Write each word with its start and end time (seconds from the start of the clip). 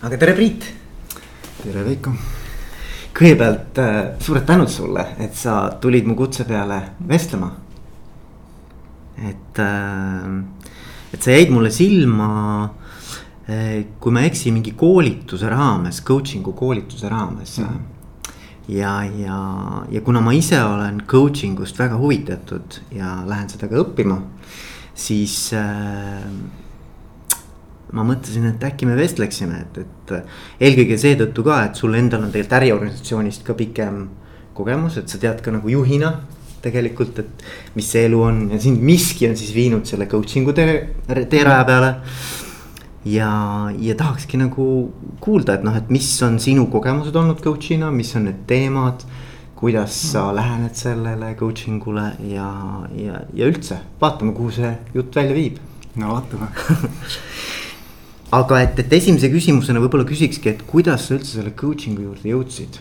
aga 0.00 0.16
tere, 0.16 0.32
Priit. 0.32 0.64
tere, 1.60 1.82
Veiko. 1.84 2.12
kõigepealt 3.12 3.78
äh, 3.82 3.96
suured 4.22 4.46
tänud 4.48 4.70
sulle, 4.72 5.02
et 5.20 5.34
sa 5.36 5.66
tulid 5.82 6.06
mu 6.08 6.14
kutse 6.16 6.46
peale 6.48 6.78
vestlema. 7.08 7.50
et, 9.20 9.58
äh, 9.60 10.28
et 11.12 11.20
sa 11.20 11.34
jäid 11.34 11.52
mulle 11.52 11.70
silma, 11.70 12.70
äh, 13.44 13.84
kui 14.00 14.12
ma 14.12 14.22
ei 14.24 14.30
eksi, 14.30 14.54
mingi 14.56 14.72
koolituse 14.72 15.50
raames, 15.52 16.00
coaching'u 16.00 16.54
koolituse 16.56 17.08
raames 17.08 17.58
mm. 17.58 17.64
-hmm 17.64 17.88
ja, 18.70 19.02
ja, 19.04 19.84
ja 19.90 20.00
kuna 20.00 20.20
ma 20.20 20.32
ise 20.32 20.62
olen 20.62 21.02
coaching 21.06 21.60
ust 21.60 21.78
väga 21.78 21.96
huvitatud 21.98 22.76
ja 22.94 23.24
lähen 23.26 23.48
seda 23.48 23.66
ka 23.68 23.74
õppima, 23.82 24.20
siis 24.94 25.52
äh, 25.52 26.22
ma 27.92 28.04
mõtlesin, 28.06 28.46
et 28.52 28.64
äkki 28.64 28.86
me 28.86 28.96
vestleksime, 28.98 29.64
et, 29.64 29.78
et 29.84 30.12
eelkõige 30.62 30.98
seetõttu 31.00 31.44
ka, 31.46 31.62
et 31.66 31.78
sul 31.78 31.96
endal 31.98 32.26
on 32.26 32.34
tegelikult 32.34 32.58
äriorganisatsioonist 32.60 33.46
ka 33.46 33.56
pikem 33.58 34.04
kogemus, 34.54 34.98
et 35.00 35.10
sa 35.10 35.18
tead 35.22 35.40
ka 35.44 35.54
nagu 35.54 35.72
juhina 35.72 36.14
tegelikult, 36.60 37.22
et 37.22 37.44
mis 37.78 37.86
see 37.88 38.04
elu 38.08 38.20
on 38.20 38.42
ja 38.52 38.60
sind 38.60 38.82
miski 38.84 39.28
on 39.30 39.38
siis 39.38 39.54
viinud 39.56 39.88
selle 39.88 40.06
coaching'u 40.10 40.54
tee, 40.56 40.76
teeraja 41.08 41.64
peale. 41.68 41.94
ja, 43.04 43.30
ja 43.80 43.96
tahakski 43.96 44.40
nagu 44.40 44.66
kuulda, 45.24 45.56
et 45.56 45.64
noh, 45.64 45.76
et 45.76 45.88
mis 45.90 46.10
on 46.26 46.38
sinu 46.42 46.66
kogemused 46.72 47.16
olnud 47.16 47.40
coach'ina, 47.44 47.90
mis 47.94 48.14
on 48.16 48.28
need 48.28 48.46
teemad. 48.50 49.06
kuidas 49.60 49.92
sa 50.12 50.30
lähened 50.32 50.72
sellele 50.72 51.34
coaching 51.36 51.82
ule 51.86 52.06
ja, 52.30 52.46
ja, 52.96 53.18
ja 53.36 53.48
üldse 53.50 53.76
vaatame, 54.00 54.32
kuhu 54.32 54.54
see 54.56 54.70
jutt 54.94 55.16
välja 55.16 55.36
viib. 55.36 55.58
no 56.00 56.14
vaatame 56.14 56.48
aga 58.30 58.60
et, 58.62 58.78
et 58.78 58.92
esimese 58.94 59.30
küsimusena 59.32 59.82
võib-olla 59.82 60.06
küsikski, 60.06 60.52
et 60.52 60.62
kuidas 60.68 61.08
sa 61.08 61.16
üldse 61.16 61.34
selle 61.38 61.52
coaching'u 61.58 62.06
juurde 62.06 62.30
jõudsid? 62.30 62.78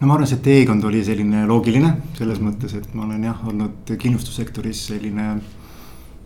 no 0.00 0.08
ma 0.08 0.16
arvan, 0.16 0.28
see 0.28 0.42
teekond 0.44 0.84
oli 0.84 1.04
selline 1.06 1.44
loogiline 1.48 1.92
selles 2.18 2.40
mõttes, 2.42 2.74
et 2.76 2.90
ma 2.98 3.06
olen 3.06 3.22
jah 3.28 3.46
olnud 3.46 3.94
kindlustussektoris 4.00 4.82
selline. 4.90 5.28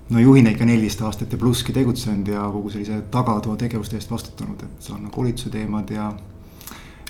no 0.08 0.24
juhina 0.24 0.54
ikka 0.54 0.64
neliteist 0.64 1.04
aastat 1.04 1.32
ja 1.32 1.38
plusski 1.38 1.74
tegutsenud 1.76 2.32
ja 2.32 2.48
kogu 2.48 2.72
sellise 2.72 3.02
tagatoa 3.12 3.60
tegevuste 3.60 4.00
eest 4.00 4.10
vastutanud, 4.10 4.64
et 4.64 4.88
see 4.88 4.96
on 4.96 5.10
koolituse 5.12 5.52
teemad 5.52 5.92
ja. 5.92 6.12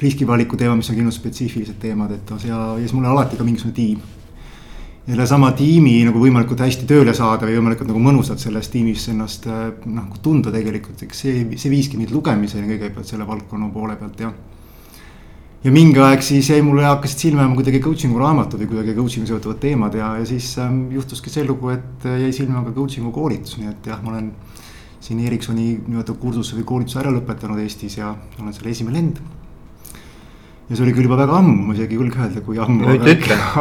riskivaliku 0.03 0.57
teema, 0.57 0.77
mis 0.79 0.91
on 0.91 0.99
kindlustusspetsiifilised 0.99 1.79
teemad, 1.83 2.11
et 2.15 2.31
ja, 2.47 2.59
ja 2.75 2.79
siis 2.83 2.93
mul 2.95 3.07
on 3.07 3.15
alati 3.15 3.39
ka 3.39 3.47
mingisugune 3.47 3.75
tiim 3.75 4.18
sellesama 5.09 5.55
tiimi 5.57 5.95
nagu 6.05 6.21
võimalikult 6.21 6.61
hästi 6.61 6.85
tööle 6.89 7.15
saada 7.17 7.47
või 7.49 7.57
võimalikult 7.57 7.89
nagu 7.89 8.03
mõnusalt 8.03 8.43
selles 8.43 8.69
tiimis 8.73 9.07
ennast 9.13 9.47
äh, 9.49 9.71
noh 9.89 10.11
tunda 10.25 10.53
tegelikult, 10.53 11.01
eks 11.07 11.25
see, 11.25 11.47
see 11.57 11.73
viiski 11.73 12.01
mind 12.01 12.13
lugemiseni 12.13 12.69
kõigepealt 12.69 13.09
selle 13.09 13.27
valdkonna 13.29 13.71
poole 13.73 13.97
pealt 13.97 14.21
ja. 14.21 14.33
ja 15.65 15.73
mingi 15.73 16.03
aeg 16.05 16.25
siis 16.27 16.51
jäi 16.53 16.61
mulle, 16.67 16.85
hakkasid 16.91 17.25
silma 17.25 17.47
jääma 17.47 17.57
kuidagi 17.57 17.81
coaching'u 17.87 18.21
raamatud 18.21 18.61
või 18.65 18.71
kuidagi 18.75 18.97
coaching'u 18.99 19.33
seotuvad 19.33 19.63
teemad 19.65 19.97
ja, 19.97 20.13
ja 20.21 20.29
siis 20.29 20.51
ähm, 20.61 20.85
juhtuski 20.93 21.33
see 21.33 21.49
lugu, 21.49 21.73
et 21.73 22.05
jäi 22.27 22.31
silma 22.43 22.67
ka 22.69 22.77
coaching'u 22.77 23.15
koolitus, 23.15 23.57
nii 23.63 23.73
et 23.73 23.93
jah, 23.95 24.05
ma 24.05 24.17
olen. 24.17 24.33
siin 25.01 25.21
Ericssoni 25.25 25.65
nii-öelda 25.87 26.13
kursuse 26.21 26.57
või 26.59 26.65
koolituse 26.67 26.99
ära 27.01 27.13
lõpetanud 27.15 27.61
Eestis 27.63 27.97
ja 28.01 28.11
olen 28.43 28.53
selle 28.53 28.73
esimene 28.75 28.99
lend 28.99 29.21
ja 30.69 30.77
see 30.77 30.85
oli 30.85 30.95
küll 30.97 31.09
juba 31.09 31.17
väga 31.23 31.39
ammu, 31.41 31.69
ma 31.69 31.77
isegi 31.77 31.97
ei 31.97 32.01
julge 32.03 32.21
öelda, 32.21 32.43
kui 32.45 32.59
ammu. 32.61 32.91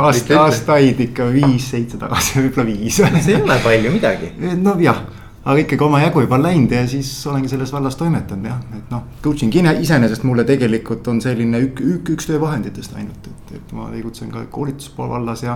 aasta, 0.04 0.42
aastaid 0.42 1.00
ikka 1.08 1.30
viis-seitse 1.32 2.00
tagasi, 2.02 2.42
võib-olla 2.42 2.68
viis. 2.68 3.00
see 3.00 3.36
ei 3.36 3.42
ole 3.42 3.58
palju 3.64 3.94
midagi. 3.94 4.32
nojah, 4.68 5.02
aga 5.48 5.58
ikkagi 5.64 5.88
omajagu 5.88 6.26
juba 6.26 6.40
läinud 6.44 6.76
ja 6.76 6.84
siis 6.92 7.12
olengi 7.32 7.52
selles 7.52 7.72
vallas 7.74 7.96
toimetanud 8.00 8.52
jah, 8.52 8.64
et 8.76 8.92
noh. 8.92 9.06
Coaching 9.24 9.56
iseenesest 9.56 10.28
mulle 10.28 10.44
tegelikult 10.48 11.08
on 11.08 11.22
selline 11.24 11.64
ük, 11.70 11.84
ük, 11.84 12.16
üks 12.18 12.28
töövahenditest 12.28 12.98
ainult, 13.00 13.32
et, 13.32 13.60
et 13.62 13.76
ma 13.78 13.88
tegutsen 13.94 14.34
ka 14.34 14.44
koolituspoole 14.52 15.16
vallas 15.16 15.46
ja 15.48 15.56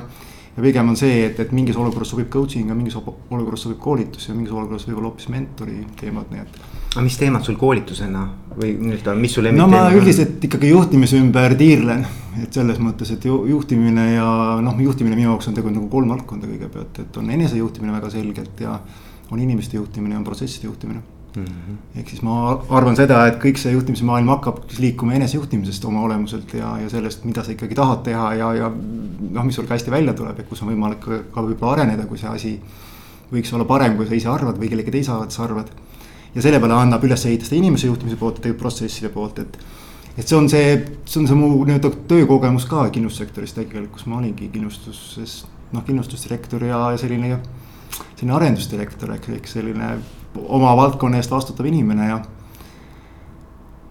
ja 0.55 0.63
pigem 0.63 0.89
on 0.91 0.97
see, 0.99 1.25
et, 1.29 1.39
et 1.39 1.51
mingis 1.55 1.77
olukorras 1.79 2.11
sobib 2.11 2.27
coaching 2.31 2.71
ja 2.71 2.75
mingis 2.75 2.97
olukorras 2.97 3.63
sobib 3.65 3.79
koolitus 3.83 4.27
ja 4.27 4.35
mingis 4.35 4.51
olukorras 4.51 4.87
võib-olla 4.87 5.11
hoopis 5.11 5.29
mentori 5.31 5.79
teemad, 5.99 6.31
nii 6.31 6.43
et. 6.43 6.59
Aga 6.91 7.03
mis 7.05 7.17
teemad 7.19 7.45
sul 7.47 7.55
koolitusena 7.59 8.25
või 8.57 8.73
nii-öelda, 8.79 9.15
mis 9.15 9.37
sul 9.37 9.47
no 9.55 9.67
ma 9.71 9.85
üldiselt 9.95 10.43
ikkagi 10.43 10.73
juhtimise 10.73 11.19
ümber 11.21 11.55
tiirlen, 11.59 12.03
et 12.43 12.51
selles 12.53 12.81
mõttes, 12.83 13.13
et 13.15 13.25
ju, 13.25 13.37
juhtimine 13.47 14.09
ja 14.15 14.27
noh, 14.63 14.75
juhtimine 14.83 15.15
minu 15.15 15.31
jaoks 15.31 15.47
on 15.47 15.55
tegelikult 15.55 15.79
nagu 15.79 15.89
kolm 15.93 16.11
valdkonda 16.15 16.51
kõigepealt, 16.51 16.99
et 17.05 17.17
on 17.21 17.31
enesejuhtimine 17.37 17.95
väga 17.95 18.11
selgelt 18.11 18.61
ja 18.65 18.75
on 19.31 19.39
inimeste 19.39 19.79
juhtimine, 19.79 20.17
on 20.19 20.27
protsesside 20.27 20.67
juhtimine 20.67 21.03
Mm 21.35 21.45
-hmm. 21.45 21.99
ehk 21.99 22.09
siis 22.09 22.21
ma 22.21 22.61
arvan 22.69 22.95
seda, 22.95 23.27
et 23.27 23.37
kõik 23.39 23.57
see 23.57 23.71
juhtimise 23.71 24.03
maailm 24.03 24.27
hakkab 24.27 24.57
liikuma 24.79 25.13
enesejuhtimisest 25.13 25.85
oma 25.85 26.01
olemuselt 26.01 26.53
ja, 26.53 26.77
ja 26.77 26.89
sellest, 26.89 27.23
mida 27.23 27.43
sa 27.43 27.51
ikkagi 27.51 27.75
tahad 27.75 28.01
teha 28.03 28.33
ja, 28.33 28.53
ja 28.53 28.71
noh, 29.31 29.45
mis 29.45 29.55
sul 29.55 29.65
ka 29.65 29.73
hästi 29.73 29.91
välja 29.91 30.13
tuleb 30.13 30.37
ja 30.37 30.43
kus 30.43 30.61
on 30.61 30.73
võimalik 30.73 30.99
ka 31.31 31.41
võib-olla 31.45 31.71
areneda, 31.71 32.05
kui 32.05 32.17
see 32.17 32.29
asi 32.29 32.51
võiks 33.31 33.53
olla 33.55 33.65
parem, 33.65 33.95
kui 33.95 34.07
sa 34.07 34.15
ise 34.15 34.27
arvad 34.27 34.59
või 34.59 34.69
kellegi 34.73 34.91
teise 34.91 35.11
arvates 35.11 35.39
arvad. 35.39 35.71
Ja 36.35 36.41
selle 36.43 36.59
peale 36.63 36.77
annab 36.77 37.03
üles 37.05 37.25
ehitada 37.27 37.57
inimese 37.57 37.89
juhtimise 37.89 38.19
poolt 38.19 38.39
ja 38.39 38.45
tegelikult 38.45 38.65
protsesside 38.65 39.11
poolt, 39.13 39.39
et. 39.43 39.57
et 40.17 40.27
see 40.27 40.37
on 40.37 40.49
see, 40.51 40.75
see 41.05 41.21
on 41.21 41.27
see 41.27 41.37
mu 41.39 41.51
nii-öelda 41.67 41.91
töökogemus 42.07 42.67
ka 42.71 42.87
kindlustussektoris 42.93 43.55
tegelikult, 43.57 43.95
kus 43.97 44.07
ma 44.11 44.19
olingi 44.19 44.49
kindlustuses, 44.53 45.41
noh 45.75 45.85
kindlustusdirektor 45.87 46.67
ja, 46.67 46.83
selline. 47.01 47.39
selline 48.15 48.35
arendusdirektor 48.37 49.11
ehk, 49.17 49.29
ehk 49.37 49.49
selline 49.49 49.95
oma 50.47 50.75
valdkonna 50.79 51.19
eest 51.19 51.31
vastutav 51.31 51.67
inimene 51.67 52.07
ja. 52.07 52.21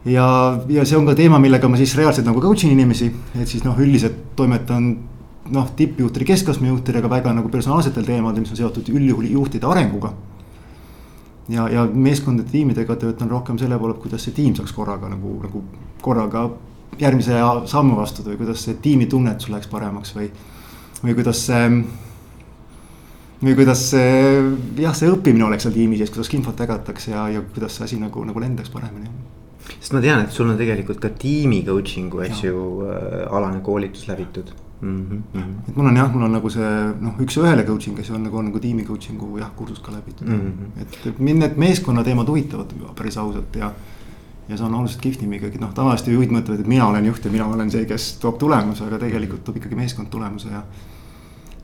ja, 0.09 0.27
ja 0.69 0.84
see 0.89 0.97
on 0.97 1.09
ka 1.09 1.15
teema, 1.19 1.39
millega 1.43 1.69
ma 1.69 1.77
siis 1.81 1.97
reaalselt 1.99 2.28
nagu 2.28 2.41
coach 2.41 2.65
in 2.65 2.72
inimesi, 2.77 3.11
et 3.37 3.49
siis 3.49 3.65
noh, 3.67 3.77
üldiselt 3.77 4.33
toimetan 4.37 4.95
noh, 5.51 5.71
tippjuhtide, 5.77 6.25
keskastme 6.28 6.71
juhtidega 6.71 7.11
väga 7.11 7.33
nagu 7.37 7.49
personaalsetel 7.53 8.07
teemadel, 8.07 8.45
mis 8.45 8.53
on 8.55 8.61
seotud 8.61 8.89
üldjuhul 8.93 9.28
juhtide 9.33 9.69
arenguga. 9.69 10.12
Ja, 11.50 11.69
ja 11.69 11.84
meeskondade 11.87 12.50
tiimidega 12.50 12.97
töötan 12.97 13.31
rohkem 13.31 13.59
selle 13.59 13.78
poole, 13.78 13.97
kuidas 14.03 14.27
see 14.27 14.37
tiim 14.37 14.55
saaks 14.59 14.75
korraga 14.77 15.11
nagu, 15.11 15.37
nagu 15.44 15.65
korraga 16.03 16.47
järgmise 17.00 17.41
sammu 17.71 17.99
astuda 18.03 18.33
või 18.33 18.44
kuidas 18.44 18.66
see 18.66 18.78
tiimitunnetus 18.83 19.50
läheks 19.53 19.71
paremaks 19.72 20.15
või, 20.16 20.31
või 21.03 21.16
kuidas 21.19 21.44
see 21.49 21.66
või 23.41 23.56
kuidas 23.56 23.84
see 23.93 24.15
jah, 24.83 24.94
see 24.97 25.10
õppimine 25.10 25.47
oleks 25.47 25.65
seal 25.66 25.77
tiimi 25.77 25.99
sees, 26.00 26.12
kuidas 26.12 26.33
infot 26.37 26.59
jagatakse 26.60 27.15
ja, 27.15 27.27
ja 27.33 27.44
kuidas 27.55 27.78
see 27.78 27.87
asi 27.89 28.00
nagu, 28.00 28.25
nagu 28.28 28.43
lendaks 28.43 28.72
paremini. 28.72 29.09
sest 29.78 29.94
ma 29.97 30.03
tean, 30.05 30.25
et 30.25 30.34
sul 30.34 30.50
on 30.50 30.59
tegelikult 30.60 31.00
ka 31.00 31.12
tiimi 31.22 31.62
coaching'u, 31.65 32.21
eks 32.27 32.44
ju 32.44 32.66
äh,, 32.84 33.22
alane 33.33 33.62
koolitus 33.65 34.09
läbitud 34.10 34.53
mm. 34.80 35.22
-hmm. 35.34 35.54
et 35.68 35.76
mul 35.76 35.86
on 35.86 35.96
jah, 35.96 36.12
mul 36.12 36.22
on 36.22 36.32
nagu 36.32 36.50
see 36.50 36.70
noh, 37.00 37.14
üks-ühele 37.20 37.64
coaching 37.66 37.98
ja 37.98 38.04
see 38.04 38.14
on 38.14 38.22
nagu, 38.22 38.36
on 38.36 38.50
nagu 38.50 38.60
tiimi 38.60 38.84
coaching'u 38.84 39.38
jah, 39.38 39.50
kursus 39.56 39.80
ka 39.80 39.92
läbitud 39.92 40.28
mm. 40.28 40.41
-hmm. 40.41 40.82
et, 40.82 40.98
et 41.06 41.18
mind 41.18 41.44
need 41.44 41.56
meeskonna 41.56 42.04
teemad 42.04 42.28
huvitavad 42.28 42.74
päris 42.96 43.18
ausalt 43.18 43.56
ja. 43.56 43.72
ja 44.48 44.56
see 44.56 44.66
on 44.66 44.74
oluliselt 44.74 45.00
kihvtim 45.00 45.32
ikkagi 45.32 45.58
noh, 45.58 45.74
tavaliselt 45.74 46.14
juhid 46.14 46.30
mõtlevad, 46.30 46.60
et 46.60 46.66
mina 46.66 46.86
olen 46.86 47.06
juht 47.06 47.24
ja 47.24 47.30
mina 47.30 47.46
olen 47.46 47.70
see, 47.70 47.84
kes 47.84 48.12
toob 48.22 48.38
tulemuse, 48.38 48.84
aga 48.84 48.98
tegelikult 48.98 49.44
toob 49.44 49.56
ikkagi 49.56 49.76
meeskond 49.76 50.08
tulemuse 50.10 50.48
ja 50.48 50.64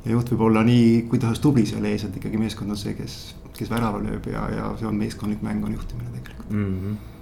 ja 0.04 0.12
juht 0.12 0.31
võib 0.31 0.41
olla 0.41 0.62
nii, 0.62 1.03
kui 1.10 1.19
tahes 1.19 1.41
tubli 1.43 1.66
seal 1.66 1.84
ees, 1.84 2.04
et 2.04 2.16
ikkagi 2.16 2.38
meeskond 2.38 2.71
on 2.71 2.77
see, 2.77 2.94
kes, 2.94 3.34
kes 3.59 3.71
värava 3.71 3.98
lööb 3.98 4.27
ja, 4.31 4.48
ja 4.54 4.71
see 4.78 4.87
on 4.87 4.94
meeskondlik 4.94 5.43
mäng, 5.43 5.65
on 5.65 5.72
juhtimine 5.72 6.10
tegelikult 6.15 6.50
mm. 6.50 6.81
-hmm 6.81 7.16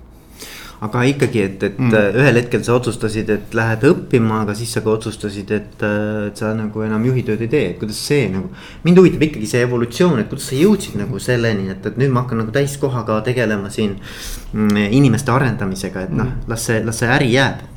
aga 0.84 1.03
ikkagi, 1.09 1.43
et, 1.49 1.67
et 1.69 1.78
mm. 1.81 2.19
ühel 2.21 2.39
hetkel 2.41 2.65
sa 2.67 2.77
otsustasid, 2.77 3.31
et 3.33 3.56
lähed 3.56 3.84
õppima, 3.89 4.43
aga 4.45 4.56
siis 4.59 4.72
sa 4.77 4.83
ka 4.84 4.93
otsustasid, 4.95 5.53
et, 5.55 5.84
et 5.84 6.41
sa 6.41 6.53
nagu 6.56 6.84
enam 6.84 7.05
juhitööd 7.09 7.45
ei 7.47 7.50
tee, 7.50 7.67
et 7.72 7.78
kuidas 7.81 8.00
see 8.11 8.27
nagu. 8.33 8.50
mind 8.84 9.00
huvitab 9.00 9.27
ikkagi 9.28 9.49
see 9.50 9.62
evolutsioon, 9.67 10.23
et 10.23 10.31
kuidas 10.33 10.50
sa 10.50 10.59
jõudsid 10.59 10.99
nagu 11.00 11.21
selleni, 11.23 11.69
et, 11.75 11.87
et 11.91 12.00
nüüd 12.00 12.15
ma 12.15 12.25
hakkan 12.25 12.43
nagu 12.44 12.55
täiskohaga 12.55 13.21
tegelema 13.27 13.71
siin 13.73 13.97
mm, 13.99 14.89
inimeste 14.99 15.33
arendamisega, 15.34 16.09
et 16.09 16.19
noh, 16.19 16.35
las 16.50 16.67
see, 16.69 16.82
las 16.85 17.00
see 17.03 17.11
äri 17.11 17.32
jääb 17.35 17.70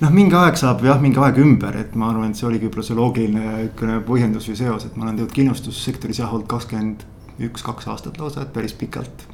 noh, 0.00 0.12
mingi 0.14 0.36
aeg 0.36 0.56
saab 0.60 0.84
jah, 0.84 1.00
mingi 1.00 1.20
aeg 1.20 1.38
ümber, 1.42 1.76
et 1.82 1.96
ma 1.98 2.10
arvan, 2.12 2.32
et 2.32 2.38
see 2.38 2.48
oligi 2.48 2.68
võib-olla 2.68 2.86
see 2.86 2.98
loogiline 2.98 3.42
niisugune 3.46 3.98
põhjendus 4.06 4.48
või 4.48 4.60
seos, 4.60 4.86
et 4.86 4.96
ma 4.96 5.06
olen 5.06 5.18
tegelikult 5.18 5.36
kindlustussektoris 5.36 6.22
jah 6.22 6.32
olnud 6.32 6.48
kakskümmend 6.50 7.04
üks, 7.48 7.64
kaks 7.64 7.88
aastat 7.88 8.20
lausa, 8.20 8.44
et 8.44 8.52
päris 8.54 8.74
pikalt. 8.76 9.26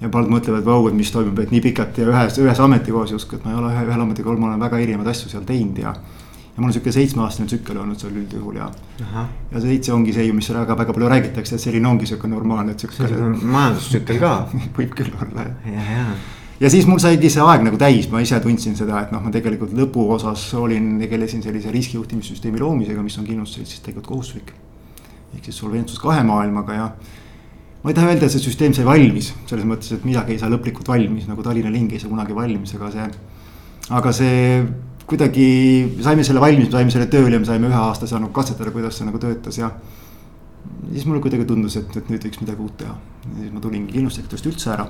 Ja 0.00 0.08
paljud 0.12 0.30
mõtlevad, 0.30 0.64
vau, 0.66 0.86
et 0.88 0.96
mis 0.96 1.10
toimub, 1.10 1.38
et 1.42 1.52
nii 1.54 1.60
pikalt 1.64 1.98
ja 1.98 2.06
ühes, 2.06 2.38
ühes 2.42 2.62
ametikohas 2.62 3.12
justkui, 3.16 3.38
et 3.38 3.44
ma 3.46 3.54
ei 3.54 3.58
ole 3.58 3.74
ühe, 3.74 3.84
ühel 3.90 4.06
ametikohal, 4.06 4.38
ma 4.40 4.52
olen 4.52 4.62
väga 4.62 4.80
erinevaid 4.84 5.10
asju 5.10 5.32
seal 5.32 5.44
teinud 5.48 5.82
ja. 5.82 5.92
ja 5.92 6.62
mul 6.62 6.70
on 6.70 6.76
sihuke 6.76 6.94
seitsmeaastane 6.94 7.50
tsükkel 7.50 7.82
olnud 7.82 7.98
seal 7.98 8.14
üldjuhul 8.14 8.60
ja. 8.60 8.70
ja 9.52 9.62
seitse 9.64 9.92
ongi 9.96 10.14
see 10.14 10.28
ju, 10.28 10.38
mis 10.38 10.50
väga, 10.54 10.78
väga 10.78 10.94
palju 10.96 11.12
räägitakse, 11.14 11.58
et 11.58 11.66
selline 11.66 11.90
ongi 11.90 12.10
sihuke 12.10 12.30
normaalne 12.30 12.78
tsükkel. 12.78 13.14
majandustsükkel 13.42 14.22
ka 14.22 14.34
võib 14.78 14.98
küll 14.98 15.14
olla 15.18 15.48
jah. 15.48 15.72
ja, 15.74 15.86
ja 15.98 16.10
ja 16.60 16.70
siis 16.70 16.86
mul 16.86 16.98
saigi 17.02 17.30
see 17.30 17.42
aeg 17.44 17.62
nagu 17.66 17.78
täis, 17.78 18.08
ma 18.10 18.22
ise 18.22 18.38
tundsin 18.42 18.74
seda, 18.78 19.02
et 19.04 19.12
noh, 19.14 19.22
ma 19.22 19.30
tegelikult 19.34 19.74
lõpuosas 19.78 20.48
olin, 20.58 20.96
tegelesin 21.02 21.42
sellise 21.44 21.70
riskijuhtimissüsteemi 21.74 22.58
loomisega, 22.62 23.02
mis 23.02 23.18
on 23.20 23.26
kindlustuses 23.28 23.74
siis 23.74 23.84
tegelikult 23.84 24.10
kohustuslik. 24.10 24.52
ehk 25.36 25.44
siis 25.44 25.58
solventsus 25.60 26.00
kahe 26.02 26.22
maailmaga 26.26 26.74
ja. 26.74 26.90
Ma 27.82 27.92
ei 27.92 27.94
taha 27.94 28.12
öelda, 28.12 28.26
et 28.26 28.34
see 28.34 28.42
süsteem 28.42 28.74
sai 28.74 28.86
valmis, 28.86 29.32
selles 29.46 29.66
mõttes, 29.68 29.92
et 29.94 30.04
midagi 30.06 30.34
ei 30.34 30.40
saa 30.40 30.50
lõplikult 30.50 30.88
valmis, 30.90 31.28
nagu 31.30 31.44
Tallinna 31.46 31.70
ling 31.70 31.92
ei 31.94 32.02
saa 32.02 32.10
kunagi 32.10 32.34
valmis, 32.36 32.74
aga 32.74 32.90
see. 32.94 33.08
aga 33.98 34.12
see 34.12 34.38
kuidagi, 35.08 35.48
saime 36.04 36.24
selle 36.26 36.42
valmis, 36.42 36.68
me 36.68 36.74
saime 36.74 36.92
selle 36.92 37.08
tööle 37.08 37.38
me 37.40 37.48
saime 37.48 37.70
ühe 37.70 37.78
aasta 37.80 38.08
saanud 38.10 38.32
katsetada, 38.36 38.72
kuidas 38.74 38.98
see 38.98 39.08
nagu 39.08 39.20
töötas 39.22 39.56
ja. 39.56 39.70
siis 40.92 41.06
mulle 41.08 41.22
kuidagi 41.24 41.46
tundus, 41.48 41.78
et, 41.80 41.96
et 41.96 42.10
nüüd 42.12 42.26
võiks 42.28 42.42
midagi 42.42 42.64
uut 42.64 42.76
teha. 42.82 42.96
ja 43.24 43.36
siis 43.40 43.54
ma 43.54 43.62
tulingi 43.64 43.94
kindlustussektorist 43.94 44.50
üldse 44.50 44.72
ära. 44.74 44.88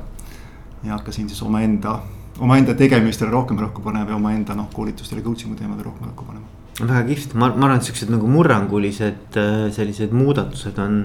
ja 0.82 0.96
hakkasin 0.96 1.29
siis 1.31 1.43
omaenda, 1.46 2.00
omaenda 2.40 2.75
tegemistele 2.75 3.31
rohkem 3.31 3.61
rõhku 3.61 3.85
panema 3.85 4.11
ja 4.11 4.19
omaenda 4.19 4.56
noh, 4.58 4.70
koolitustele, 4.75 5.23
coaching'u 5.23 5.58
teemadele 5.58 5.90
rohkem 5.90 6.11
rõhku 6.11 6.26
panema 6.26 6.46
väga 6.79 7.02
kihvt, 7.08 7.32
ma, 7.35 7.49
ma 7.55 7.67
arvan, 7.67 7.81
et 7.81 7.88
siuksed 7.88 8.11
nagu 8.12 8.29
murrangulised 8.31 9.38
äh, 9.38 9.64
sellised 9.75 10.12
muudatused 10.14 10.79
on 10.82 11.00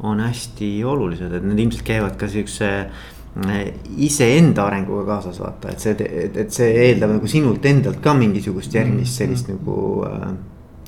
on 0.00 0.20
hästi 0.20 0.70
olulised, 0.84 1.32
et 1.32 1.44
need 1.44 1.62
ilmselt 1.66 1.86
käivad 1.86 2.16
ka 2.20 2.28
siukse 2.28 2.68
äh, 2.80 3.62
iseenda 3.96 4.66
arenguga 4.66 5.06
kaasas 5.14 5.40
vaata, 5.40 5.72
et 5.72 5.80
see, 5.80 6.10
et, 6.26 6.52
see 6.52 6.68
eeldab 6.88 7.16
nagu 7.16 7.30
sinult 7.30 7.64
endalt 7.66 8.02
ka 8.04 8.14
mingisugust 8.16 8.74
järgmist 8.76 9.22
sellist 9.22 9.48
mm 9.48 9.54
-hmm. 9.54 9.64
nagu 9.64 10.04
äh, 10.04 10.36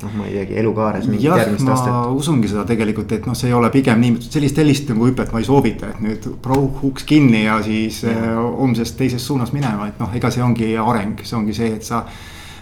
noh, 0.02 0.14
ma 0.14 0.26
ei 0.26 0.34
teagi, 0.36 0.56
elukaares 0.60 1.06
mingit 1.08 1.26
järgmist 1.26 1.68
astet. 1.68 1.92
usungi 2.20 2.48
seda 2.48 2.64
tegelikult, 2.68 3.12
et 3.12 3.26
noh, 3.26 3.36
see 3.38 3.50
ei 3.50 3.54
ole 3.54 3.70
pigem 3.74 4.00
nii, 4.00 4.16
sellist, 4.28 4.60
sellist 4.60 4.88
nagu 4.92 5.08
hüpet 5.08 5.32
ma 5.32 5.42
ei 5.42 5.44
soovita, 5.48 5.92
et 5.92 6.00
nüüd 6.04 6.28
proov 6.42 6.84
uks 6.90 7.04
kinni 7.08 7.44
ja 7.44 7.60
siis. 7.62 8.04
Äh, 8.04 8.26
homsest 8.58 8.96
teises 8.96 9.26
suunas 9.26 9.52
minema, 9.52 9.88
et 9.88 9.98
noh, 9.98 10.14
ega 10.14 10.30
see 10.30 10.42
ongi 10.42 10.76
areng, 10.76 11.20
see 11.24 11.38
ongi 11.38 11.54
see, 11.54 11.74
et 11.80 11.82
sa. 11.84 12.04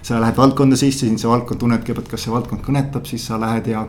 sa 0.07 0.21
lähed 0.21 0.37
valdkonda 0.37 0.77
sisse, 0.79 1.07
sind 1.07 1.19
see 1.19 1.27
valdkond 1.29 1.59
tunnedki, 1.59 1.91
et 1.91 2.09
kas 2.09 2.23
see 2.23 2.31
valdkond 2.31 2.61
kõnetab, 2.63 3.09
siis 3.11 3.25
sa 3.27 3.41
lähed 3.43 3.67
ja 3.67 3.81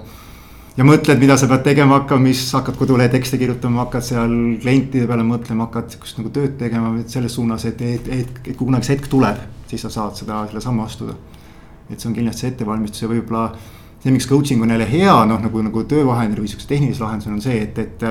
ja 0.78 0.86
mõtled, 0.86 1.20
mida 1.22 1.38
sa 1.40 1.50
pead 1.50 1.64
tegema 1.66 2.02
hakkama, 2.02 2.28
mis 2.30 2.44
hakkad 2.54 2.78
kodulehe 2.78 3.10
tekste 3.14 3.40
kirjutama, 3.42 3.86
hakkad 3.86 4.06
seal 4.06 4.36
klientide 4.62 5.08
peale 5.10 5.26
mõtlema, 5.26 5.68
hakkad 5.68 5.94
sihukest 5.94 6.22
nagu 6.22 6.34
tööd 6.36 6.58
tegema 6.60 6.94
selles 7.10 7.38
suunas, 7.38 7.66
et, 7.70 7.82
et, 7.82 8.12
et, 8.14 8.42
et 8.46 8.58
kunagi 8.60 8.88
see 8.88 8.98
hetk 8.98 9.10
tuleb, 9.12 9.42
siis 9.72 9.84
sa 9.86 9.92
saad 9.94 10.20
seda, 10.20 10.44
selle 10.52 10.64
sammu 10.64 10.86
astuda. 10.86 11.18
et 11.88 12.00
see 12.02 12.10
on 12.10 12.16
kindlasti 12.18 12.44
see 12.44 12.52
ettevalmistus 12.52 13.02
ja 13.02 13.08
võib-olla 13.08 13.46
see, 14.04 14.12
miks 14.12 14.28
coaching 14.28 14.62
on 14.62 14.74
jälle 14.76 14.90
hea, 14.92 15.14
noh 15.30 15.40
nagu, 15.40 15.62
nagu 15.64 15.84
töövahendil 15.88 16.44
või 16.44 16.52
sihukese 16.52 16.68
tehnilise 16.74 17.04
lahendusena 17.04 17.38
on 17.38 17.42
see, 17.42 17.62
et, 17.64 17.80
et 17.80 18.04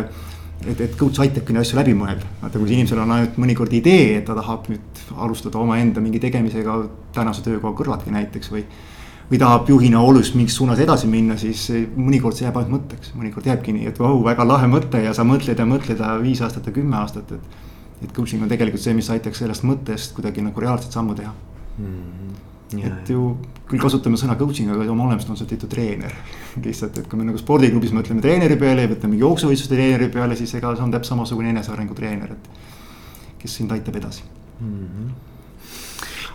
et, 0.65 0.81
et 0.81 0.95
coach 0.97 1.21
aitabki 1.21 1.53
neid 1.53 1.67
asju 1.67 1.77
läbi 1.77 1.93
mõelda, 1.93 2.25
vaata 2.41 2.59
kui 2.59 2.71
inimesel 2.73 3.03
on 3.03 3.11
ainult 3.13 3.37
mõnikord 3.37 3.75
idee, 3.77 4.17
et 4.17 4.25
ta 4.25 4.35
tahab 4.39 4.71
nüüd 4.73 5.03
alustada 5.13 5.61
omaenda 5.61 6.01
mingi 6.01 6.21
tegemisega 6.23 6.79
tänase 7.15 7.45
töökoha 7.45 7.77
kõrvaltki 7.77 8.15
näiteks 8.15 8.53
või 8.55 8.65
või 9.31 9.39
tahab 9.43 9.69
juhina 9.69 10.01
olust 10.01 10.37
mingis 10.39 10.57
suunas 10.57 10.81
edasi 10.83 11.09
minna, 11.11 11.37
siis 11.41 11.67
mõnikord 11.97 12.37
see 12.37 12.47
jääb 12.47 12.59
ainult 12.61 12.77
mõtteks, 12.77 13.13
mõnikord 13.19 13.49
jääbki 13.51 13.75
nii, 13.75 13.89
et 13.91 13.99
vau, 13.99 14.21
väga 14.25 14.47
lahe 14.47 14.69
mõte 14.71 15.03
ja 15.03 15.15
sa 15.17 15.27
mõtled 15.27 15.59
ja 15.59 15.67
mõtled 15.67 16.03
viis 16.23 16.43
aastat 16.47 16.69
ja 16.69 16.75
kümme 16.77 16.99
aastat, 17.01 17.33
et. 17.33 17.63
et 18.05 18.13
coaching 18.13 18.43
on 18.45 18.49
tegelikult 18.49 18.83
see, 18.83 18.95
mis 18.95 19.11
aitaks 19.11 19.39
sellest 19.43 19.65
mõttest 19.65 20.15
kuidagi 20.15 20.45
nagu 20.45 20.61
reaalset 20.61 20.93
sammu 20.93 21.15
teha 21.15 21.33
mm. 21.33 21.87
-hmm. 21.87 22.45
Ja, 22.75 22.89
et 22.91 23.11
ju 23.11 23.37
küll 23.71 23.79
kasutame 23.79 24.19
sõna 24.19 24.35
coaching, 24.39 24.71
aga 24.75 24.91
oma 24.91 25.05
olemuselt 25.05 25.31
on 25.31 25.37
see 25.39 25.47
tüütu 25.47 25.69
treener. 25.71 26.13
lihtsalt, 26.65 26.99
et 26.99 27.07
kui 27.07 27.19
me 27.19 27.27
nagu 27.29 27.39
spordiklubis 27.39 27.93
mõtleme 27.95 28.21
treeneri 28.25 28.57
peale 28.59 28.83
ja 28.83 28.91
võtame 28.91 29.19
jooksuvõistluste 29.21 29.75
treeneri 29.75 30.09
peale, 30.09 30.37
siis 30.37 30.55
ega 30.55 30.75
see 30.75 30.83
on 30.83 30.91
täpselt 30.91 31.15
samasugune 31.15 31.53
enesearengu 31.55 31.95
treener, 31.95 32.33
et. 32.33 32.51
kes 33.39 33.55
sind 33.55 33.71
aitab 33.71 33.97
edasi 33.97 34.23
mm. 34.61 34.67
-hmm. 34.67 35.11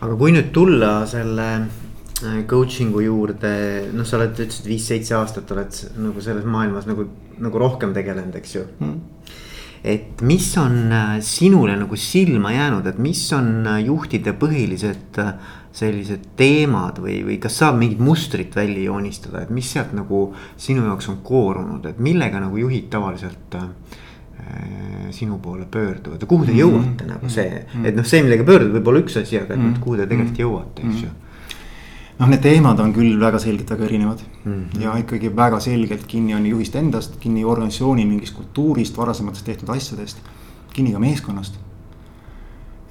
aga 0.01 0.15
kui 0.15 0.31
nüüd 0.31 0.51
tulla 0.55 1.05
selle 1.05 1.47
coaching'u 2.49 3.05
juurde, 3.05 3.53
noh, 3.95 4.07
sa 4.07 4.19
oled, 4.19 4.35
ütlesid 4.35 4.67
viis-seitse 4.69 5.15
aastat 5.17 5.51
oled 5.55 5.79
nagu 6.01 6.23
selles 6.23 6.45
maailmas 6.45 6.89
nagu, 6.89 7.07
nagu 7.41 7.61
rohkem 7.61 7.95
tegelenud, 7.95 8.35
eks 8.41 8.55
ju 8.55 8.65
mm.. 8.67 8.99
et 9.93 10.21
mis 10.27 10.49
on 10.61 10.77
äh, 10.91 11.15
sinule 11.25 11.77
nagu 11.79 11.99
silma 11.99 12.53
jäänud, 12.55 12.91
et 12.91 13.01
mis 13.01 13.23
on 13.37 13.51
äh, 13.65 13.81
juhtide 13.87 14.35
põhilised 14.39 15.21
sellised 15.71 16.33
teemad 16.35 16.99
või, 16.99 17.21
või 17.23 17.37
kas 17.39 17.61
saab 17.61 17.77
mingit 17.79 18.01
mustrit 18.03 18.55
välja 18.55 18.89
joonistada, 18.89 19.45
et 19.45 19.51
mis 19.55 19.69
sealt 19.71 19.93
nagu 19.95 20.25
sinu 20.59 20.83
jaoks 20.89 21.07
on 21.13 21.21
koorunud, 21.23 21.85
et 21.87 21.99
millega 22.03 22.41
nagu 22.43 22.59
juhid 22.59 22.89
tavaliselt 22.91 23.55
äh, 23.59 23.69
sinu 25.15 25.37
poole 25.39 25.65
pöörduvad 25.71 26.21
ja 26.21 26.27
kuhu 26.27 26.45
te 26.45 26.53
jõuate 26.55 26.81
mm 26.81 26.97
-hmm. 26.99 27.11
nagu 27.13 27.29
see, 27.29 27.49
mm-hmm. 27.49 27.85
et 27.85 27.95
noh, 27.95 28.05
see, 28.05 28.23
millega 28.23 28.43
pöördud, 28.43 28.73
võib 28.75 28.87
olla 28.87 29.03
üks 29.03 29.17
asi, 29.21 29.37
aga 29.37 29.53
et 29.53 29.59
mm 29.59 29.73
-hmm. 29.73 29.83
kuhu 29.83 29.95
te 29.95 30.07
tegelikult 30.07 30.37
mm-hmm. 30.37 30.51
jõuate, 30.51 30.87
eks 30.89 31.03
ju 31.03 31.09
noh, 32.21 32.29
need 32.29 32.43
teemad 32.43 32.79
on 32.83 32.93
küll 32.93 33.17
väga 33.19 33.39
selgelt 33.41 33.71
väga 33.73 33.87
erinevad 33.87 34.21
mm. 34.43 34.53
-hmm. 34.53 34.81
ja 34.83 34.93
ikkagi 34.97 35.31
väga 35.35 35.59
selgelt 35.59 36.05
kinni 36.07 36.35
on 36.35 36.45
juhist 36.45 36.75
endast, 36.75 37.17
kinni 37.19 37.43
organisatsiooni 37.45 38.05
mingist 38.05 38.35
kultuurist, 38.37 38.97
varasematest 38.97 39.45
tehtud 39.45 39.69
asjadest. 39.69 40.17
kinni 40.73 40.91
ka 40.91 40.99
meeskonnast. 40.99 41.55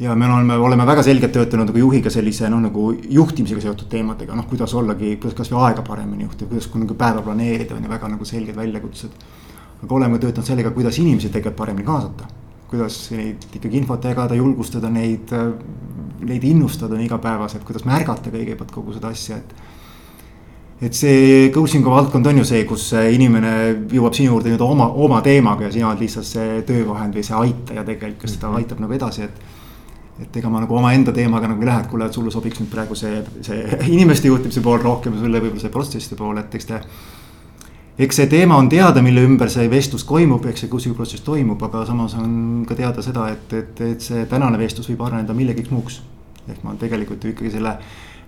ja 0.00 0.14
me 0.14 0.26
oleme, 0.26 0.56
oleme 0.56 0.86
väga 0.86 1.02
selgelt 1.02 1.32
töötanud 1.32 1.66
nagu 1.66 1.78
juhiga 1.78 2.10
sellise 2.10 2.50
noh, 2.50 2.60
nagu 2.60 2.92
juhtimisega 3.08 3.60
seotud 3.60 3.88
teemadega, 3.88 4.34
noh 4.34 4.46
kuidas 4.48 4.74
ollagi, 4.74 5.16
kuidas 5.16 5.36
kasvõi 5.38 5.62
aega 5.68 5.82
paremini 5.82 6.24
juhtida, 6.24 6.48
kuidas 6.48 6.68
nagu 6.74 6.94
päeva 6.94 7.22
planeerida 7.22 7.74
on 7.74 7.84
ju 7.84 7.90
väga 7.90 8.08
nagu 8.08 8.24
selged 8.24 8.56
väljakutsed. 8.56 9.10
aga 9.82 9.94
oleme 9.94 10.18
töötanud 10.18 10.46
sellega, 10.46 10.70
kuidas 10.70 10.98
inimesi 10.98 11.28
tegelikult 11.28 11.56
paremini 11.56 11.86
kaasata 11.86 12.39
kuidas 12.70 13.00
neid 13.10 13.48
ikkagi 13.58 13.80
infot 13.82 14.04
jagada, 14.06 14.36
julgustada 14.38 14.90
neid, 14.92 15.32
neid 16.22 16.46
innustada 16.46 17.00
igapäevaselt, 17.02 17.64
kuidas 17.66 17.86
märgata 17.88 18.32
kõigepealt 18.32 18.72
kogu 18.74 18.94
seda 18.94 19.10
asja, 19.10 19.40
et. 19.40 19.54
et 20.86 20.96
see 20.96 21.48
coaching'u 21.54 21.90
valdkond 21.92 22.30
on 22.30 22.40
ju 22.40 22.46
see, 22.52 22.62
kus 22.68 22.90
inimene 22.94 23.54
jõuab 23.90 24.14
sinu 24.16 24.36
juurde 24.36 24.48
nii-öelda 24.48 24.68
oma, 24.68 24.86
oma 25.06 25.20
teemaga 25.26 25.66
ja 25.66 25.72
sina 25.74 25.90
oled 25.90 26.04
lihtsalt 26.06 26.28
see 26.28 26.60
töövahend 26.68 27.18
või 27.18 27.26
see 27.26 27.40
aitaja 27.42 27.84
tegelikult, 27.88 28.22
kes 28.22 28.38
teda 28.38 28.52
mhm. 28.52 28.62
aitab 28.62 28.84
nagu 28.86 29.00
edasi, 29.00 29.26
et 29.28 29.48
et 30.20 30.34
ega 30.36 30.50
ma 30.52 30.60
nagu 30.60 30.76
omaenda 30.76 31.14
teemaga 31.16 31.48
nagu 31.48 31.62
ei 31.64 31.68
lähe, 31.70 31.80
et 31.80 31.88
kuule, 31.88 32.04
et 32.06 32.16
sulle 32.16 32.32
sobiks 32.32 32.60
nüüd 32.60 32.68
praegu 32.72 32.96
see, 32.98 33.22
see 33.46 33.62
inimeste 33.94 34.28
juhtimise 34.28 34.60
pool 34.64 34.82
rohkem, 34.82 35.16
sulle 35.16 35.40
võib-olla 35.40 35.62
see 35.64 35.72
protsesside 35.72 36.18
pool, 36.18 36.36
et 36.42 36.54
eks 36.58 36.68
te 36.68 36.80
eks 38.00 38.16
see 38.16 38.28
teema 38.32 38.56
on 38.56 38.68
teada, 38.72 39.02
mille 39.04 39.22
ümber 39.26 39.50
see 39.52 39.66
vestlus 39.70 40.06
toimub, 40.08 40.46
eks 40.48 40.64
see 40.64 40.70
coaching 40.72 40.96
protsess 40.96 41.24
toimub, 41.26 41.60
aga 41.66 41.82
samas 41.88 42.14
on 42.20 42.62
ka 42.68 42.76
teada 42.78 43.04
seda, 43.04 43.26
et, 43.34 43.52
et, 43.56 43.82
et 43.84 44.04
see 44.04 44.24
tänane 44.30 44.60
vestlus 44.60 44.88
võib 44.88 45.02
areneda 45.04 45.36
millegiks 45.36 45.72
muuks. 45.74 46.00
ehk 46.48 46.62
ma 46.64 46.72
tegelikult 46.80 47.24
ju 47.24 47.30
ikkagi 47.34 47.50
selle 47.52 47.74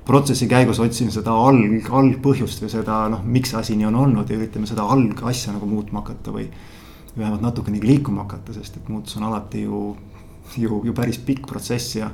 protsessi 0.07 0.47
käigus 0.51 0.81
otsin 0.83 1.11
seda 1.15 1.33
alg, 1.33 1.89
algpõhjust 1.89 2.63
või 2.63 2.71
seda 2.71 2.99
noh, 3.11 3.23
miks 3.25 3.53
see 3.55 3.59
asi 3.59 3.77
nii 3.79 3.89
on 3.89 3.97
olnud 4.05 4.31
ja 4.31 4.37
üritame 4.37 4.69
seda 4.69 4.85
algasja 4.85 5.55
nagu 5.55 5.67
muutma 5.67 6.03
hakata 6.03 6.35
või. 6.35 6.51
vähemalt 7.17 7.43
natukenegi 7.45 7.87
liikuma 7.87 8.23
hakata, 8.23 8.55
sest 8.57 8.77
et 8.77 8.89
muutus 8.89 9.17
on 9.17 9.27
alati 9.29 9.63
ju, 9.63 9.97
ju, 10.57 10.83
ju 10.85 10.93
päris 10.97 11.19
pikk 11.19 11.47
protsess 11.47 11.97
ja 11.97 12.11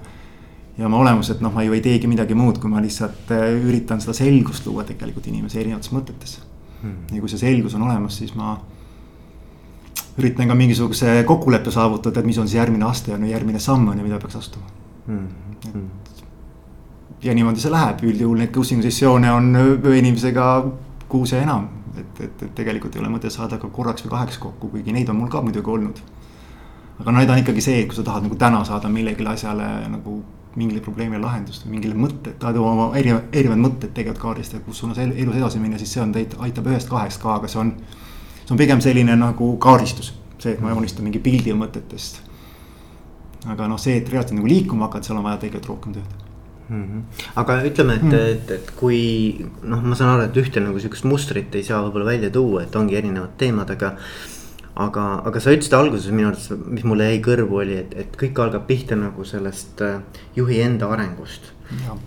ja 0.79 0.87
oma 0.87 0.99
olemuselt 0.99 1.41
noh, 1.43 1.53
ma 1.55 1.63
ju 1.63 1.75
ei 1.75 1.81
teegi 1.83 2.07
midagi 2.07 2.35
muud, 2.39 2.59
kui 2.63 2.71
ma 2.71 2.83
lihtsalt 2.83 3.33
äh, 3.35 3.51
üritan 3.67 4.01
seda 4.03 4.15
selgust 4.15 4.67
luua 4.67 4.85
tegelikult 4.87 5.27
inimese 5.27 5.59
erinevates 5.61 5.91
mõtetes. 5.95 6.39
Ja 6.83 7.21
kui 7.21 7.31
see 7.31 7.41
selgus 7.41 7.75
on 7.75 7.87
olemas, 7.89 8.19
siis 8.21 8.35
ma 8.39 8.57
üritan 10.19 10.51
ka 10.51 10.57
mingisuguse 10.59 11.23
kokkuleppe 11.27 11.71
saavutada, 11.75 12.21
et 12.21 12.27
mis 12.27 12.39
on 12.39 12.49
siis 12.49 12.59
järgmine 12.59 12.87
aste 12.87 13.15
on 13.15 13.25
ju, 13.25 13.31
järgmine 13.31 13.63
samm 13.63 13.89
on 13.89 13.99
ju, 13.99 14.05
mida 14.07 14.19
peaks 14.23 14.37
astuma 14.37 14.67
hmm.. 15.07 15.27
Hmm. 15.73 15.89
ja 17.23 17.35
niimoodi 17.35 17.63
see 17.63 17.73
läheb, 17.73 18.05
üldjuhul 18.07 18.39
neid 18.43 18.55
coaching 18.55 18.83
sessioone 18.83 19.33
on 19.33 19.51
ühe 19.59 19.99
inimesega 19.99 20.47
kuus 21.09 21.33
ja 21.33 21.43
enam. 21.43 21.69
et, 21.99 22.21
et, 22.21 22.43
et 22.43 22.55
tegelikult 22.55 22.95
ei 22.95 23.03
ole 23.03 23.11
mõtet 23.11 23.35
saada 23.35 23.59
ka 23.59 23.71
korraks 23.75 24.05
või 24.07 24.15
kaheks 24.15 24.39
kokku, 24.39 24.71
kuigi 24.75 24.95
neid 24.95 25.09
on 25.11 25.19
mul 25.19 25.31
ka 25.33 25.43
muidugi 25.43 25.71
olnud. 25.71 26.03
aga 27.01 27.13
no 27.13 27.19
need 27.19 27.31
on 27.31 27.43
ikkagi 27.43 27.65
see, 27.65 27.83
et 27.83 27.89
kui 27.91 27.99
sa 27.99 28.07
tahad 28.07 28.27
nagu 28.27 28.39
täna 28.39 28.65
saada 28.65 28.91
millegile 28.91 29.35
asjale 29.35 29.67
nagu 29.91 30.21
mingile 30.59 30.83
probleemile 30.85 31.23
lahendust 31.23 31.65
või 31.65 31.77
mingile 31.77 31.97
mõtte, 31.99 32.35
tahad 32.41 32.59
oma 32.61 32.91
erinevad, 32.99 33.29
erinevad 33.33 33.63
mõtted 33.63 33.95
tegelikult 33.97 34.23
kaardistada, 34.23 34.63
kus 34.67 34.83
suunas 34.83 35.01
elus 35.05 35.37
edasi 35.39 35.63
minna, 35.63 35.81
siis 35.81 35.93
see 35.95 36.03
on 36.03 36.15
aitab 36.17 36.71
ühest 36.71 36.91
kahest 36.91 37.23
ka, 37.23 37.39
aga 37.39 37.51
see 37.51 37.61
on. 37.63 37.75
see 38.45 38.55
on 38.55 38.61
pigem 38.61 38.81
selline 38.85 39.17
nagu 39.17 39.51
kaardistus, 39.63 40.13
see, 40.39 40.55
et 40.55 40.63
ma 40.65 40.73
joonistan 40.75 41.07
mingi 41.07 41.23
pildi 41.23 41.55
mõtetest. 41.55 42.23
aga 43.49 43.69
noh, 43.71 43.79
see, 43.79 44.01
et 44.01 44.09
reaalselt 44.11 44.39
nagu 44.39 44.51
liikuma 44.51 44.89
hakata, 44.89 45.09
seal 45.11 45.21
on 45.21 45.29
vaja 45.29 45.45
tegelikult 45.45 45.77
rohkem 45.77 46.01
tööd 46.01 46.17
mm. 46.69 46.83
-hmm. 46.85 47.03
aga 47.37 47.63
ütleme, 47.63 47.95
et 47.95 48.03
mm, 48.03 48.11
-hmm. 48.11 48.33
et, 48.33 48.51
et 48.51 48.71
kui 48.77 49.47
noh, 49.63 49.83
ma 49.83 49.95
saan 49.95 50.11
aru, 50.11 50.27
et 50.29 50.37
ühte 50.37 50.61
nagu 50.61 50.81
sihukest 50.81 51.05
mustrit 51.05 51.55
ei 51.55 51.63
saa 51.63 51.83
võib-olla 51.83 52.05
välja 52.05 52.31
tuua, 52.31 52.63
et 52.63 52.77
ongi 52.77 52.97
erinevad 52.97 53.37
teemad, 53.39 53.71
aga 53.71 53.95
aga, 54.79 55.05
aga 55.27 55.41
sa 55.43 55.53
ütlesid 55.55 55.75
alguses 55.77 56.11
minu 56.15 56.31
arvates, 56.31 56.53
mis 56.71 56.85
mulle 56.87 57.09
jäi 57.11 57.21
kõrvu, 57.25 57.61
oli, 57.65 57.79
et, 57.83 57.95
et 57.99 58.19
kõik 58.19 58.39
algab 58.45 58.67
pihta 58.69 58.99
nagu 58.99 59.27
sellest 59.27 59.83
äh, 59.85 59.99
juhi 60.39 60.61
enda 60.65 60.91
arengust. 60.95 61.55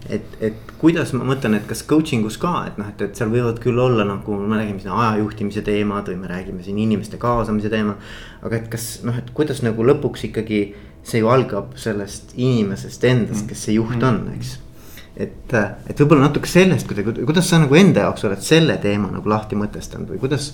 et, 0.10 0.38
et 0.42 0.72
kuidas 0.82 1.12
ma 1.14 1.26
mõtlen, 1.28 1.60
et 1.60 1.68
kas 1.70 1.84
coaching 1.86 2.26
us 2.26 2.40
ka, 2.42 2.54
et 2.72 2.80
noh, 2.82 2.88
et, 2.90 3.04
et 3.06 3.20
seal 3.20 3.30
võivad 3.30 3.60
küll 3.62 3.78
olla 3.78 4.08
nagu, 4.08 4.40
me 4.40 4.58
räägime 4.58 4.82
siin 4.82 4.96
ajajuhtimise 4.96 5.62
teemad 5.68 6.10
või 6.10 6.18
me 6.24 6.32
räägime 6.32 6.66
siin 6.66 6.80
inimeste 6.82 7.20
kaasamise 7.22 7.70
teema. 7.70 7.94
aga 8.42 8.58
et 8.58 8.72
kas 8.74 8.88
noh, 9.06 9.20
et 9.20 9.30
kuidas 9.38 9.62
nagu 9.62 9.86
lõpuks 9.86 10.26
ikkagi 10.32 10.64
see 11.06 11.22
ju 11.22 11.30
algab 11.30 11.76
sellest 11.78 12.34
inimesest 12.38 13.06
endast, 13.06 13.46
kes 13.50 13.68
see 13.68 13.78
juht 13.78 14.02
on, 14.02 14.24
eks 14.34 14.58
et, 15.20 15.54
et 15.54 16.00
võib-olla 16.00 16.30
natuke 16.30 16.50
sellest 16.50 16.88
kuidas 16.88 17.50
sa 17.50 17.60
nagu 17.62 17.76
enda 17.78 18.08
jaoks 18.08 18.24
oled 18.30 18.42
selle 18.46 18.78
teema 18.82 19.12
nagu 19.12 19.30
lahti 19.30 19.60
mõtestanud 19.60 20.14
või 20.14 20.22
kuidas 20.24 20.54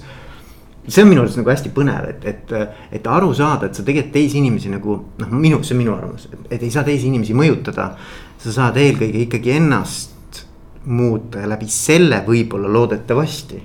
see 0.88 1.04
on 1.04 1.10
minu 1.12 1.24
arust 1.24 1.40
nagu 1.40 1.52
hästi 1.52 1.72
põnev, 1.76 2.10
et, 2.10 2.28
et, 2.32 2.54
et 3.00 3.08
aru 3.12 3.34
saada, 3.36 3.68
et 3.68 3.76
sa 3.76 3.84
tegelikult 3.84 4.14
teisi 4.14 4.40
inimesi 4.40 4.72
nagu 4.72 5.00
noh, 5.20 5.34
minu, 5.36 5.62
see 5.64 5.76
on 5.76 5.82
minu 5.84 5.96
arvamus, 5.96 6.30
et 6.50 6.62
ei 6.62 6.72
saa 6.72 6.86
teisi 6.88 7.10
inimesi 7.12 7.36
mõjutada. 7.38 7.92
sa 8.38 8.52
saad 8.54 8.78
eelkõige 8.78 9.24
ikkagi 9.26 9.52
ennast 9.58 10.44
muuta 10.86 11.42
ja 11.42 11.50
läbi 11.50 11.68
selle 11.68 12.22
võib-olla 12.28 12.70
loodetavasti 12.72 13.64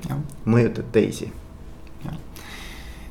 mõjutad 0.49 0.89
teisi 0.93 1.29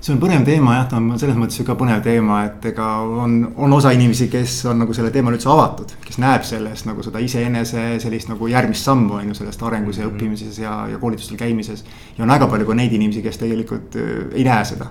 see 0.02 0.14
on 0.16 0.20
põnev 0.22 0.42
teema 0.46 0.76
jah, 0.80 0.88
ta 0.90 0.98
on 0.98 1.12
selles 1.22 1.38
mõttes 1.38 1.62
ka 1.66 1.76
põnev 1.78 2.02
teema, 2.06 2.40
et 2.48 2.66
ega 2.72 2.88
on, 3.06 3.36
on 3.62 3.76
osa 3.78 3.92
inimesi, 3.94 4.28
kes 4.34 4.56
on 4.72 4.82
nagu 4.82 4.96
selle 4.98 5.12
teemale 5.14 5.38
üldse 5.38 5.50
avatud. 5.54 5.94
kes 6.06 6.18
näeb 6.22 6.46
selles 6.48 6.86
nagu 6.88 7.06
seda 7.06 7.22
iseenese 7.22 7.84
sellist 8.02 8.32
nagu 8.32 8.50
järgmist 8.50 8.88
sammu 8.88 9.20
on 9.20 9.30
ju 9.30 9.38
sellest 9.38 9.62
arengus 9.68 10.02
ja 10.02 10.08
mhm. 10.08 10.16
õppimises 10.16 10.58
ja, 10.64 10.76
ja 10.90 10.98
koolitustel 11.02 11.38
käimises. 11.38 11.86
ja 12.18 12.26
on 12.26 12.34
väga 12.34 12.50
palju 12.50 12.70
ka 12.70 12.78
neid 12.82 12.98
inimesi, 12.98 13.22
kes 13.22 13.38
tegelikult 13.44 13.98
äh, 14.02 14.12
ei 14.34 14.48
näe 14.48 14.66
seda. 14.66 14.90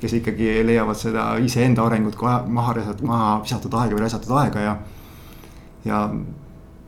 kes 0.00 0.16
ikkagi 0.16 0.62
leiavad 0.66 0.96
seda 0.96 1.30
iseenda 1.44 1.84
arengut 1.86 2.16
kui 2.16 2.28
maha 2.28 2.74
maha 3.02 3.32
visatud 3.44 3.74
aega 3.76 3.94
või 3.94 4.06
resatud 4.06 4.32
aega 4.42 4.60
ja, 4.64 4.76
ja 5.84 6.06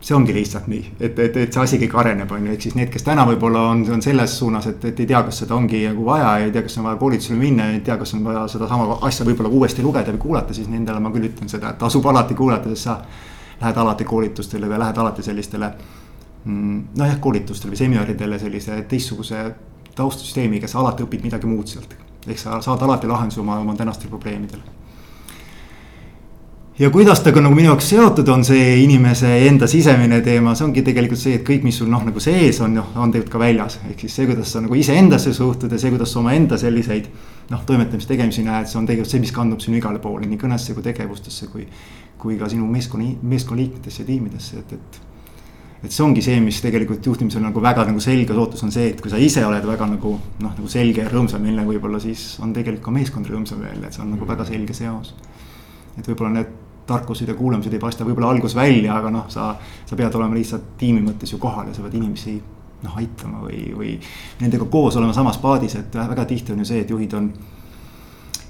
see 0.03 0.17
ongi 0.17 0.35
lihtsalt 0.35 0.67
nii, 0.67 0.83
et, 0.99 1.19
et, 1.19 1.37
et 1.45 1.55
see 1.55 1.63
asi 1.63 1.79
kõik 1.85 1.93
areneb, 2.03 2.31
on 2.35 2.47
ju, 2.47 2.55
ehk 2.57 2.65
siis 2.65 2.75
need, 2.75 2.89
kes 2.91 3.05
täna 3.07 3.23
võib-olla 3.29 3.61
on, 3.71 3.85
on 3.95 4.03
selles 4.03 4.35
suunas, 4.41 4.67
et, 4.67 4.83
et 4.91 5.01
ei 5.05 5.07
tea, 5.07 5.21
kas 5.29 5.39
seda 5.45 5.55
ongi 5.55 5.85
nagu 5.87 6.07
vaja 6.07 6.33
ja 6.41 6.49
ei 6.49 6.55
tea, 6.55 6.65
kas 6.67 6.79
on 6.81 6.89
vaja 6.89 6.99
koolitusele 6.99 7.39
minna 7.39 7.69
ja 7.69 7.77
ei 7.77 7.85
tea, 7.87 7.97
kas 8.01 8.15
on 8.19 8.25
vaja 8.27 8.43
sedasama 8.51 8.99
asja 9.07 9.27
võib-olla 9.29 9.53
uuesti 9.55 9.85
lugeda 9.87 10.15
või 10.17 10.25
kuulata, 10.27 10.59
siis 10.59 10.67
nendele 10.73 11.03
ma 11.03 11.15
küll 11.15 11.31
ütlen 11.31 11.53
seda, 11.53 11.71
et 11.71 11.79
tasub 11.79 12.11
alati 12.11 12.35
kuulata, 12.39 12.73
sest 12.75 12.89
sa 12.91 12.99
lähed 13.61 13.81
alati 13.85 14.09
koolitustele 14.11 14.71
või 14.75 14.83
lähed 14.83 14.99
alati 14.99 15.23
sellistele. 15.23 15.71
Mm, 16.43 16.85
nojah, 16.99 17.21
koolitustele 17.23 17.71
või 17.71 17.85
seminaridele 17.85 18.43
sellise 18.43 18.83
teistsuguse 18.91 19.45
taustsüsteemiga, 19.95 20.67
sa 20.67 20.83
alati 20.83 21.07
õpid 21.07 21.23
midagi 21.31 21.47
muud 21.47 21.71
sealt. 21.71 21.95
ehk 22.27 22.39
sa 22.39 22.61
saad 22.63 22.83
alati 22.83 23.07
lahenduse 23.07 23.41
oma, 23.41 23.61
oma 23.63 23.75
tänastele 23.79 24.11
probleemidele 24.11 24.82
ja 26.79 26.91
kuidas 26.91 27.21
ta 27.21 27.33
ka 27.33 27.41
nagu 27.41 27.55
minu 27.55 27.69
jaoks 27.69 27.91
seotud 27.93 28.29
on, 28.33 28.45
see 28.49 28.79
inimese 28.81 29.29
enda 29.49 29.67
sisemine 29.69 30.23
teema, 30.25 30.55
see 30.57 30.65
ongi 30.65 30.85
tegelikult 30.87 31.21
see, 31.21 31.37
et 31.37 31.45
kõik, 31.47 31.67
mis 31.67 31.77
sul 31.83 31.91
noh, 31.93 32.05
nagu 32.07 32.23
sees 32.23 32.63
on, 32.65 32.73
noh, 32.79 32.95
on 32.97 33.13
tegelikult 33.13 33.35
ka 33.35 33.43
väljas. 33.43 33.79
ehk 33.91 34.01
siis 34.07 34.17
see, 34.17 34.29
kuidas 34.31 34.55
sa 34.55 34.63
nagu 34.65 34.79
iseendasse 34.79 35.35
suhtud 35.37 35.73
ja 35.73 35.81
see, 35.81 35.93
kuidas 35.93 36.15
sa 36.15 36.23
omaenda 36.23 36.57
selliseid 36.61 37.11
noh, 37.53 37.65
toimetamisi, 37.69 38.09
tegemisi 38.09 38.45
näed, 38.47 38.71
see 38.71 38.81
on 38.81 38.89
tegelikult 38.89 39.13
see, 39.13 39.21
mis 39.21 39.35
kandub 39.37 39.61
sinu 39.61 39.77
igale 39.77 40.01
poole, 40.01 40.25
nii 40.31 40.41
kõnesse 40.41 40.77
kui 40.77 40.87
tegevustesse, 40.87 41.51
kui. 41.53 41.69
kui 42.23 42.37
ka 42.39 42.47
sinu 42.47 42.69
meeskonna, 42.71 43.17
meeskonnaliikmetesse 43.27 44.05
ja 44.05 44.07
tiimidesse, 44.07 44.61
et, 44.61 44.73
et. 44.77 44.99
et 45.83 45.91
see 45.91 46.05
ongi 46.05 46.23
see, 46.23 46.37
mis 46.39 46.61
tegelikult 46.63 47.03
juhtimisel 47.03 47.43
nagu 47.43 47.59
väga 47.61 47.83
nagu 47.89 47.99
selge 48.01 48.37
ootus 48.39 48.63
on 48.63 48.71
see, 48.71 48.93
et 48.93 49.01
kui 49.03 49.11
sa 49.11 49.19
ise 49.19 49.43
oled 49.43 49.67
väga 49.67 49.89
nagu 49.91 50.13
noh, 50.39 50.53
nagu 50.55 50.71
selge 50.71 51.03
ja 51.03 51.09
rõõmsameelne 51.11 51.67
võib-olla, 51.67 51.99
siis 51.99 52.39
on 52.39 52.55
tegelikult 52.55 52.85
ka 52.85 52.95
meeskond 52.95 53.27
rõõmsameelne, 53.27 53.91
et 53.91 53.99
see 53.99 54.05
on 54.05 54.15
nagu 54.15 54.29
väga 54.29 54.47
selge 54.47 54.79
seos 54.79 55.11
et 55.99 56.09
võib-olla 56.09 56.33
need 56.39 56.59
tarkused 56.87 57.29
ja 57.29 57.35
kuulamised 57.39 57.73
ei 57.73 57.81
paista 57.83 58.07
võib-olla 58.07 58.33
alguses 58.35 58.57
välja, 58.59 58.97
aga 58.97 59.11
noh, 59.15 59.29
sa, 59.31 59.53
sa 59.87 59.97
pead 59.99 60.15
olema 60.19 60.35
lihtsalt 60.37 60.75
tiimi 60.81 61.03
mõttes 61.05 61.33
ju 61.33 61.39
kohal 61.43 61.71
ja 61.71 61.77
sa 61.77 61.85
pead 61.85 61.97
inimesi 62.01 62.37
noh, 62.83 62.95
aitama 62.99 63.45
või, 63.45 63.65
või 63.77 63.97
nendega 64.43 64.67
koos 64.71 64.99
olema 64.99 65.15
samas 65.15 65.39
paadis, 65.43 65.77
et 65.79 65.95
väga 65.95 66.27
tihti 66.29 66.55
on 66.55 66.65
ju 66.65 66.71
see, 66.73 66.83
et 66.83 66.91
juhid 66.91 67.15
on. 67.19 67.29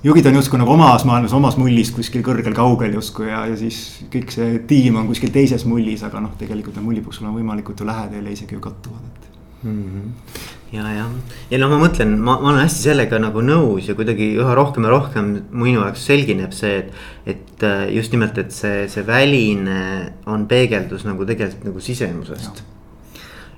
juhid 0.03 0.27
on 0.27 0.39
justkui 0.41 0.59
nagu 0.59 0.73
omas 0.73 1.05
maailmas, 1.09 1.37
omas 1.37 1.59
mullis 1.61 1.93
kuskil 1.95 2.25
kõrgel 2.27 2.57
kaugel 2.57 2.97
justkui 2.97 3.29
ja, 3.29 3.45
ja 3.51 3.59
siis 3.59 3.83
kõik 4.13 4.33
see 4.35 4.63
tiim 4.69 4.97
on 4.97 5.11
kuskil 5.11 5.31
teises 5.35 5.67
mullis, 5.69 6.03
aga 6.09 6.25
noh, 6.25 6.33
tegelikult 6.41 6.79
need 6.79 6.89
mullid 6.89 7.05
peaks 7.05 7.21
olema 7.21 7.37
võimalikult 7.37 7.85
ju 7.85 7.87
lähedal 7.87 8.27
ja 8.27 8.35
isegi 8.39 8.57
ju 8.57 8.65
kattuvad, 8.65 9.05
et 9.13 9.69
mm. 9.69 9.85
-hmm 9.85 10.42
ja, 10.73 10.85
jah, 10.97 11.09
ja 11.53 11.61
no 11.61 11.69
ma 11.73 11.79
mõtlen, 11.83 12.15
ma, 12.17 12.39
ma 12.41 12.53
olen 12.53 12.65
hästi 12.65 12.87
sellega 12.89 13.21
nagu 13.21 13.43
nõus 13.45 13.89
ja 13.91 13.97
kuidagi 13.99 14.33
üha 14.41 14.55
rohkem 14.57 14.87
ja 14.87 14.93
rohkem 14.93 15.33
minu 15.51 15.83
jaoks 15.83 16.07
selgineb 16.09 16.55
see, 16.57 16.83
et. 16.83 17.03
et 17.29 17.67
äh, 17.67 17.85
just 17.95 18.15
nimelt, 18.15 18.39
et 18.41 18.55
see, 18.55 18.87
see 18.91 19.05
väline 19.07 19.81
on 20.27 20.49
peegeldus 20.51 21.05
nagu 21.07 21.27
tegelikult 21.29 21.69
nagu 21.69 21.83
sisemusest. 21.85 22.63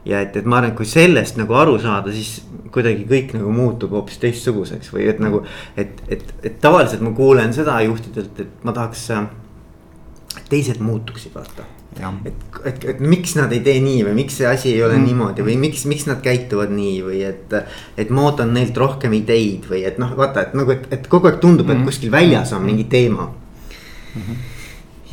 ja 0.04 0.20
et, 0.20 0.36
et 0.36 0.44
ma 0.44 0.58
arvan, 0.58 0.74
et 0.74 0.76
kui 0.76 0.88
sellest 0.88 1.38
nagu 1.40 1.56
aru 1.56 1.78
saada, 1.80 2.12
siis 2.12 2.42
kuidagi 2.74 3.06
kõik 3.08 3.32
nagu 3.38 3.54
muutub 3.54 3.94
hoopis 3.94 4.18
teistsuguseks 4.24 4.90
või 4.92 5.06
et 5.12 5.22
nagu. 5.22 5.44
et, 5.76 6.02
et, 6.08 6.26
et 6.42 6.60
tavaliselt 6.60 7.04
ma 7.06 7.14
kuulen 7.16 7.54
seda 7.56 7.78
juhtidelt, 7.86 8.42
et 8.42 8.66
ma 8.66 8.74
tahaks, 8.76 9.06
äh, 9.14 10.44
teised 10.50 10.82
muutuksid, 10.82 11.32
vaata 11.36 11.64
et, 12.00 12.44
et, 12.64 12.84
et 12.94 13.00
miks 13.00 13.34
nad 13.38 13.52
ei 13.54 13.60
tee 13.64 13.80
nii 13.84 14.04
või 14.08 14.14
miks 14.22 14.38
see 14.40 14.48
asi 14.50 14.70
ei 14.72 14.82
ole 14.82 14.96
mm. 14.98 15.08
niimoodi 15.08 15.46
või 15.46 15.56
miks, 15.60 15.84
miks 15.90 16.06
nad 16.10 16.22
käituvad 16.24 16.72
nii 16.74 16.96
või 17.06 17.22
et. 17.28 17.54
et 17.96 18.10
ma 18.10 18.28
ootan 18.28 18.54
neilt 18.54 18.76
rohkem 18.76 19.14
ideid 19.16 19.68
või 19.70 19.84
et 19.88 19.98
noh, 20.02 20.14
vaata, 20.18 20.48
et 20.48 20.54
nagu, 20.58 20.74
et, 20.74 20.86
et 20.94 21.08
kogu 21.10 21.30
aeg 21.30 21.40
tundub, 21.42 21.70
et 21.70 21.78
mm. 21.78 21.88
kuskil 21.88 22.12
väljas 22.14 22.52
on 22.56 22.64
mingi 22.66 22.84
teema 22.90 23.28
mm. 23.28 24.22
-hmm. 24.22 24.36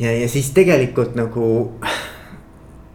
ja, 0.00 0.16
ja 0.22 0.28
siis 0.28 0.50
tegelikult 0.56 1.14
nagu 1.18 1.48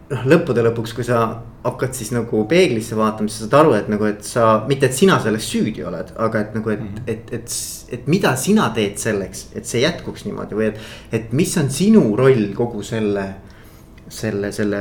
noh, 0.08 0.24
lõppude 0.28 0.64
lõpuks, 0.68 0.94
kui 0.96 1.06
sa 1.06 1.22
hakkad 1.64 1.96
siis 1.96 2.10
nagu 2.14 2.44
peeglisse 2.48 2.96
vaatama, 2.96 3.30
siis 3.30 3.44
saad 3.44 3.56
aru, 3.60 3.74
et 3.78 3.90
nagu, 3.92 4.06
et 4.08 4.22
sa, 4.26 4.46
mitte 4.68 4.88
et 4.88 4.96
sina 4.96 5.18
selles 5.22 5.48
süüdi 5.50 5.84
oled, 5.86 6.12
aga 6.16 6.44
et 6.44 6.54
nagu, 6.56 6.70
et 6.72 6.80
mm, 6.80 6.94
-hmm. 6.94 7.02
et, 7.06 7.32
et, 7.32 7.42
et, 7.42 7.98
et 7.98 8.06
mida 8.06 8.34
sina 8.36 8.70
teed 8.74 8.96
selleks, 8.98 9.48
et 9.54 9.66
see 9.66 9.82
jätkuks 9.82 10.24
niimoodi 10.24 10.58
või 10.58 10.70
et. 10.70 10.80
et 11.12 11.32
mis 11.32 11.56
on 11.58 11.70
sinu 11.70 12.16
roll 12.16 12.54
kogu 12.54 12.82
selle 12.82 13.26
selle, 14.08 14.52
selle 14.52 14.80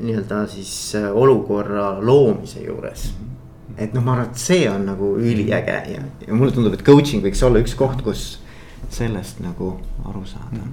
nii-öelda 0.00 0.42
siis 0.50 0.72
äh, 0.98 1.08
olukorra 1.12 1.98
loomise 2.00 2.62
juures. 2.64 3.10
et 3.76 3.92
noh, 3.94 4.02
ma 4.02 4.16
arvan, 4.16 4.30
et 4.32 4.40
see 4.42 4.64
on 4.70 4.86
nagu 4.88 5.14
üliäge 5.20 5.80
ja, 5.92 6.04
ja 6.26 6.34
mulle 6.34 6.54
tundub, 6.54 6.74
et 6.74 6.84
coaching 6.86 7.22
võiks 7.24 7.42
olla 7.46 7.62
üks 7.62 7.76
koht, 7.78 8.02
kus 8.02 8.28
sellest 8.90 9.42
nagu 9.44 9.76
aru 10.08 10.24
saada. 10.26 10.64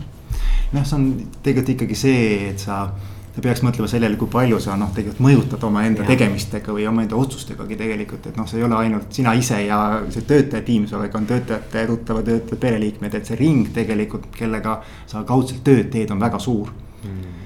noh, 0.72 0.86
see 0.86 0.96
on 0.98 1.12
tegelikult 1.44 1.75
ikkagi 1.75 2.00
see, 2.00 2.32
et 2.53 2.63
sa 2.63 2.88
sa 3.36 3.41
peaks 3.44 3.60
mõtlema 3.67 3.89
sellele, 3.91 4.15
kui 4.15 4.29
palju 4.32 4.62
sa 4.63 4.77
noh, 4.79 4.94
tegelikult 4.96 5.25
mõjutad 5.25 5.63
omaenda 5.67 6.05
tegemistega 6.08 6.72
või 6.72 6.86
omaenda 6.88 7.17
otsustegagi 7.20 7.75
tegelikult, 7.82 8.29
et 8.32 8.39
noh, 8.39 8.48
see 8.48 8.62
ei 8.62 8.63
ole 8.63 8.77
ainult 8.79 9.12
sina 9.12 9.34
ise 9.36 9.60
ja 9.65 9.79
see 10.08 10.24
töötajatiim, 10.29 10.86
vaid 10.94 11.17
on 11.20 11.27
töötajate, 11.27 11.84
tuttavad, 11.89 12.24
töötajate 12.29 12.62
pereliikmed, 12.63 13.20
et 13.20 13.27
see 13.27 13.36
ring 13.41 13.74
tegelikult, 13.75 14.29
kellega 14.39 14.77
sa 15.03 15.25
kaudselt 15.27 15.65
tööd 15.67 15.91
teed, 15.91 16.15
on 16.15 16.24
väga 16.24 16.39
suur 16.39 16.72
mm 17.03 17.45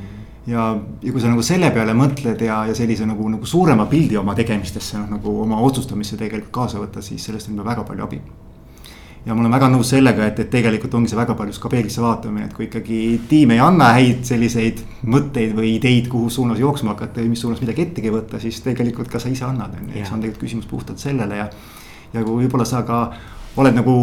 ja, 0.49 0.65
ja 1.03 1.13
kui 1.13 1.21
sa 1.21 1.29
nagu 1.31 1.43
selle 1.45 1.69
peale 1.75 1.93
mõtled 1.97 2.41
ja, 2.45 2.63
ja 2.69 2.75
sellise 2.77 3.07
nagu, 3.07 3.29
nagu 3.31 3.47
suurema 3.47 3.85
pildi 3.89 4.17
oma 4.19 4.35
tegemistesse 4.37 4.99
noh, 4.99 5.09
nagu 5.17 5.33
oma 5.45 5.59
otsustamisse 5.65 6.17
tegelikult 6.19 6.53
kaasa 6.55 6.81
võtta, 6.81 7.03
siis 7.05 7.25
sellest 7.25 7.49
on 7.49 7.57
juba 7.57 7.69
väga 7.71 7.85
palju 7.87 8.05
abi. 8.05 8.21
ja 9.25 9.35
ma 9.35 9.43
olen 9.43 9.53
väga 9.53 9.69
nõus 9.69 9.91
sellega, 9.93 10.25
et, 10.31 10.39
et 10.39 10.49
tegelikult 10.49 10.95
ongi 10.97 11.11
see 11.11 11.19
väga 11.19 11.35
palju 11.37 11.59
ka 11.61 11.71
peeglisse 11.71 12.01
vaatamine, 12.01 12.47
et 12.47 12.55
kui 12.55 12.65
ikkagi 12.69 12.99
tiim 13.29 13.53
ei 13.55 13.59
anna 13.63 13.91
häid 13.97 14.23
selliseid 14.27 14.83
mõtteid 15.05 15.53
või 15.57 15.75
ideid, 15.75 16.07
kuhu 16.11 16.31
suunas 16.33 16.59
jooksma 16.59 16.95
hakata 16.95 17.21
ja 17.21 17.29
mis 17.29 17.43
suunas 17.43 17.61
midagi 17.61 17.85
ettegi 17.87 18.13
võtta, 18.13 18.39
siis 18.41 18.61
tegelikult 18.65 19.11
ka 19.11 19.21
sa 19.21 19.29
ise 19.29 19.45
annad, 19.45 19.75
on 19.75 19.91
ju, 19.91 19.99
et 19.99 20.07
see 20.07 20.15
on 20.15 20.23
tegelikult 20.23 20.47
küsimus 20.47 20.71
puhtalt 20.71 21.03
sellele 21.03 21.43
ja. 21.43 21.49
ja 22.13 22.23
kui 22.23 22.45
võib-olla 22.45 22.65
sa 22.65 22.85
ka 22.87 23.03
oled 23.59 23.75
nagu 23.75 23.95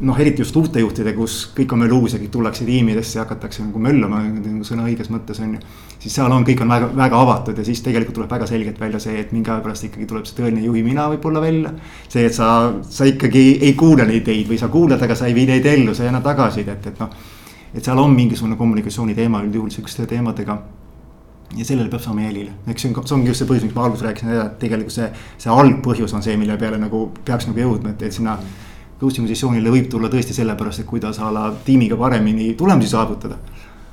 noh, 0.00 0.18
eriti 0.20 0.42
just 0.42 0.56
uute 0.56 0.80
juhtidega, 0.80 1.16
kus 1.16 1.36
kõik 1.56 1.72
on 1.72 1.82
veel 1.84 1.94
uus 1.96 2.14
ja 2.14 2.20
kõik 2.20 2.32
tullakse 2.34 2.66
tiimidesse 2.68 3.16
ja 3.16 3.24
hakatakse 3.24 3.64
nagu 3.64 3.80
möllama 3.80 4.20
nagu 4.28 4.66
sõna 4.66 4.84
õiges 4.90 5.08
mõttes 5.12 5.40
on 5.40 5.54
ju. 5.56 5.60
siis 6.02 6.18
seal 6.18 6.32
on, 6.32 6.44
kõik 6.44 6.60
on 6.64 6.72
väga, 6.74 6.90
väga 6.98 7.20
avatud 7.24 7.58
ja 7.58 7.64
siis 7.64 7.80
tegelikult 7.84 8.18
tuleb 8.18 8.30
väga 8.30 8.48
selgelt 8.50 8.80
välja 8.80 9.00
see, 9.00 9.16
et 9.20 9.32
mingi 9.32 9.50
aja 9.50 9.64
pärast 9.64 9.88
ikkagi 9.88 10.08
tuleb 10.10 10.28
see 10.28 10.36
tõeline 10.36 10.64
juhi 10.66 10.82
mina 10.84 11.08
võib-olla 11.12 11.40
välja. 11.40 11.72
see, 12.08 12.26
et 12.26 12.36
sa, 12.36 12.50
sa 12.82 13.08
ikkagi 13.08 13.46
ei 13.62 13.72
kuula 13.72 14.04
neid 14.04 14.20
ideid 14.20 14.50
või 14.52 14.60
sa 14.60 14.68
kuulad, 14.68 15.02
aga 15.02 15.16
sa 15.16 15.30
ei 15.30 15.36
vii 15.38 15.46
neid 15.54 15.70
ellu, 15.72 15.94
sa 15.94 16.04
ei 16.04 16.12
anna 16.12 16.20
tagasisidet, 16.20 16.92
et 16.92 17.00
noh. 17.00 17.16
et 17.72 17.84
seal 17.84 17.98
on 17.98 18.12
mingisugune 18.12 18.56
kommunikatsiooni 18.56 19.14
teema 19.14 19.40
üldjuhul 19.46 19.72
sihukeste 19.72 20.06
teemadega 20.12 20.60
ja 21.56 21.64
sellele 21.64 21.88
peab 21.88 22.04
saama 22.04 22.26
jälile, 22.26 22.52
eks 22.68 22.84
see 22.84 22.92
on, 22.92 23.00
see 23.06 23.16
ongi 23.16 23.32
just 23.32 23.40
see 23.40 23.48
põhjus, 23.48 23.64
miks 23.64 23.74
ma 23.78 23.88
alguses 23.88 24.04
rääkisin, 24.04 24.36
et 24.44 24.60
tegelikult 24.60 24.92
see, 24.92 25.08
see 25.40 25.52
algpõhjus 25.52 26.12
on 26.12 26.24
see, 26.26 26.36
mille 26.36 26.56
peale 26.60 26.76
nagu 26.82 27.06
peaks 27.24 27.46
nagu 27.48 27.62
jõudma, 27.64 27.94
et, 27.94 28.08
et 28.10 28.12
sinna 28.12 28.36
mm 28.36 28.65
coaching 29.00 29.26
positsioonile 29.26 29.72
võib 29.72 29.90
tulla 29.92 30.10
tõesti 30.12 30.36
sellepärast, 30.36 30.82
et 30.82 30.88
kuidas 30.88 31.20
a 31.20 31.30
la 31.32 31.46
tiimiga 31.64 31.98
paremini 32.00 32.54
tulemusi 32.58 32.94
saavutada. 32.94 33.38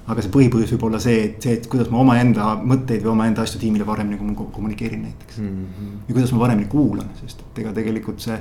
aga 0.03 0.19
see 0.19 0.31
põhipõhjus 0.31 0.71
võib 0.73 0.81
olla 0.83 0.99
see, 0.99 1.19
et 1.23 1.45
see, 1.45 1.53
et 1.55 1.67
kuidas 1.71 1.87
ma 1.87 2.01
omaenda 2.01 2.57
mõtteid 2.59 3.05
või 3.05 3.13
omaenda 3.13 3.45
asju 3.45 3.61
tiimile 3.61 3.85
paremini 3.87 4.35
kommunikeerin 4.35 5.01
näiteks 5.01 5.37
mm. 5.37 5.47
-hmm. 5.47 6.01
ja 6.07 6.13
kuidas 6.13 6.33
ma 6.33 6.39
paremini 6.39 6.67
kuulan, 6.67 7.07
sest 7.21 7.39
et 7.39 7.59
ega 7.63 7.71
tegelikult 7.73 8.19
see 8.19 8.35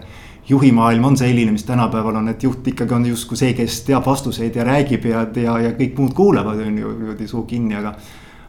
juhimaailm 0.49 1.04
on 1.04 1.16
selline, 1.16 1.52
mis 1.52 1.64
tänapäeval 1.64 2.16
on, 2.16 2.28
et 2.28 2.42
juht 2.42 2.66
ikkagi 2.66 2.95
on 2.95 3.07
justkui 3.07 3.37
see, 3.37 3.52
kes 3.54 3.81
teab 3.87 4.07
vastuseid 4.07 4.57
ja 4.57 4.64
räägib 4.64 5.07
ja, 5.07 5.26
ja, 5.37 5.59
ja 5.69 5.73
kõik 5.78 5.99
muud 5.99 6.14
kuulavad, 6.19 6.59
on 6.66 6.78
ju, 6.78 6.92
niimoodi 6.99 7.28
suu 7.28 7.45
kinni, 7.47 7.78
aga. 7.78 7.95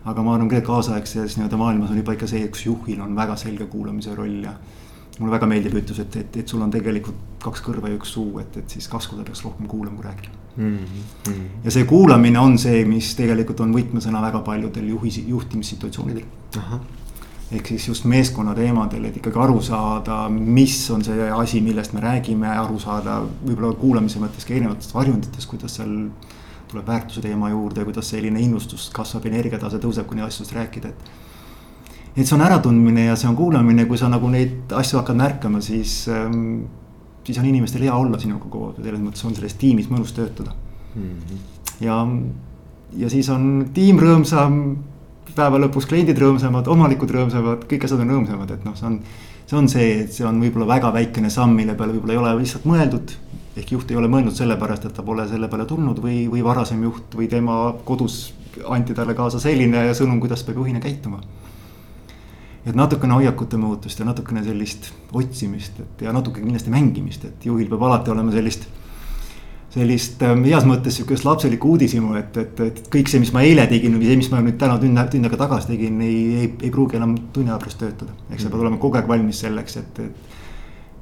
aga 0.05 0.23
ma 0.23 0.33
arvan, 0.35 0.49
et 0.51 0.65
kaasaegses 0.67 1.37
nii-öelda 1.37 1.57
maailmas 1.57 1.91
on 1.91 1.97
juba 1.97 2.17
ikka 2.17 2.27
see, 2.27 2.47
kus 2.51 2.65
juhil 2.65 2.99
on 3.01 3.15
väga 3.15 3.37
selge 3.39 3.69
kuulamise 3.71 4.15
roll 4.15 4.41
ja 4.43 4.51
mulle 5.19 5.35
väga 5.35 5.49
meeldib 5.49 5.75
ütlus, 5.83 5.99
et, 6.01 6.15
et, 6.21 6.37
et 6.41 6.49
sul 6.49 6.61
on 6.65 6.71
tegelikult 6.73 7.37
kaks 7.43 7.61
kõrva 7.65 7.91
ja 7.91 7.97
üks 7.99 8.15
suu, 8.15 8.39
et, 8.41 8.55
et 8.57 8.77
siis 8.77 8.87
kaks 8.89 9.11
korda 9.11 9.25
peaks 9.27 9.43
rohkem 9.45 9.67
kuulama 9.69 9.99
kui 9.99 10.07
rääkima 10.07 10.41
mm. 10.55 10.77
-hmm. 10.77 11.45
ja 11.63 11.71
see 11.71 11.85
kuulamine 11.85 12.39
on 12.39 12.57
see, 12.57 12.83
mis 12.85 13.13
tegelikult 13.15 13.59
on 13.59 13.73
võtmesõna 13.75 14.21
väga 14.21 14.41
paljudel 14.41 14.89
juhi, 14.89 15.13
juhtimissituatsioonidel. 15.27 16.25
ehk 17.51 17.67
siis 17.67 17.87
just 17.87 18.05
meeskonna 18.09 18.55
teemadel, 18.55 19.05
et 19.05 19.17
ikkagi 19.17 19.39
aru 19.39 19.61
saada, 19.61 20.29
mis 20.29 20.89
on 20.91 21.03
see 21.03 21.31
asi, 21.31 21.61
millest 21.61 21.93
me 21.93 21.99
räägime, 22.01 22.47
aru 22.47 22.79
saada 22.79 23.21
võib-olla 23.45 23.75
kuulamise 23.77 24.19
mõttes 24.19 24.47
ka 24.47 24.53
erinevatest 24.53 24.93
varjunditest, 24.93 25.49
kuidas 25.49 25.75
seal 25.75 25.91
tuleb 26.71 26.87
väärtuse 26.87 27.21
teema 27.21 27.49
juurde, 27.49 27.83
kuidas 27.85 28.09
selline 28.09 28.41
innustus 28.41 28.89
kasvab, 28.89 29.25
energiatase 29.29 29.77
tõuseb, 29.77 30.07
kui 30.09 30.17
neid 30.17 30.27
asjadest 30.27 30.55
rääkida, 30.57 30.89
et. 30.89 31.11
Et 32.15 32.27
see 32.27 32.35
on 32.35 32.45
äratundmine 32.45 33.07
ja 33.07 33.15
see 33.17 33.29
on 33.29 33.35
kuulamine, 33.35 33.85
kui 33.89 33.97
sa 33.97 34.09
nagu 34.09 34.29
neid 34.29 34.71
asju 34.73 34.99
hakkad 34.99 35.17
märkama, 35.17 35.61
siis 35.61 36.03
ähm, 36.11 36.65
siis 37.23 37.39
on 37.39 37.45
inimestel 37.45 37.85
hea 37.87 37.95
olla 37.95 38.19
sinuga 38.19 38.49
koos 38.51 38.77
ja 38.77 38.85
selles 38.85 39.01
mõttes 39.03 39.25
on 39.27 39.35
selles 39.35 39.55
tiimis 39.59 39.89
mõnus 39.91 40.13
töötada 40.15 40.53
mm. 40.95 41.03
-hmm. 41.03 41.43
ja, 41.85 41.99
ja 43.03 43.09
siis 43.09 43.29
on 43.29 43.69
tiim 43.73 43.99
rõõmsam 43.99 44.59
päeva 45.35 45.59
lõpuks 45.63 45.87
kliendid 45.89 46.19
rõõmsamad, 46.19 46.67
omanikud 46.69 47.11
rõõmsamad, 47.11 47.63
kõik 47.69 47.85
asjad 47.87 48.03
on 48.03 48.11
rõõmsamad, 48.13 48.51
et 48.53 48.65
noh, 48.65 48.75
see 48.77 48.89
on. 48.89 48.99
see 49.47 49.57
on 49.57 49.67
see, 49.69 49.87
et 50.03 50.13
see 50.13 50.25
on 50.25 50.39
võib-olla 50.41 50.67
väga 50.67 50.93
väikene 50.93 51.29
samm, 51.29 51.55
mille 51.57 51.75
peale 51.75 51.93
võib-olla 51.93 52.13
ei 52.13 52.19
ole 52.21 52.35
lihtsalt 52.41 52.65
mõeldud. 52.69 53.15
ehk 53.57 53.71
juht 53.71 53.91
ei 53.91 53.97
ole 53.97 54.07
mõelnud 54.07 54.33
sellepärast, 54.33 54.85
et 54.85 54.93
ta 54.93 55.03
pole 55.03 55.27
selle 55.27 55.47
peale 55.47 55.65
tulnud 55.65 55.99
või, 56.01 56.27
või 56.29 56.43
varasem 56.43 56.83
juht 56.83 57.15
või 57.15 57.27
tema 57.29 57.73
kodus 57.85 58.33
anti 58.69 58.93
talle 58.93 59.13
kaasa 59.13 59.39
selline 59.39 59.93
sõnum, 59.93 60.19
kuidas 60.19 60.43
peab 60.43 60.57
juhina 60.57 60.79
käituma. 60.79 61.21
Et 62.65 62.75
natukene 62.75 63.17
hoiakute 63.19 63.57
muutust 63.59 63.99
ja 63.99 64.05
natukene 64.07 64.43
sellist 64.43 64.93
otsimist, 65.13 65.79
et 65.83 66.05
ja 66.05 66.13
natuke 66.15 66.41
kindlasti 66.41 66.71
mängimist, 66.71 67.25
et 67.27 67.45
juhil 67.45 67.67
peab 67.71 67.83
alati 67.89 68.13
olema 68.13 68.31
sellist 68.31 68.69
sellist 69.73 70.21
ähm, 70.21 70.43
heas 70.45 70.67
mõttes 70.69 70.99
sihukest 70.99 71.25
lapselikku 71.25 71.73
uudishimu, 71.73 72.13
et, 72.19 72.37
et, 72.37 72.59
et 72.67 72.83
kõik 72.93 73.09
see, 73.09 73.21
mis 73.23 73.31
ma 73.33 73.41
eile 73.45 73.65
tegin 73.69 73.97
või 73.97 74.11
see, 74.11 74.19
mis 74.21 74.29
ma 74.29 74.41
nüüd 74.43 74.59
täna 74.61 74.77
tund, 74.81 74.99
tund 75.11 75.29
aega 75.29 75.39
tagasi 75.39 75.71
tegin, 75.71 75.97
ei, 76.05 76.19
ei, 76.43 76.51
ei 76.67 76.71
pruugi 76.73 76.99
enam 76.99 77.15
tunni 77.33 77.49
aja 77.49 77.57
pärast 77.61 77.81
töötada. 77.81 78.13
eks 78.29 78.45
sa 78.45 78.53
pead 78.53 78.61
olema 78.61 78.77
kogu 78.81 78.99
aeg 78.99 79.09
valmis 79.09 79.41
selleks, 79.45 79.79
et, 79.81 80.01
et. 80.05 80.39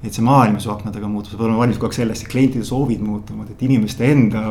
et 0.07 0.15
see 0.15 0.23
maailm 0.25 0.55
su 0.63 0.71
aknadega 0.71 1.09
muutub, 1.11 1.33
sa 1.33 1.37
pead 1.37 1.49
olema 1.49 1.65
valmis 1.65 1.81
kogu 1.81 1.91
aeg 1.91 1.99
selleks, 1.99 2.23
et 2.23 2.31
klientide 2.31 2.67
soovid 2.67 3.03
muutuvad, 3.03 3.51
et 3.51 3.65
inimeste 3.67 4.07
enda 4.07 4.45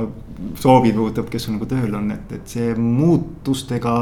soovid 0.60 1.00
muutuvad, 1.00 1.32
kes 1.32 1.48
sul 1.48 1.56
nagu 1.56 1.70
tööl 1.70 1.96
on, 1.96 2.12
et, 2.12 2.36
et 2.36 2.56
see 2.58 2.74
muutustega 2.76 3.96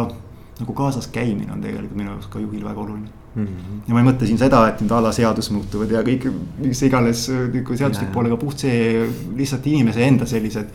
nagu 0.58 0.74
kaasas 0.74 1.08
käimine 1.14 1.52
on 1.52 1.62
tegelikult 1.62 1.96
minu 1.98 2.10
jaoks 2.14 2.28
ka 2.32 2.40
juhil 2.42 2.64
väga 2.64 2.80
oluline 2.80 3.08
mm. 3.34 3.46
-hmm. 3.46 3.80
ja 3.88 3.94
ma 3.94 4.00
ei 4.00 4.08
mõtle 4.08 4.26
siin 4.26 4.40
seda, 4.40 4.62
et 4.68 4.80
nüüd 4.82 4.94
alaseadus 4.94 5.50
muutuvad 5.54 5.92
ja 5.94 6.02
kõik, 6.06 6.28
mis 6.64 6.82
iganes 6.82 7.28
nagu 7.30 7.76
seaduslik 7.76 8.10
poolega 8.14 8.36
puht 8.40 8.64
see 8.64 9.06
lihtsalt 9.36 9.66
inimese 9.66 10.04
enda 10.06 10.26
sellised. 10.26 10.74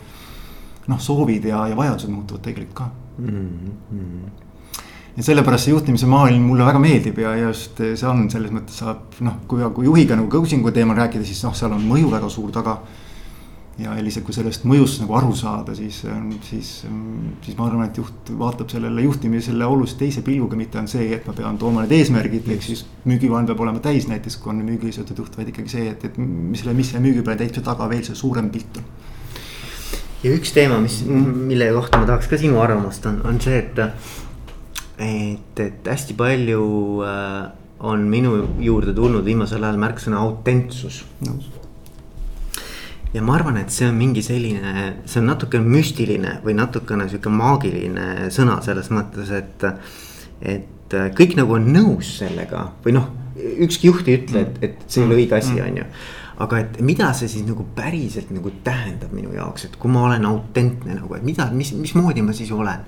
noh, 0.86 1.00
soovid 1.00 1.44
ja, 1.48 1.66
ja 1.68 1.76
vajadused 1.76 2.10
muutuvad 2.12 2.42
tegelikult 2.44 2.76
ka 2.76 2.90
mm. 3.18 3.48
-hmm. 3.92 4.30
ja 5.16 5.22
sellepärast 5.22 5.64
see 5.64 5.72
juhtimise 5.72 6.06
maailm 6.06 6.42
mulle 6.42 6.64
väga 6.64 6.78
meeldib 6.78 7.18
ja, 7.18 7.36
ja 7.36 7.48
just 7.48 7.76
see 7.76 8.08
on 8.08 8.30
selles 8.30 8.52
mõttes 8.52 8.80
saab 8.84 9.20
noh, 9.20 9.40
kui, 9.48 9.62
kui 9.74 9.84
juhiga 9.84 10.16
nagu 10.16 10.28
coaching'u 10.28 10.70
teemal 10.70 10.96
rääkida, 10.96 11.24
siis 11.24 11.44
noh, 11.44 11.54
seal 11.54 11.72
on 11.72 11.88
mõju 11.88 12.10
väga 12.10 12.28
suur 12.28 12.52
taga 12.52 12.78
ja 13.78 13.94
lihtsalt, 13.98 14.24
kui 14.26 14.34
sellest 14.36 14.66
mõjust 14.68 15.00
nagu 15.02 15.16
aru 15.18 15.32
saada, 15.36 15.74
siis, 15.74 16.00
siis, 16.46 16.68
siis 17.42 17.56
ma 17.58 17.66
arvan, 17.66 17.88
et 17.88 17.98
juht 17.98 18.30
vaatab 18.38 18.70
sellele 18.70 19.02
juhtimisele 19.06 19.66
oluliselt 19.66 19.98
teise 20.04 20.22
pilguga, 20.26 20.58
mitte 20.58 20.78
on 20.78 20.86
see, 20.90 21.08
et 21.16 21.26
ma 21.26 21.34
pean 21.34 21.58
tooma 21.58 21.82
need 21.82 21.96
eesmärgid, 21.98 22.46
ehk 22.54 22.62
siis 22.62 22.84
müügiplaan 23.08 23.48
peab 23.50 23.64
olema 23.64 23.82
täis 23.82 24.06
näiteks, 24.10 24.38
kui 24.42 24.52
on 24.52 24.62
müügiga 24.62 24.94
seotud 24.94 25.24
juht, 25.24 25.38
vaid 25.38 25.50
ikkagi 25.50 25.74
see, 25.74 25.88
et, 25.90 26.06
et 26.06 26.20
mis 26.20 26.62
selle, 26.62 26.76
mis 26.78 26.92
selle 26.92 27.02
müügiplaani 27.06 27.42
täitmise 27.42 27.66
taga 27.66 27.88
veel 27.90 28.04
see 28.06 28.18
suurem 28.18 28.52
pilt 28.54 28.78
on. 28.78 28.86
ja 30.22 30.36
üks 30.36 30.54
teema, 30.54 30.78
mis, 30.84 31.00
mille 31.08 31.72
kohta 31.74 31.98
ma 31.98 32.08
tahaks 32.12 32.30
ka 32.30 32.38
sinu 32.38 32.62
arvamust, 32.62 33.10
on, 33.10 33.18
on 33.26 33.42
see, 33.42 33.58
et, 33.58 33.82
et, 35.02 35.66
et 35.66 35.90
hästi 35.90 36.14
palju 36.20 36.62
äh, 37.10 37.42
on 37.84 38.06
minu 38.06 38.38
juurde 38.62 38.94
tulnud 38.94 39.26
viimasel 39.26 39.66
ajal 39.66 39.82
märksõna 39.82 40.22
autentsus 40.22 41.02
no 41.26 41.40
ja 43.14 43.22
ma 43.22 43.36
arvan, 43.38 43.58
et 43.62 43.70
see 43.74 43.86
on 43.88 43.96
mingi 43.98 44.22
selline, 44.26 44.84
see 45.06 45.20
on 45.22 45.30
natuke 45.30 45.60
müstiline 45.62 46.38
või 46.44 46.56
natukene 46.58 47.08
sihuke 47.10 47.32
maagiline 47.32 48.30
sõna 48.34 48.60
selles 48.66 48.90
mõttes, 48.94 49.30
et. 49.34 49.68
et 50.42 50.70
kõik 51.16 51.32
nagu 51.38 51.54
on 51.56 51.64
nõus 51.74 52.10
sellega 52.20 52.68
või 52.84 52.92
noh, 52.94 53.06
ükski 53.64 53.88
juht 53.88 54.08
ei 54.10 54.18
ütle, 54.20 54.44
et, 54.44 54.58
et 54.62 54.84
see 54.86 55.00
ei 55.00 55.06
ole 55.08 55.16
õige 55.22 55.34
asi, 55.38 55.56
on 55.64 55.80
ju 55.80 55.86
aga 56.42 56.60
et 56.64 56.78
mida 56.82 57.10
see 57.14 57.30
siis 57.30 57.46
nagu 57.46 57.64
päriselt 57.76 58.30
nagu 58.34 58.50
tähendab 58.66 59.12
minu 59.14 59.32
jaoks, 59.36 59.68
et 59.68 59.76
kui 59.80 59.92
ma 59.92 60.04
olen 60.08 60.26
autentne 60.26 60.96
nagu, 60.98 61.14
et 61.14 61.26
mida, 61.26 61.46
mis, 61.54 61.70
mismoodi 61.78 62.24
ma 62.26 62.34
siis 62.34 62.50
olen. 62.54 62.82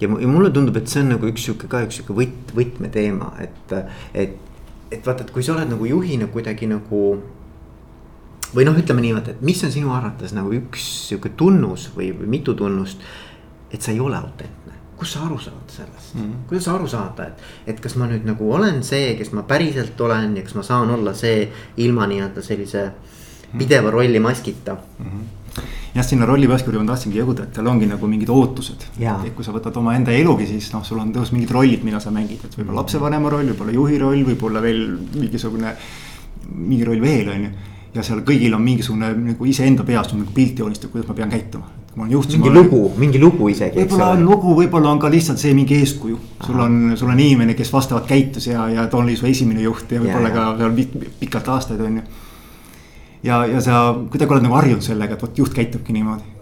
ja, 0.00 0.08
ja 0.08 0.30
mulle 0.30 0.50
tundub, 0.54 0.76
et 0.80 0.90
see 0.90 1.04
on 1.04 1.12
nagu 1.14 1.28
üks 1.30 1.46
sihuke 1.46 1.70
ka 1.70 1.84
üks 1.86 2.00
sihuke 2.00 2.16
võt-, 2.18 2.54
võtmeteema, 2.56 3.32
et, 3.44 3.74
et, 4.14 4.38
et 4.90 5.06
vaata, 5.06 5.26
et 5.26 5.34
kui 5.34 5.46
sa 5.46 5.54
oled 5.54 5.70
nagu 5.70 5.86
juhina 5.86 6.26
kuidagi 6.32 6.70
nagu 6.70 7.04
või 8.54 8.66
noh, 8.66 8.76
ütleme 8.78 9.04
niimoodi, 9.04 9.36
et 9.36 9.42
mis 9.46 9.62
on 9.64 9.72
sinu 9.72 9.94
arvates 9.94 10.34
nagu 10.36 10.52
üks 10.56 10.86
sihuke 11.08 11.32
tunnus 11.38 11.90
või, 11.96 12.12
mitu 12.26 12.54
tunnust, 12.58 13.02
et 13.70 13.82
sa 13.82 13.94
ei 13.94 14.00
ole 14.02 14.18
autentne 14.18 14.80
kust 15.00 15.16
sa 15.16 15.24
aru 15.24 15.38
saad 15.40 15.72
sellest 15.72 16.14
mm, 16.14 16.20
-hmm. 16.20 16.46
kuidas 16.48 16.64
sa 16.68 16.74
aru 16.74 16.88
saada, 16.88 17.26
et, 17.26 17.44
et 17.72 17.80
kas 17.80 17.96
ma 17.96 18.08
nüüd 18.10 18.26
nagu 18.28 18.52
olen 18.52 18.82
see, 18.84 19.14
kes 19.16 19.32
ma 19.32 19.46
päriselt 19.48 20.00
olen 20.00 20.36
ja 20.36 20.44
kas 20.44 20.54
ma 20.58 20.64
saan 20.66 20.90
olla 20.96 21.14
see 21.16 21.48
ilma 21.76 22.08
nii-öelda 22.10 22.44
sellise 22.44 22.82
mhm. 22.90 23.58
pideva 23.58 23.90
rolli 23.90 24.20
maskita 24.20 24.74
mm. 24.74 25.06
-hmm. 25.06 25.62
jah, 25.94 26.06
sinna 26.06 26.28
rollimaskile 26.28 26.82
ma 26.82 26.92
tahtsingi 26.92 27.22
jõuda, 27.22 27.48
et 27.48 27.52
tal 27.56 27.72
ongi 27.72 27.88
nagu 27.88 28.06
mingid 28.06 28.28
ootused. 28.28 28.86
et 29.24 29.34
kui 29.34 29.44
sa 29.44 29.56
võtad 29.56 29.76
omaenda 29.80 30.12
elugi, 30.12 30.46
siis 30.46 30.72
noh, 30.72 30.84
sul 30.84 31.00
on 31.00 31.14
tõus 31.16 31.32
mingid 31.32 31.50
rollid, 31.56 31.84
mida 31.84 32.00
sa 32.00 32.10
mängid, 32.10 32.44
et 32.44 32.60
võib-olla 32.60 32.82
lapsevanema 32.82 33.32
roll, 33.32 33.48
võib-olla 33.54 33.72
juhi 33.80 33.98
roll, 33.98 34.24
võib-olla 34.28 34.62
veel 34.62 34.98
mingisugune, 35.14 35.74
mingi 36.54 36.84
roll 36.84 37.00
veel, 37.00 37.28
on 37.28 37.44
ju 37.48 37.50
ja 37.94 38.04
seal 38.06 38.22
kõigil 38.26 38.54
on 38.54 38.62
mingisugune 38.62 39.10
nagu 39.32 39.46
iseenda 39.50 39.84
peas 39.86 40.12
nagu 40.14 40.30
pilt 40.34 40.62
joonistatud, 40.62 40.92
kuidas 40.94 41.10
ma 41.10 41.16
pean 41.18 41.30
käituma. 41.32 41.66
ma 41.96 42.04
olen 42.04 42.12
juht. 42.12 42.32
mingi 42.36 42.50
lugu, 42.54 42.80
mingi 42.96 43.20
lugu 43.20 43.48
isegi. 43.50 43.78
võib-olla 43.80 44.10
on 44.14 44.24
lugu, 44.24 44.54
võib-olla 44.62 44.92
on 44.94 44.98
ka 45.02 45.10
lihtsalt 45.10 45.38
see 45.42 45.54
mingi 45.54 45.80
eeskuju. 45.82 46.18
sul 46.46 46.60
on, 46.60 46.80
sul 46.96 47.10
on 47.10 47.20
inimene, 47.20 47.54
kes 47.58 47.72
vastavalt 47.72 48.06
käitus 48.06 48.46
ja, 48.46 48.68
ja 48.70 48.86
ta 48.86 48.96
oli 48.96 49.16
su 49.16 49.26
esimene 49.26 49.62
juht 49.66 49.90
ja 49.90 50.02
võib-olla 50.02 50.30
ka 50.34 50.50
seal 50.58 51.08
pikalt 51.20 51.48
aastaid 51.48 51.80
on 51.80 51.96
ju. 51.96 52.02
ja, 53.22 53.44
ja 53.46 53.60
sa 53.60 53.88
kuidagi 54.10 54.36
oled 54.36 54.46
nagu 54.46 54.60
harjunud 54.60 54.86
sellega, 54.86 55.18
et 55.18 55.26
vot 55.26 55.42
juht 55.42 55.54
käitubki 55.54 55.92
niimoodi 55.96 56.38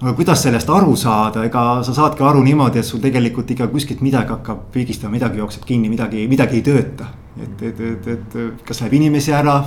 aga 0.00 0.14
kuidas 0.16 0.46
sellest 0.46 0.70
aru 0.70 0.94
saada, 0.96 1.44
ega 1.44 1.82
sa 1.84 1.92
saadki 1.92 2.22
aru 2.24 2.40
niimoodi, 2.46 2.78
et 2.80 2.86
sul 2.86 3.02
tegelikult 3.02 3.50
ikka 3.50 3.66
kuskilt 3.68 4.00
midagi 4.00 4.32
hakkab 4.32 4.70
pigistama, 4.72 5.12
midagi 5.18 5.42
jookseb 5.42 5.66
kinni, 5.66 5.90
midagi, 5.92 6.24
midagi 6.28 6.56
ei 6.56 6.62
tööta. 6.64 7.10
et, 7.40 7.62
et, 7.62 7.80
et, 7.80 8.06
et 8.14 8.66
kas 8.66 8.80
läheb 8.80 8.94
inimesi 8.94 9.32
ära 9.32 9.58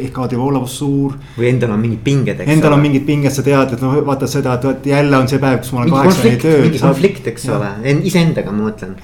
ehk 0.00 0.18
aadivoolavus 0.22 0.78
suur. 0.80 1.14
või 1.36 1.50
endal 1.50 1.74
on 1.74 1.82
mingid 1.82 2.00
pinged, 2.04 2.40
eks. 2.40 2.50
Endal 2.54 2.72
ole. 2.72 2.78
on 2.78 2.86
mingid 2.86 3.04
pinged, 3.08 3.32
sa 3.34 3.44
tead, 3.44 3.76
et 3.76 3.84
noh, 3.84 3.98
vaatad 4.06 4.32
seda, 4.32 4.56
et 4.56 4.64
vot 4.64 4.88
jälle 4.88 5.18
on 5.18 5.28
see 5.28 5.40
päev, 5.42 5.60
kus 5.62 5.72
mul 5.74 5.84
on 5.84 5.92
kaheksani 5.92 6.40
töö. 6.42 6.58
mingi 6.64 6.80
konflikt, 6.80 7.30
eks 7.32 7.46
ja. 7.48 7.58
ole, 7.58 7.94
iseendaga 8.08 8.54
ma 8.54 8.68
mõtlen. 8.70 8.96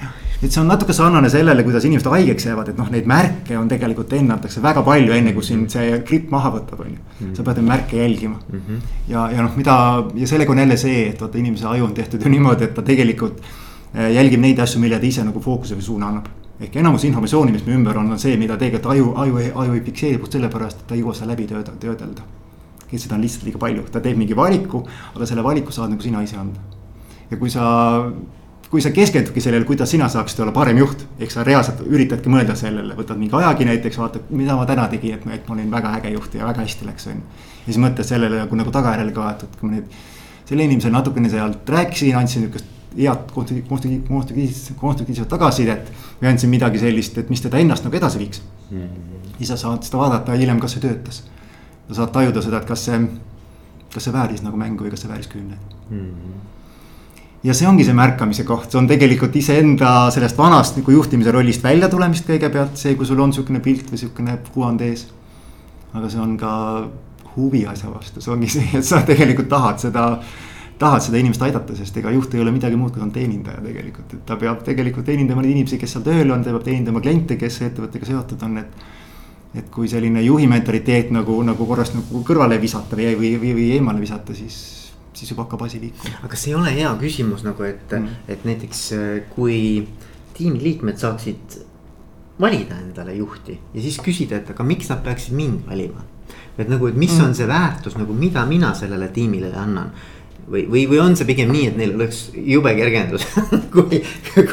et 0.43 0.51
see 0.51 0.59
on 0.59 0.67
natuke 0.67 0.95
sarnane 0.97 1.29
sellele, 1.31 1.63
kuidas 1.63 1.85
inimesed 1.87 2.09
haigeks 2.11 2.47
jäävad, 2.49 2.73
et 2.73 2.81
noh, 2.81 2.89
neid 2.91 3.07
märke 3.09 3.57
on 3.59 3.69
tegelikult 3.71 4.13
ennatakse 4.17 4.63
väga 4.63 4.83
palju, 4.83 5.13
enne 5.15 5.35
kui 5.37 5.45
sind 5.45 5.71
see 5.71 6.01
gripp 6.07 6.33
maha 6.33 6.51
võtab, 6.57 6.81
on 6.83 6.93
ju. 6.95 7.01
Mhm. 7.19 7.33
sa 7.37 7.45
pead 7.47 7.61
neid 7.61 7.69
märke 7.69 7.99
jälgima 8.01 8.39
mm. 8.41 8.59
-hmm. 8.59 8.93
ja, 9.13 9.29
ja 9.31 9.41
noh, 9.45 9.55
mida 9.55 9.75
ja 10.15 10.27
sellega 10.27 10.51
on 10.51 10.63
jälle 10.65 10.77
see, 10.77 11.09
et 11.09 11.21
vaata 11.21 11.37
inimese 11.37 11.67
aju 11.69 11.85
on 11.85 11.93
tehtud 11.93 12.25
ju 12.25 12.29
niimoodi, 12.29 12.63
et 12.63 12.73
ta 12.73 12.81
tegelikult 12.81 13.41
eh, 13.93 14.15
jälgib 14.17 14.41
neid 14.41 14.59
asju, 14.59 14.81
mille 14.81 14.99
ta 14.99 15.05
ise 15.05 15.23
nagu 15.23 15.39
fookuse 15.39 15.77
või 15.77 15.91
suuna 15.91 16.09
annab 16.09 16.27
ehk 16.61 16.75
enamus 16.77 17.03
informatsiooni, 17.07 17.53
mis 17.55 17.65
me 17.65 17.73
ümber 17.77 17.97
on, 17.97 18.11
on 18.13 18.21
see, 18.21 18.35
mida 18.37 18.57
tegelikult 18.59 18.91
aju, 18.93 19.09
aju, 19.23 19.41
aju 19.63 19.73
ei 19.73 19.81
fikseeri 19.87 20.19
puht 20.21 20.37
sellepärast, 20.37 20.83
et 20.83 20.87
ta 20.89 20.95
ei 20.97 21.01
jõua 21.01 21.15
seda 21.17 21.31
läbi 21.31 21.47
tööda, 21.49 21.73
töödelda. 21.81 22.27
et 22.93 23.01
seda 23.01 23.15
on 23.15 23.23
lihtsalt 23.25 23.47
liiga 23.47 23.57
palju, 23.57 23.87
ta 23.89 24.01
teeb 24.03 24.19
mingi 24.19 24.35
valiku, 24.37 24.83
aga 25.15 25.25
selle 25.25 25.43
valiku 25.43 25.73
saad 25.73 25.89
nagu 25.89 26.05
sina 26.05 26.21
ise 26.21 26.37
anda. 26.37 26.61
ja 27.31 27.37
kui 27.41 27.49
sa, 27.49 27.65
kui 28.69 28.81
sa 28.85 28.91
keskendudki 28.93 29.41
sellele, 29.41 29.65
kuidas 29.65 29.89
sina 29.89 30.09
saaksid 30.09 30.43
olla 30.45 30.53
parem 30.53 30.77
juht, 30.77 31.07
ehk 31.19 31.33
sa 31.33 31.43
reaalselt 31.47 31.81
üritadki 31.87 32.29
mõelda 32.29 32.55
sellele, 32.55 32.93
võtad 32.97 33.17
mingi 33.17 33.33
ajagi 33.39 33.65
näiteks, 33.65 33.97
vaatad, 33.97 34.29
mida 34.29 34.55
ma 34.55 34.67
täna 34.69 34.85
tegin, 34.93 35.17
et 35.17 35.25
et 35.39 35.49
ma 35.49 35.57
olin 35.57 35.71
väga 35.71 35.95
äge 35.97 36.13
juht 36.13 36.37
ja 36.37 36.45
väga 36.45 36.67
hästi 36.67 36.85
läks, 36.85 37.07
on 37.07 37.17
ju. 37.17 37.47
ja 37.63 37.65
siis 37.71 37.81
mõtled 37.81 38.05
sellele 38.05 38.43
nagu, 38.43 38.61
nagu 38.61 38.71
tagajärjele 38.77 39.15
ka, 39.17 39.31
et, 39.31 39.43
et 39.49 39.57
kui 39.59 39.69
ma 39.69 39.79
nüüd 39.79 39.97
selle 40.45 40.69
inimesele 40.69 40.93
natukene 40.93 41.29
sealt 41.33 41.69
rääkisin, 41.69 42.15
andsin 42.19 42.45
niukest 42.45 42.72
head 42.97 43.31
konstruktiivset, 43.33 44.07
konstruktiivset, 44.07 44.77
konstruktiivset 44.77 45.29
tagasisidet. 45.29 45.91
või 46.21 46.29
andsin 46.29 46.49
midagi 46.49 46.79
sellist, 46.79 47.17
et 47.17 47.29
mis 47.29 47.41
teda 47.41 47.57
ennast 47.57 47.83
nagu 47.83 47.95
edasi 47.95 48.19
viiks 48.19 48.41
mm. 48.71 48.77
-hmm. 48.77 49.35
siis 49.37 49.49
sa 49.49 49.57
saad 49.57 49.83
seda 49.83 49.97
vaadata 49.97 50.31
hiljem, 50.39 50.59
kas 50.59 50.71
see 50.71 50.81
töötas. 50.81 51.23
sa 51.87 51.95
saad 51.95 52.11
tajuda 52.11 52.41
seda, 52.41 52.57
et 52.57 52.65
kas 52.65 52.85
see, 52.85 52.99
kas 53.93 54.03
see 54.03 54.13
vääris 54.13 54.41
nagu 54.41 54.57
mängu 54.57 54.83
või 54.83 54.89
kas 54.89 55.01
see 55.01 55.09
vääris 55.09 55.27
kümneid 55.27 55.59
mm. 55.89 55.99
-hmm 55.99 56.51
ja 57.43 57.53
see 57.53 57.67
ongi 57.67 57.83
see 57.83 57.93
märkamise 57.93 58.45
koht, 58.47 58.71
see 58.71 58.79
on 58.79 58.87
tegelikult 58.87 59.35
iseenda 59.35 60.09
sellest 60.15 60.37
vanast 60.39 60.77
nagu 60.79 60.91
juhtimise 60.95 61.31
rollist 61.31 61.63
välja 61.63 61.89
tulemist 61.91 62.27
kõigepealt, 62.29 62.77
see, 62.79 62.95
kui 62.95 63.05
sul 63.05 63.19
on 63.19 63.33
sihukene 63.35 63.59
pilt 63.59 63.91
või 63.91 63.99
sihukene 63.99 64.37
kuvand 64.53 64.81
ees. 64.81 65.07
aga 65.93 66.09
see 66.09 66.21
on 66.23 66.37
ka 66.37 66.53
huvi 67.35 67.65
asja 67.67 67.91
vastu, 67.91 68.21
see 68.21 68.33
ongi 68.33 68.49
see, 68.49 68.69
et 68.79 68.85
sa 68.85 69.01
tegelikult 69.05 69.49
tahad 69.51 69.81
seda 69.81 70.05
tahad 70.83 71.05
seda 71.05 71.19
inimest 71.21 71.43
aidata, 71.45 71.75
sest 71.77 71.97
ega 72.01 72.11
juht 72.13 72.33
ei 72.35 72.43
ole 72.43 72.53
midagi 72.53 72.77
muud, 72.79 72.91
kui 72.93 73.01
ta 73.01 73.07
on 73.07 73.13
teenindaja 73.15 73.63
tegelikult, 73.63 74.17
et 74.17 74.25
ta 74.27 74.37
peab 74.39 74.61
tegelikult 74.67 75.07
teenindama 75.07 75.43
neid 75.43 75.55
inimesi, 75.55 75.79
kes 75.81 75.95
seal 75.95 76.05
tööl 76.05 76.35
on, 76.35 76.43
ta 76.45 76.53
peab 76.53 76.67
teenindama 76.67 77.01
kliente, 77.03 77.37
kes 77.39 77.61
ettevõttega 77.69 78.09
seotud 78.11 78.45
on, 78.49 78.59
et. 78.63 78.85
et 79.53 79.67
kui 79.69 79.85
selline 79.85 80.21
juhi 80.25 80.47
mentaliteet 80.49 81.11
nagu, 81.13 81.35
nagu 81.45 81.65
korrast 81.69 81.93
nagu 81.93 82.23
kõrvale 82.25 82.57
visata 82.61 82.97
või, 82.97 83.11
või, 83.19 83.35
või, 83.41 83.51
või 83.59 83.67
eemale 83.75 84.01
visata, 84.01 84.33
siis, 84.33 84.55
siis 85.13 85.29
juba 85.29 85.45
hakkab 85.45 85.67
asi 85.67 85.81
liikuma. 85.83 86.15
aga 86.21 86.31
kas 86.31 86.47
ei 86.47 86.55
ole 86.57 86.73
hea 86.73 86.95
küsimus 87.01 87.45
nagu, 87.45 87.67
et 87.67 87.93
mm., 87.93 88.23
et 88.33 88.47
näiteks 88.49 88.81
kui 89.35 89.59
tiimiliikmed 90.33 90.97
saaksid 90.97 91.59
valida 92.39 92.79
endale 92.81 93.13
juhti 93.13 93.59
ja 93.73 93.81
siis 93.81 93.99
küsida, 94.01 94.41
et 94.41 94.49
aga 94.49 94.65
miks 94.65 94.89
nad 94.89 95.03
peaksid 95.05 95.35
mind 95.37 95.67
valima. 95.69 96.01
et 96.57 96.69
nagu, 96.69 96.87
et 96.87 96.97
mis 96.97 97.13
mm. 97.13 97.25
on 97.25 97.35
see 97.35 97.47
väärtus 97.49 97.95
nagu, 97.97 98.13
mida 98.13 98.45
mina 98.45 98.73
sellele 98.77 99.07
tiimile 99.13 99.53
annan 99.57 99.91
või, 100.47 100.65
või, 100.69 100.85
või 100.91 101.01
on 101.03 101.17
see 101.19 101.27
pigem 101.29 101.51
nii, 101.53 101.71
et 101.71 101.79
neil 101.79 101.95
oleks 101.97 102.25
jube 102.35 102.73
kergendus 102.77 103.25
kui, 103.73 104.01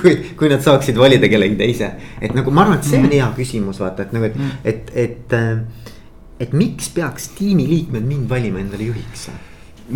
kui, 0.00 0.14
kui 0.38 0.52
nad 0.52 0.64
saaksid 0.64 0.98
valida 1.00 1.30
kellegi 1.32 1.58
teise. 1.58 1.92
et 2.20 2.34
nagu 2.36 2.54
ma 2.54 2.66
arvan, 2.66 2.80
et 2.80 2.88
see 2.88 3.00
on 3.00 3.08
mm. 3.08 3.18
hea 3.18 3.28
küsimus, 3.36 3.82
vaata, 3.82 4.06
et 4.06 4.16
nagu, 4.16 4.30
et, 4.30 4.40
mm. 4.40 4.64
et, 4.64 4.90
et, 5.04 5.38
et, 5.38 5.94
et 6.46 6.56
miks 6.56 6.90
peaks 6.96 7.30
tiimiliikmed 7.38 8.06
mind 8.06 8.28
valima 8.30 8.62
endale 8.62 8.90
juhiks 8.92 9.28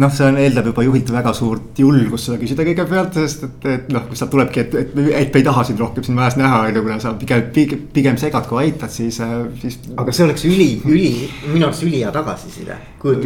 noh, 0.00 0.11
see 0.14 0.26
on, 0.26 0.38
eeldab 0.40 0.68
juba 0.70 0.85
juhilt 0.87 1.11
väga 1.14 1.33
suurt 1.37 1.78
julgust 1.78 2.28
seda 2.28 2.38
küsida 2.40 2.66
kõigepealt, 2.66 3.18
sest 3.18 3.44
et, 3.46 3.66
et 3.70 3.92
noh, 3.94 4.04
kui 4.09 4.18
sealt 4.18 4.33
tulebki, 4.33 4.64
et, 4.64 4.74
et, 4.80 4.90
et 4.94 5.35
me 5.35 5.40
ei 5.40 5.46
taha 5.46 5.64
sind 5.68 5.80
rohkem 5.83 6.07
siin 6.07 6.16
majas 6.18 6.37
näha, 6.40 6.61
on 6.68 6.78
ju, 6.78 6.83
kuna 6.87 6.98
sa 7.02 7.12
pigem, 7.18 7.44
pigem, 7.54 7.85
pigem 7.94 8.18
segad 8.20 8.48
kui 8.50 8.61
aitad, 8.64 8.92
siis, 8.92 9.20
äh, 9.24 9.37
siis. 9.62 9.78
aga 10.00 10.14
see 10.14 10.26
oleks 10.26 10.46
üli, 10.48 10.68
üli, 10.88 11.12
minu 11.52 11.68
arust 11.68 11.87
ülihea 11.87 12.12
tagasiside. 12.14 12.78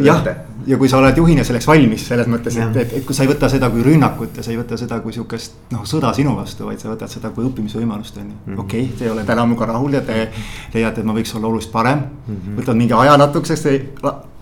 jah, 0.05 0.29
ja 0.67 0.77
kui 0.77 0.91
sa 0.91 0.99
oled 0.99 1.17
juhina 1.17 1.45
selleks 1.47 1.67
valmis, 1.69 2.05
selles 2.11 2.29
mõttes, 2.31 2.59
et, 2.59 2.79
et, 2.83 2.95
et 2.99 3.07
kui 3.07 3.17
sa 3.17 3.25
ei 3.25 3.31
võta 3.31 3.49
seda 3.51 3.71
kui 3.73 3.85
rünnakut 3.85 4.37
ja 4.37 4.45
sa 4.45 4.53
ei 4.53 4.59
võta 4.59 4.77
seda 4.79 4.99
kui 5.03 5.15
sihukest 5.15 5.73
noh, 5.73 5.85
sõda 5.89 6.13
sinu 6.17 6.35
vastu, 6.37 6.67
vaid 6.69 6.83
sa 6.83 6.91
võtad 6.91 7.11
seda 7.11 7.33
kui 7.35 7.47
õppimisvõimalust, 7.47 8.21
on 8.21 8.29
ju. 8.29 8.37
Mhm. 8.45 8.61
okei 8.65 8.85
okay,, 8.85 8.97
te 8.99 9.07
ei 9.07 9.13
ole 9.15 9.25
täna 9.27 9.47
minuga 9.47 9.71
rahul 9.71 9.97
ja 9.97 10.03
te 10.05 10.27
leiate, 10.75 11.01
et 11.01 11.07
ma 11.07 11.17
võiks 11.17 11.35
olla 11.37 11.51
oluliselt 11.51 11.73
parem 11.73 12.03
mm. 12.03 12.35
-hmm. 12.35 12.61
võtad 12.61 12.79
mingi 12.79 12.97
aja 12.97 13.17
natukeseks, 13.17 13.67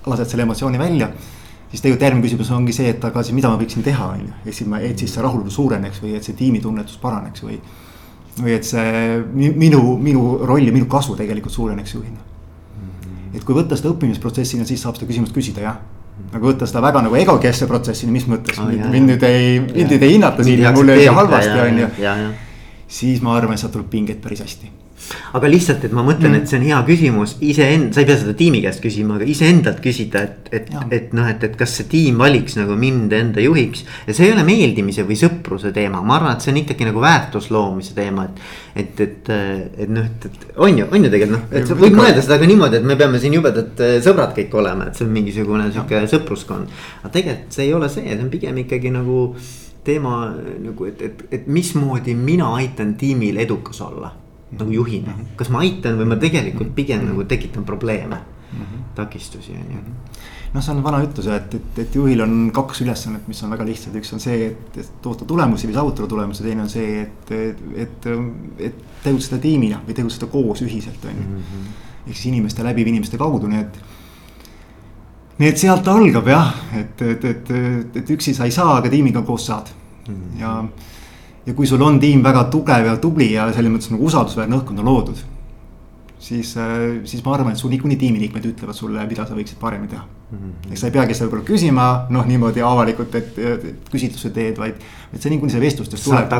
lased 0.07 0.31
selle 0.31 0.47
emotsiooni 0.47 0.79
välja 0.79 1.11
siis 1.71 1.81
tegelikult 1.83 2.05
järgmine 2.05 2.25
küsimus 2.27 2.53
ongi 2.55 2.75
see, 2.75 2.93
et 2.93 3.03
aga 3.03 3.23
siis 3.25 3.35
mida 3.35 3.51
ma 3.51 3.59
võiksin 3.59 3.83
teha, 3.85 4.07
on 4.15 4.23
ju, 4.23 4.37
et 4.45 4.55
siis 4.55 4.69
ma, 4.71 4.79
et 4.83 5.03
siis 5.03 5.13
see 5.13 5.25
rahulolu 5.25 5.51
suureneks 5.51 5.99
või 6.03 6.15
et 6.17 6.27
see 6.27 6.37
tiimitunnetus 6.37 6.99
paraneks 7.01 7.43
või. 7.43 7.59
või 8.37 8.53
et 8.53 8.63
see 8.63 9.19
minu, 9.33 9.97
minu 9.97 10.23
roll 10.45 10.67
ja 10.67 10.73
minu 10.73 10.85
kasu 10.85 11.15
tegelikult 11.17 11.53
suureneks 11.53 11.93
juhina. 11.93 12.19
et 13.33 13.43
kui 13.43 13.55
võtta 13.55 13.75
seda 13.75 13.91
õppimisprotsessina, 13.91 14.65
siis 14.65 14.81
saab 14.81 14.95
seda 14.95 15.09
küsimust 15.09 15.35
küsida 15.35 15.65
jah 15.65 15.77
nagu 16.31 16.49
võtta 16.49 16.65
seda 16.65 16.81
väga 16.81 17.03
nagu 17.05 17.15
egokeskse 17.15 17.67
protsessina, 17.69 18.11
mis 18.11 18.25
mõttes 18.29 18.57
oh,, 18.57 18.71
mind 18.71 19.11
nüüd 19.11 19.23
ei, 19.27 19.59
mind 19.61 19.93
nüüd 19.93 20.03
ei 20.03 20.15
hinnata 20.15 20.43
siin 20.43 20.63
ja 20.63 20.73
mul 20.75 20.89
oli 20.89 21.05
halvasti, 21.05 21.59
on 21.61 21.79
ju. 21.83 22.33
siis 22.87 23.21
ma 23.21 23.35
arvan, 23.37 23.53
et 23.53 23.61
sealt 23.61 23.75
tuleb 23.75 23.89
pingeid 23.91 24.23
päris 24.23 24.41
hästi 24.45 24.71
aga 25.37 25.49
lihtsalt, 25.51 25.85
et 25.87 25.93
ma 25.95 26.03
mõtlen 26.05 26.31
mm., 26.31 26.41
et 26.41 26.51
see 26.51 26.59
on 26.59 26.65
hea 26.67 26.79
küsimus 26.87 27.35
iseend-, 27.45 27.91
sa 27.95 28.01
ei 28.01 28.07
pea 28.09 28.17
seda 28.19 28.33
tiimi 28.37 28.61
käest 28.63 28.81
küsima, 28.83 29.17
aga 29.17 29.27
iseendalt 29.29 29.79
küsida, 29.83 30.23
et, 30.25 30.49
et, 30.51 30.71
et 30.97 31.13
noh, 31.17 31.27
et, 31.29 31.43
et 31.47 31.57
kas 31.59 31.75
see 31.79 31.87
tiim 31.91 32.19
valiks 32.21 32.57
nagu 32.59 32.75
mind 32.79 33.13
enda 33.15 33.43
juhiks. 33.43 33.85
ja 34.07 34.15
see 34.15 34.27
ei 34.27 34.33
ole 34.35 34.45
meeldimise 34.47 35.05
või 35.07 35.19
sõpruse 35.19 35.71
teema, 35.75 36.01
ma 36.05 36.17
arvan, 36.17 36.37
et 36.37 36.45
see 36.45 36.53
on 36.53 36.61
ikkagi 36.63 36.89
nagu 36.89 37.03
väärtus 37.03 37.51
loomise 37.53 37.95
teema, 37.97 38.27
et. 38.27 38.43
et, 38.77 39.05
et, 39.05 39.31
et 39.85 39.93
noh, 39.93 40.05
et, 40.05 40.27
et 40.29 40.59
on 40.63 40.81
ju, 40.81 40.89
on 40.91 41.07
ju 41.07 41.13
tegelikult 41.13 41.37
noh, 41.37 41.61
et 41.61 41.71
võib 41.85 41.97
mõelda 41.97 42.25
seda 42.25 42.39
ka 42.41 42.49
niimoodi, 42.49 42.81
et 42.81 42.89
me 42.89 42.97
peame 42.99 43.21
siin 43.21 43.37
jubedad 43.37 43.85
äh, 43.85 43.97
sõbrad 44.03 44.35
kõik 44.37 44.59
olema, 44.59 44.89
et 44.89 44.99
see 44.99 45.07
on 45.07 45.15
mingisugune 45.15 45.69
sihuke 45.71 46.03
sõpruskond. 46.11 46.75
aga 47.03 47.13
tegelikult 47.13 47.57
see 47.57 47.67
ei 47.69 47.73
ole 47.77 47.89
see, 47.93 48.05
see 48.09 48.21
on 48.23 48.31
pigem 48.33 48.61
ikkagi 48.65 48.93
nagu 48.93 49.25
teema 49.87 50.19
nagu, 50.35 50.87
et, 50.89 51.01
et, 51.01 51.27
et 51.31 51.51
mismoodi 51.51 52.15
mina 52.17 52.49
aitan 52.59 52.95
tiimil 52.99 53.37
edukas 53.39 53.79
olla 53.85 54.11
nagu 54.51 54.71
juhina, 54.71 55.11
mhm. 55.11 55.35
kas 55.39 55.49
ma 55.53 55.59
aitan 55.65 55.97
või 55.99 56.13
ma 56.13 56.19
tegelikult 56.21 56.75
pigem 56.75 57.05
nagu 57.09 57.23
tekitan 57.27 57.65
probleeme, 57.67 58.21
mhm. 58.53 58.83
takistusi 58.95 59.57
on 59.57 59.71
ju 59.75 59.85
noh, 60.53 60.63
see 60.63 60.73
on 60.73 60.83
vana 60.83 61.01
ütlus, 61.05 61.27
et, 61.31 61.55
et, 61.57 61.81
et 61.83 61.97
juhil 61.97 62.21
on 62.23 62.35
kaks 62.55 62.81
ülesannet, 62.85 63.27
mis 63.29 63.41
on 63.43 63.51
väga 63.53 63.65
lihtsad, 63.67 63.95
üks 63.99 64.13
on 64.15 64.23
see, 64.23 64.49
et, 64.51 64.79
et 64.79 64.89
toota 65.03 65.27
tulemusi 65.27 65.69
või 65.69 65.75
saavutada 65.75 66.09
tulemusi, 66.11 66.45
teine 66.45 66.63
on 66.63 66.71
see, 66.71 67.03
et, 67.03 67.31
et, 67.35 67.61
et, 67.85 68.09
et 68.69 68.81
tegutseda 69.03 69.41
tiimina 69.43 69.81
või 69.85 69.97
tegutseda 69.97 70.29
koos 70.31 70.63
ühiselt, 70.65 71.03
on 71.05 71.21
ju. 71.21 71.27
Mhm. 71.27 71.69
ehk 72.07 72.15
siis 72.15 72.29
inimeste 72.31 72.63
läbi 72.63 72.85
või 72.87 72.95
inimeste 72.95 73.19
kaudu, 73.19 73.49
nii 73.51 73.63
et. 73.65 73.79
nii 75.37 75.49
et 75.51 75.59
sealt 75.59 75.87
algab 75.91 76.29
jah, 76.31 76.53
et, 76.79 77.01
et, 77.01 77.25
et, 77.33 77.51
et 78.01 78.13
üksi 78.15 78.33
sa 78.33 78.47
ei 78.47 78.55
saa, 78.55 78.77
aga 78.79 78.89
tiimiga 78.93 79.21
koos 79.27 79.49
saad 79.51 79.73
mm 80.07 80.13
-hmm. 80.13 80.39
ja 80.41 80.63
ja 81.47 81.55
kui 81.55 81.67
sul 81.69 81.81
on 81.83 81.99
tiim 81.99 82.21
väga 82.25 82.45
tugev 82.51 82.91
ja 82.91 82.97
tubli 83.01 83.31
ja 83.31 83.47
selles 83.55 83.71
mõttes 83.73 83.91
nagu 83.93 84.07
usaldusväärne 84.09 84.59
õhkkond 84.59 84.83
on 84.83 84.91
loodud. 84.91 85.25
siis, 86.19 86.55
äh, 86.57 86.99
siis 87.05 87.23
ma 87.23 87.35
arvan, 87.35 87.53
et 87.53 87.59
sul 87.61 87.69
niikuinii 87.71 87.97
tiimiliikmed 87.97 88.45
ütlevad 88.49 88.75
sulle, 88.75 89.05
mida 89.07 89.25
sa 89.25 89.35
võiksid 89.37 89.59
paremini 89.61 89.91
teha 89.91 90.03
mm. 90.03 90.37
-hmm. 90.37 90.71
eks 90.71 90.81
sa 90.81 90.87
ei 90.87 90.95
peagi 90.95 91.13
seda 91.13 91.29
võib-olla 91.29 91.47
küsima, 91.47 91.87
noh 92.09 92.25
niimoodi 92.25 92.61
avalikult, 92.61 93.15
et, 93.15 93.37
et 93.37 93.89
küsitluse 93.91 94.33
teed, 94.35 94.57
vaid. 94.57 94.81
et 95.13 95.21
see 95.21 95.31
niikuinii 95.31 95.55
see 95.55 95.61
vestlustest 95.61 96.03
tuleb, 96.03 96.33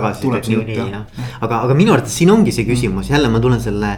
aga, 1.41 1.62
aga 1.62 1.74
minu 1.74 1.93
arvates 1.93 2.17
siin 2.17 2.32
ongi 2.32 2.52
see 2.52 2.65
küsimus, 2.65 3.10
jälle 3.10 3.30
ma 3.30 3.39
tulen 3.39 3.62
selle 3.62 3.98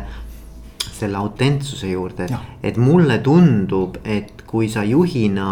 selle 1.00 1.18
autentsuse 1.18 1.88
juurde, 1.88 2.26
et, 2.26 2.64
et 2.64 2.78
mulle 2.78 3.20
tundub, 3.24 3.98
et 4.04 4.44
kui 4.48 4.68
sa 4.70 4.84
juhina 4.84 5.50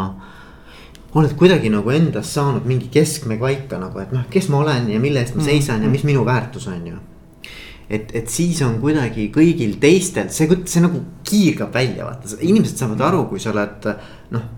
oled 1.15 1.33
kuidagi 1.39 1.69
nagu 1.71 1.91
endas 1.95 2.33
saanud 2.35 2.65
mingi 2.67 2.89
keskme 2.91 3.37
paika 3.39 3.79
nagu, 3.79 3.99
et 4.01 4.11
noh, 4.11 4.25
kes 4.31 4.49
ma 4.51 4.61
olen 4.63 4.89
ja 4.91 4.99
mille 4.99 5.21
eest 5.23 5.37
ma 5.37 5.41
mm. 5.41 5.47
seisan 5.47 5.85
ja 5.85 5.91
mis 5.91 6.03
minu 6.07 6.25
väärtus 6.27 6.67
on 6.67 6.87
ju. 6.87 6.97
et, 7.89 8.11
et 8.19 8.27
siis 8.29 8.59
on 8.65 8.79
kuidagi 8.81 9.29
kõigil 9.33 9.77
teistel, 9.79 10.27
see, 10.29 10.49
see 10.67 10.83
nagu 10.83 10.99
kiirgab 11.27 11.71
välja, 11.73 12.09
vaata, 12.09 12.35
inimesed 12.43 12.75
saavad 12.83 13.05
aru, 13.07 13.25
kui 13.31 13.39
sa 13.39 13.53
oled 13.55 13.91
noh. 14.35 14.53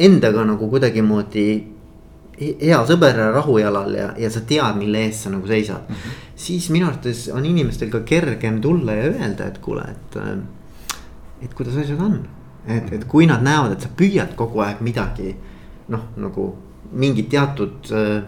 Endaga 0.00 0.46
nagu 0.48 0.64
kuidagimoodi 0.70 1.44
hea 2.40 2.78
sõber 2.88 3.18
rahujalal 3.34 3.92
ja, 3.92 4.06
ja 4.16 4.30
sa 4.32 4.40
tead, 4.48 4.78
mille 4.78 5.02
eest 5.04 5.26
sa 5.26 5.32
nagu 5.32 5.46
seisad 5.46 5.82
mm. 5.88 5.94
-hmm. 5.94 6.22
siis 6.36 6.70
minu 6.70 6.86
arvates 6.86 7.28
on 7.28 7.46
inimestel 7.46 7.90
ka 7.90 8.00
kergem 8.00 8.60
tulla 8.60 8.92
ja 8.96 9.10
öelda, 9.10 9.46
et 9.46 9.58
kuule, 9.58 9.84
et, 9.90 10.16
et 11.42 11.54
kuidas 11.54 11.76
asjad 11.76 12.00
on. 12.00 12.22
et, 12.66 12.92
et 12.92 13.04
kui 13.04 13.26
nad 13.26 13.42
näevad, 13.42 13.72
et 13.72 13.80
sa 13.80 13.88
püüad 13.96 14.34
kogu 14.36 14.60
aeg 14.60 14.80
midagi 14.80 15.36
noh, 15.90 16.10
nagu 16.20 16.50
mingit 17.00 17.30
teatud 17.30 17.90
äh, 17.94 18.22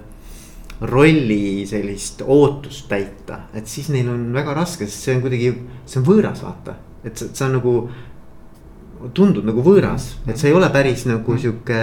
rolli 0.83 1.64
sellist 1.66 2.22
ootust 2.27 2.88
täita, 2.90 3.44
et 3.55 3.70
siis 3.70 3.90
neil 3.94 4.09
on 4.11 4.31
väga 4.35 4.55
raske, 4.57 4.87
sest 4.87 5.07
see 5.07 5.16
on 5.16 5.22
kuidagi, 5.25 5.53
see 5.87 6.01
on 6.01 6.07
võõras, 6.09 6.42
vaata, 6.42 6.77
et 7.05 7.18
see, 7.18 7.31
see 7.33 7.46
on 7.48 7.61
nagu. 7.61 7.77
tundub 9.14 9.42
nagu 9.42 9.62
võõras, 9.66 10.12
et 10.31 10.38
see 10.38 10.53
ei 10.53 10.55
ole 10.55 10.68
päris 10.70 11.03
nagu 11.09 11.35
sihuke, 11.35 11.79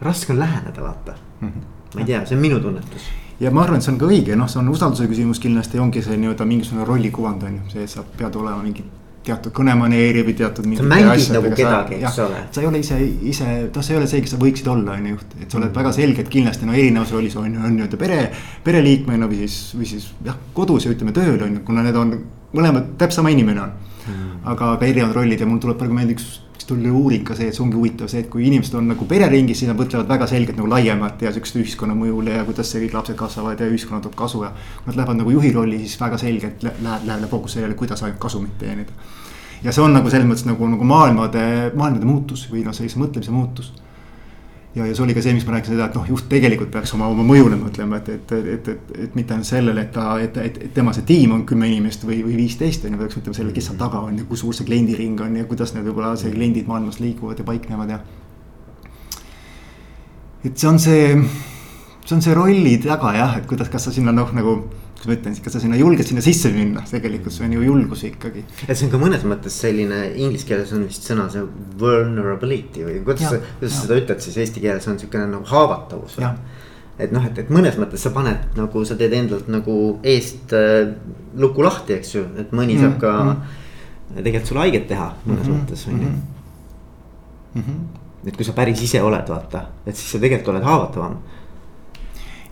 raske 0.00 0.32
on 0.32 0.38
läheneda, 0.40 0.80
vaata. 0.80 1.16
ma 1.40 2.00
ei 2.00 2.06
tea, 2.08 2.22
see 2.24 2.36
on 2.36 2.40
minu 2.40 2.60
tunnetus 2.60 3.10
ja 3.40 3.50
ma 3.52 3.62
arvan, 3.62 3.76
et 3.76 3.84
see 3.84 3.92
on 3.92 3.98
ka 4.00 4.08
õige, 4.08 4.36
noh, 4.36 4.48
see 4.48 4.60
on 4.62 4.70
usalduse 4.72 5.08
küsimus 5.10 5.40
kindlasti 5.42 5.80
ongi 5.80 6.02
see 6.04 6.16
nii-öelda 6.20 6.46
mingisugune 6.48 6.86
rollikuvand 6.88 7.44
on 7.44 7.58
ju, 7.58 7.72
see, 7.74 7.84
et 7.84 7.92
sa 7.92 8.04
pead 8.16 8.36
olema 8.40 8.62
mingi 8.64 8.84
teatud 9.26 9.54
kõnemaneeri 9.56 10.22
või 10.26 10.36
teatud. 10.38 10.68
sa 10.78 10.86
mängid 10.86 11.32
nagu 11.34 11.52
kedagi, 11.58 11.98
eks 12.00 12.20
ole. 12.24 12.42
sa 12.54 12.62
ei 12.62 12.68
ole 12.70 12.82
ise, 12.84 12.98
ise, 13.32 13.48
noh, 13.66 13.82
sa 13.82 13.94
ei 13.94 13.98
ole 14.00 14.10
see, 14.10 14.22
kes 14.24 14.36
sa 14.36 14.40
võiksid 14.40 14.70
olla, 14.72 14.96
on 14.96 15.10
ju, 15.10 15.18
et 15.40 15.50
sa 15.50 15.58
oled 15.58 15.68
mm. 15.70 15.78
väga 15.80 15.92
selgelt 15.96 16.30
kindlasti 16.32 16.68
no 16.68 16.76
erinevas 16.76 17.12
rollis 17.16 17.36
on 17.40 17.50
ju, 17.50 17.60
on 17.60 17.76
nii-öelda 17.76 18.00
pere, 18.00 18.20
pereliikmena 18.66 19.28
või 19.30 19.42
siis, 19.44 19.58
või 19.76 19.90
siis 19.90 20.08
jah, 20.26 20.38
kodus 20.56 20.86
ja 20.86 20.94
ütleme 20.94 21.14
tööl 21.16 21.36
on 21.36 21.58
ju, 21.58 21.64
kuna 21.66 21.84
need 21.86 21.98
on 22.00 22.16
mõlemad 22.56 22.94
täpselt 23.00 23.20
sama 23.20 23.34
inimene 23.34 23.64
on 23.66 23.74
mm.. 24.06 24.32
aga, 24.44 24.72
aga 24.76 24.88
erinevad 24.88 25.16
rollid 25.18 25.42
ja 25.42 25.48
mul 25.48 25.62
tuleb 25.62 25.80
praegu 25.80 25.96
meelde 25.96 26.16
üks 26.16 26.28
siis 26.66 26.74
tuli 26.74 26.90
uuring 26.90 27.24
ka 27.24 27.34
see, 27.34 27.48
et 27.48 27.54
see 27.54 27.62
ongi 27.62 27.76
huvitav 27.78 28.08
see, 28.10 28.24
et 28.24 28.30
kui 28.30 28.46
inimesed 28.46 28.74
on 28.74 28.88
nagu 28.90 29.06
pereringis, 29.06 29.60
siis 29.60 29.70
nad 29.70 29.78
mõtlevad 29.78 30.08
väga 30.10 30.26
selgelt 30.26 30.58
nagu 30.58 30.68
laiemalt 30.70 31.22
ja 31.22 31.30
sihukest 31.32 31.58
ühiskonna 31.60 31.94
mõjule 31.94 32.34
ja 32.34 32.44
kuidas 32.44 32.72
see 32.72 32.82
kõik 32.82 32.96
lapsed 32.96 33.16
kasvavad 33.16 33.60
ja 33.60 33.68
ühiskonna 33.70 34.02
toob 34.02 34.16
kasu 34.18 34.42
ja. 34.42 34.50
kui 34.80 34.90
nad 34.90 34.98
lähevad 34.98 35.20
nagu 35.20 35.34
juhi 35.36 35.52
rolli, 35.54 35.78
siis 35.84 36.00
väga 36.00 36.18
selgelt 36.18 36.66
läheb, 36.66 37.06
läheb 37.06 37.30
fookus 37.30 37.54
sellele, 37.56 37.78
kuidas 37.78 38.02
ainult 38.02 38.18
kasumit 38.22 38.58
teenida. 38.58 38.92
ja 39.62 39.72
see 39.72 39.84
on 39.84 39.94
nagu 39.94 40.10
selles 40.10 40.26
mõttes 40.26 40.46
nagu, 40.48 40.68
nagu 40.74 40.84
maailmade, 40.84 41.46
maailmade 41.74 42.08
muutus 42.08 42.48
või 42.50 42.64
noh, 42.66 42.74
sellise 42.74 42.98
mõtlemise 42.98 43.34
muutus 43.34 43.70
ja, 44.76 44.86
ja 44.86 44.94
see 44.94 45.04
oli 45.06 45.14
ka 45.16 45.22
see, 45.24 45.32
miks 45.36 45.46
ma 45.48 45.54
rääkisin 45.56 45.76
seda, 45.76 45.88
et 45.88 45.96
noh, 45.96 46.04
juht 46.10 46.28
tegelikult 46.30 46.70
peaks 46.74 46.92
oma, 46.96 47.08
oma 47.12 47.24
mõjule 47.26 47.56
mõtlema, 47.60 48.00
et, 48.02 48.10
et, 48.12 48.34
et, 48.54 48.68
et, 48.74 48.92
et 49.06 49.16
mitte 49.18 49.34
ainult 49.34 49.48
sellele, 49.48 49.86
et 49.86 49.92
ta, 49.94 50.06
et, 50.22 50.36
et, 50.42 50.60
et 50.68 50.74
tema 50.76 50.92
see 50.96 51.06
tiim 51.08 51.32
on 51.36 51.46
kümme 51.48 51.68
inimest 51.70 52.04
või, 52.04 52.20
või 52.26 52.36
viisteist 52.42 52.84
on 52.84 52.94
ju, 52.94 53.00
peaks 53.00 53.18
mõtlema 53.20 53.38
sellele, 53.40 53.56
kes 53.56 53.70
seal 53.70 53.80
taga 53.80 54.02
on 54.04 54.20
ja 54.20 54.28
kui 54.28 54.40
suur 54.40 54.56
see 54.56 54.68
kliendiring 54.68 55.20
on 55.24 55.40
ja 55.40 55.48
kuidas 55.48 55.72
need 55.74 55.88
võib-olla 55.88 56.14
see 56.20 56.34
kliendid 56.34 56.68
maailmas 56.68 57.00
liiguvad 57.00 57.40
ja 57.40 57.48
paiknevad 57.48 57.94
ja. 57.94 58.00
et 60.44 60.52
see 60.52 60.70
on 60.70 60.80
see, 60.82 61.14
see 62.04 62.18
on 62.18 62.26
see 62.28 62.36
rolli 62.36 62.76
taga 62.84 63.14
jah, 63.16 63.38
et 63.40 63.48
kuidas, 63.48 63.72
kas 63.72 63.88
sa 63.88 63.94
sinna 63.96 64.14
noh, 64.14 64.34
nagu 64.36 64.58
kuidas 64.96 65.06
ma 65.06 65.16
ütlen, 65.16 65.36
kas 65.44 65.52
sa 65.52 65.60
sinna 65.60 65.76
julged 65.78 66.08
sinna 66.08 66.22
sisse 66.24 66.50
minna, 66.52 66.82
tegelikult 66.88 67.34
see 67.34 67.44
on 67.46 67.52
ju 67.56 67.64
julgus 67.66 68.04
ikkagi. 68.08 68.44
et 68.66 68.76
see 68.76 68.86
on 68.86 68.92
ka 68.94 69.00
mõnes 69.00 69.24
mõttes 69.28 69.58
selline, 69.60 69.98
inglise 70.16 70.48
keeles 70.48 70.72
on 70.72 70.86
vist 70.86 71.04
sõna 71.06 71.28
see 71.32 71.42
vulnerability 71.80 72.86
või 72.86 73.02
kuidas, 73.04 73.36
kuidas 73.58 73.76
sa 73.76 73.84
seda 73.84 73.98
ütled 74.00 74.24
siis 74.24 74.38
eesti 74.44 74.62
keeles 74.64 74.88
on 74.88 74.98
siukene 74.98 75.28
nagu 75.30 75.44
haavatavus 75.50 76.16
või? 76.20 76.32
et 76.98 77.12
noh, 77.12 77.24
et, 77.28 77.42
et 77.42 77.52
mõnes 77.52 77.76
mõttes 77.80 78.06
sa 78.06 78.12
paned 78.14 78.56
nagu 78.56 78.84
sa 78.88 78.96
teed 78.96 79.12
endalt 79.18 79.50
nagu 79.52 79.76
eest 80.06 80.54
äh, 80.56 80.88
luku 81.36 81.64
lahti, 81.66 81.98
eks 81.98 82.14
ju, 82.16 82.24
et 82.40 82.56
mõni 82.56 82.78
mm 82.78 82.80
-hmm. 82.80 82.96
saab 82.96 83.00
ka 83.00 83.12
mm. 83.24 84.22
tegelikult 84.22 84.48
sulle 84.48 84.64
haiget 84.64 84.88
teha 84.88 85.12
mõnes 85.26 85.46
mm 85.46 85.52
-hmm. 85.52 85.60
mõttes 85.60 85.88
on 85.88 86.00
ju. 86.00 86.14
Mhm. 87.56 87.78
et 88.26 88.36
kui 88.36 88.44
sa 88.44 88.52
päris 88.52 88.82
ise 88.82 89.02
oled, 89.02 89.28
vaata, 89.28 89.66
et 89.86 89.96
siis 89.96 90.10
sa 90.12 90.18
tegelikult 90.18 90.48
oled 90.48 90.64
haavatavam 90.64 91.18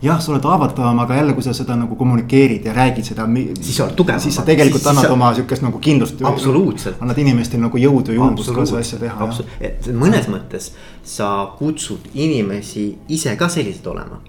jah, 0.04 0.20
sa 0.20 0.32
oled 0.32 0.44
haavatavam, 0.44 0.98
aga 1.04 1.16
jälle, 1.18 1.34
kui 1.36 1.44
sa 1.46 1.54
seda 1.56 1.76
nagu 1.80 1.96
kommunikeerid 1.96 2.66
ja 2.68 2.74
räägid 2.76 3.08
seda. 3.08 3.26
siis 3.60 3.76
sa 3.76 3.84
oled 3.86 3.96
tugevam. 3.96 4.20
siis 4.20 4.36
sa 4.36 4.44
tegelikult 4.46 4.82
siis, 4.82 4.90
annad 4.92 5.08
sa... 5.08 5.12
oma 5.12 5.32
sihukest 5.34 5.62
nagu 5.64 5.78
kindlust. 5.78 6.22
absoluutselt. 6.22 7.00
annad 7.00 7.18
inimestele 7.18 7.62
nagu 7.62 7.80
jõudu 7.80 8.12
ja 8.12 8.20
julgust 8.20 8.54
ka 8.54 8.66
seda 8.66 8.80
asja 8.80 8.98
teha. 8.98 9.30
et 9.60 9.90
mõnes 9.92 10.28
mõttes 10.28 10.70
sa 11.02 11.30
kutsud 11.58 12.10
inimesi 12.14 12.86
ise 13.08 13.36
ka 13.40 13.48
sellised 13.48 13.86
olema. 13.86 14.20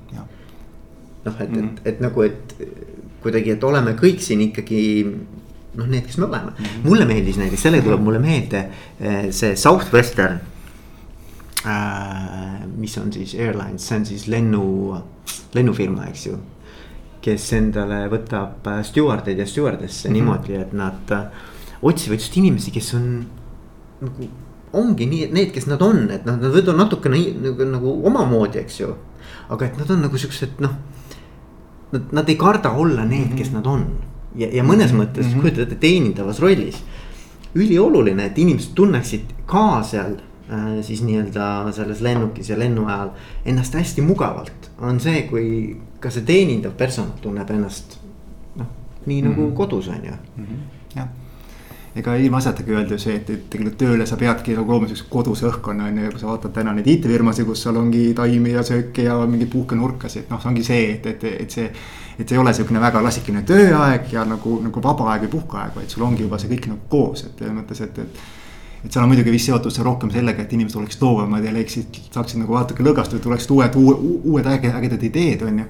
noh, 1.26 1.36
et 1.40 1.50
mm, 1.50 1.56
-hmm. 1.56 1.60
et, 1.60 1.64
mhm. 1.64 1.78
et 1.86 2.00
nagu, 2.00 2.22
et 2.22 2.56
kuidagi, 3.22 3.52
et 3.52 3.64
oleme 3.64 3.96
kõik 3.98 4.22
siin 4.22 4.42
ikkagi 4.42 4.82
noh, 5.76 5.88
need, 5.88 6.06
kes 6.06 6.18
me 6.18 6.26
oleme 6.26 6.52
mm. 6.52 6.66
-hmm. 6.66 6.90
mulle 6.90 7.06
meeldis 7.06 7.38
näiteks, 7.38 7.62
sellega 7.62 7.84
tuleb 7.84 8.02
mulle 8.02 8.20
meelde 8.20 8.68
eh, 9.00 9.32
see 9.32 9.56
Southwestern. 9.56 10.40
Mis 12.78 12.98
on 12.98 13.14
siis 13.14 13.36
airlines, 13.36 13.88
see 13.88 13.98
on 13.98 14.06
siis 14.06 14.28
lennu 14.28 14.66
lennufirma, 15.56 16.10
eks 16.12 16.28
ju. 16.28 16.38
kes 17.26 17.46
endale 17.58 18.04
võtab 18.12 18.68
äh, 18.70 18.82
stjuardeid 18.86 19.40
ja 19.42 19.46
stjuardesse 19.50 20.10
mm 20.10 20.12
-hmm. 20.12 20.18
niimoodi, 20.18 20.56
et 20.62 20.74
nad 20.74 21.12
äh, 21.12 21.24
otsivad 21.82 22.20
just 22.20 22.38
inimesi, 22.38 22.72
kes 22.72 22.94
on 22.94 23.26
nagu 24.02 24.28
ongi 24.74 25.06
nii, 25.06 25.30
need, 25.32 25.52
kes 25.52 25.66
nad 25.68 25.82
on, 25.82 26.12
et 26.12 26.26
noh, 26.26 26.38
nad 26.38 26.52
võivad 26.52 26.70
olla 26.70 26.84
natukene 26.84 27.22
nagu, 27.42 27.66
nagu 27.72 27.96
omamoodi, 28.08 28.60
eks 28.60 28.80
ju. 28.80 28.96
aga 29.50 29.66
et 29.66 29.78
nad 29.78 29.90
on 29.90 30.02
nagu 30.02 30.18
siuksed 30.18 30.60
noh, 30.60 30.76
nad, 31.92 32.12
nad 32.12 32.30
ei 32.30 32.36
karda 32.36 32.72
olla 32.72 33.06
need 33.06 33.26
mm, 33.26 33.32
-hmm. 33.32 33.38
kes 33.38 33.52
nad 33.52 33.66
on. 33.66 33.88
ja, 34.36 34.48
ja 34.52 34.64
mõnes 34.64 34.94
mhm. 34.94 35.02
mõttes 35.02 35.26
mm 35.26 35.32
-hmm. 35.32 35.42
kujutate 35.42 35.76
teenindavas 35.76 36.40
rollis. 36.40 36.84
ülioluline, 37.56 38.26
et 38.26 38.38
inimesed 38.38 38.74
tunneksid 38.76 39.22
ka 39.46 39.84
seal 39.84 40.16
Äh, 40.16 40.35
siis 40.86 41.02
nii-öelda 41.02 41.72
selles 41.74 42.02
lennukis 42.06 42.50
ja 42.50 42.60
lennu 42.60 42.86
ajal 42.86 43.10
ennast 43.46 43.74
hästi 43.74 44.02
mugavalt. 44.02 44.72
on 44.78 45.00
see, 45.00 45.22
kui 45.30 45.78
ka 46.00 46.12
see 46.14 46.26
teenindav 46.26 46.76
personal 46.78 47.18
tunneb 47.22 47.50
ennast 47.50 47.98
noh, 48.56 48.68
nii 49.06 49.22
mm 49.22 49.28
-hmm. 49.28 49.38
nagu 49.40 49.52
kodus 49.52 49.88
on 49.88 50.06
ju 50.06 50.12
mm. 50.12 50.44
-hmm. 50.46 50.96
jah, 50.96 51.08
ega 51.96 52.16
ilmaasjatagi 52.16 52.72
öelda 52.72 52.94
ju 52.94 53.00
see, 53.00 53.16
et, 53.16 53.30
et 53.30 53.50
tegelikult 53.50 53.78
tööle 53.78 54.06
sa 54.06 54.18
peadki 54.18 54.56
nagu 54.56 54.72
looma 54.72 54.88
siukse 54.88 55.06
koduse 55.10 55.46
õhkkonna 55.48 55.88
on 55.88 55.98
ju, 55.98 56.12
kui 56.12 56.20
sa 56.20 56.28
vaatad 56.28 56.52
täna 56.54 56.74
neid 56.74 56.88
IT-firmasid, 56.88 57.46
kus 57.46 57.64
seal 57.64 57.76
ongi 57.76 58.14
taimi 58.14 58.52
ja 58.52 58.64
sööki 58.64 59.04
ja 59.04 59.18
mingeid 59.26 59.50
puhkenurkasid, 59.50 60.26
noh, 60.30 60.42
see 60.42 60.50
ongi 60.50 60.64
see, 60.64 60.92
et, 60.94 61.06
et, 61.06 61.24
et 61.24 61.52
see 61.52 61.72
et 62.20 62.30
see 62.30 62.36
ei 62.36 62.42
ole 62.42 62.54
sihukene 62.54 62.80
väga 62.82 63.02
klassikaline 63.04 63.44
tööaeg 63.44 64.12
ja 64.14 64.24
nagu, 64.26 64.60
nagu 64.64 64.84
vaba 64.84 65.12
aeg 65.12 65.26
või 65.26 65.32
puhkeaeg, 65.36 65.76
vaid 65.76 65.90
sul 65.90 66.04
ongi 66.08 66.24
juba 66.24 66.40
see 66.40 66.52
kõik 66.54 66.68
nagu 66.72 66.82
koos, 66.90 67.26
et 67.28 67.40
selles 67.40 67.56
mõttes, 67.58 67.82
et, 67.82 68.00
et 68.00 68.20
et 68.86 68.94
seal 68.94 69.04
on 69.04 69.10
muidugi 69.10 69.34
vist 69.34 69.50
seotud 69.50 69.74
see 69.74 69.86
rohkem 69.86 70.12
sellega, 70.14 70.44
et 70.46 70.54
inimesed 70.54 70.78
oleksid 70.80 71.02
loovamad 71.02 71.46
ja 71.46 71.54
leiksid, 71.56 72.00
saaksid 72.14 72.42
nagu 72.44 72.54
natuke 72.58 72.86
lõõgastuda, 72.86 73.24
tuleksid 73.24 73.56
uued, 73.56 73.80
uued 74.30 74.50
ägedad 74.52 75.04
ideed, 75.10 75.44
on 75.48 75.60
ju. 75.64 75.68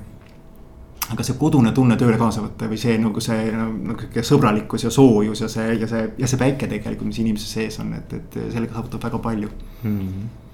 aga 1.14 1.24
see 1.24 1.36
kodune 1.38 1.70
tunne 1.72 1.96
tööle 2.02 2.18
kaasa 2.18 2.42
võtta 2.42 2.66
või 2.70 2.80
see 2.82 2.96
nagu 2.98 3.22
see 3.22 3.52
nagu 3.54 4.24
sõbralikkus 4.26 4.88
ja 4.88 4.90
soojus 4.90 5.44
ja 5.44 5.50
see 5.54 5.76
ja 5.78 5.88
see 5.88 6.08
ja 6.18 6.30
see 6.32 6.40
päike 6.42 6.68
tegelikult, 6.72 7.12
mis 7.12 7.22
inimese 7.22 7.46
sees 7.46 7.78
on, 7.84 7.94
et, 7.94 8.16
et 8.18 8.40
sellega 8.50 8.74
saavutab 8.74 9.06
väga 9.06 9.22
palju 9.28 9.52
mm. 9.84 10.00
-hmm 10.00 10.45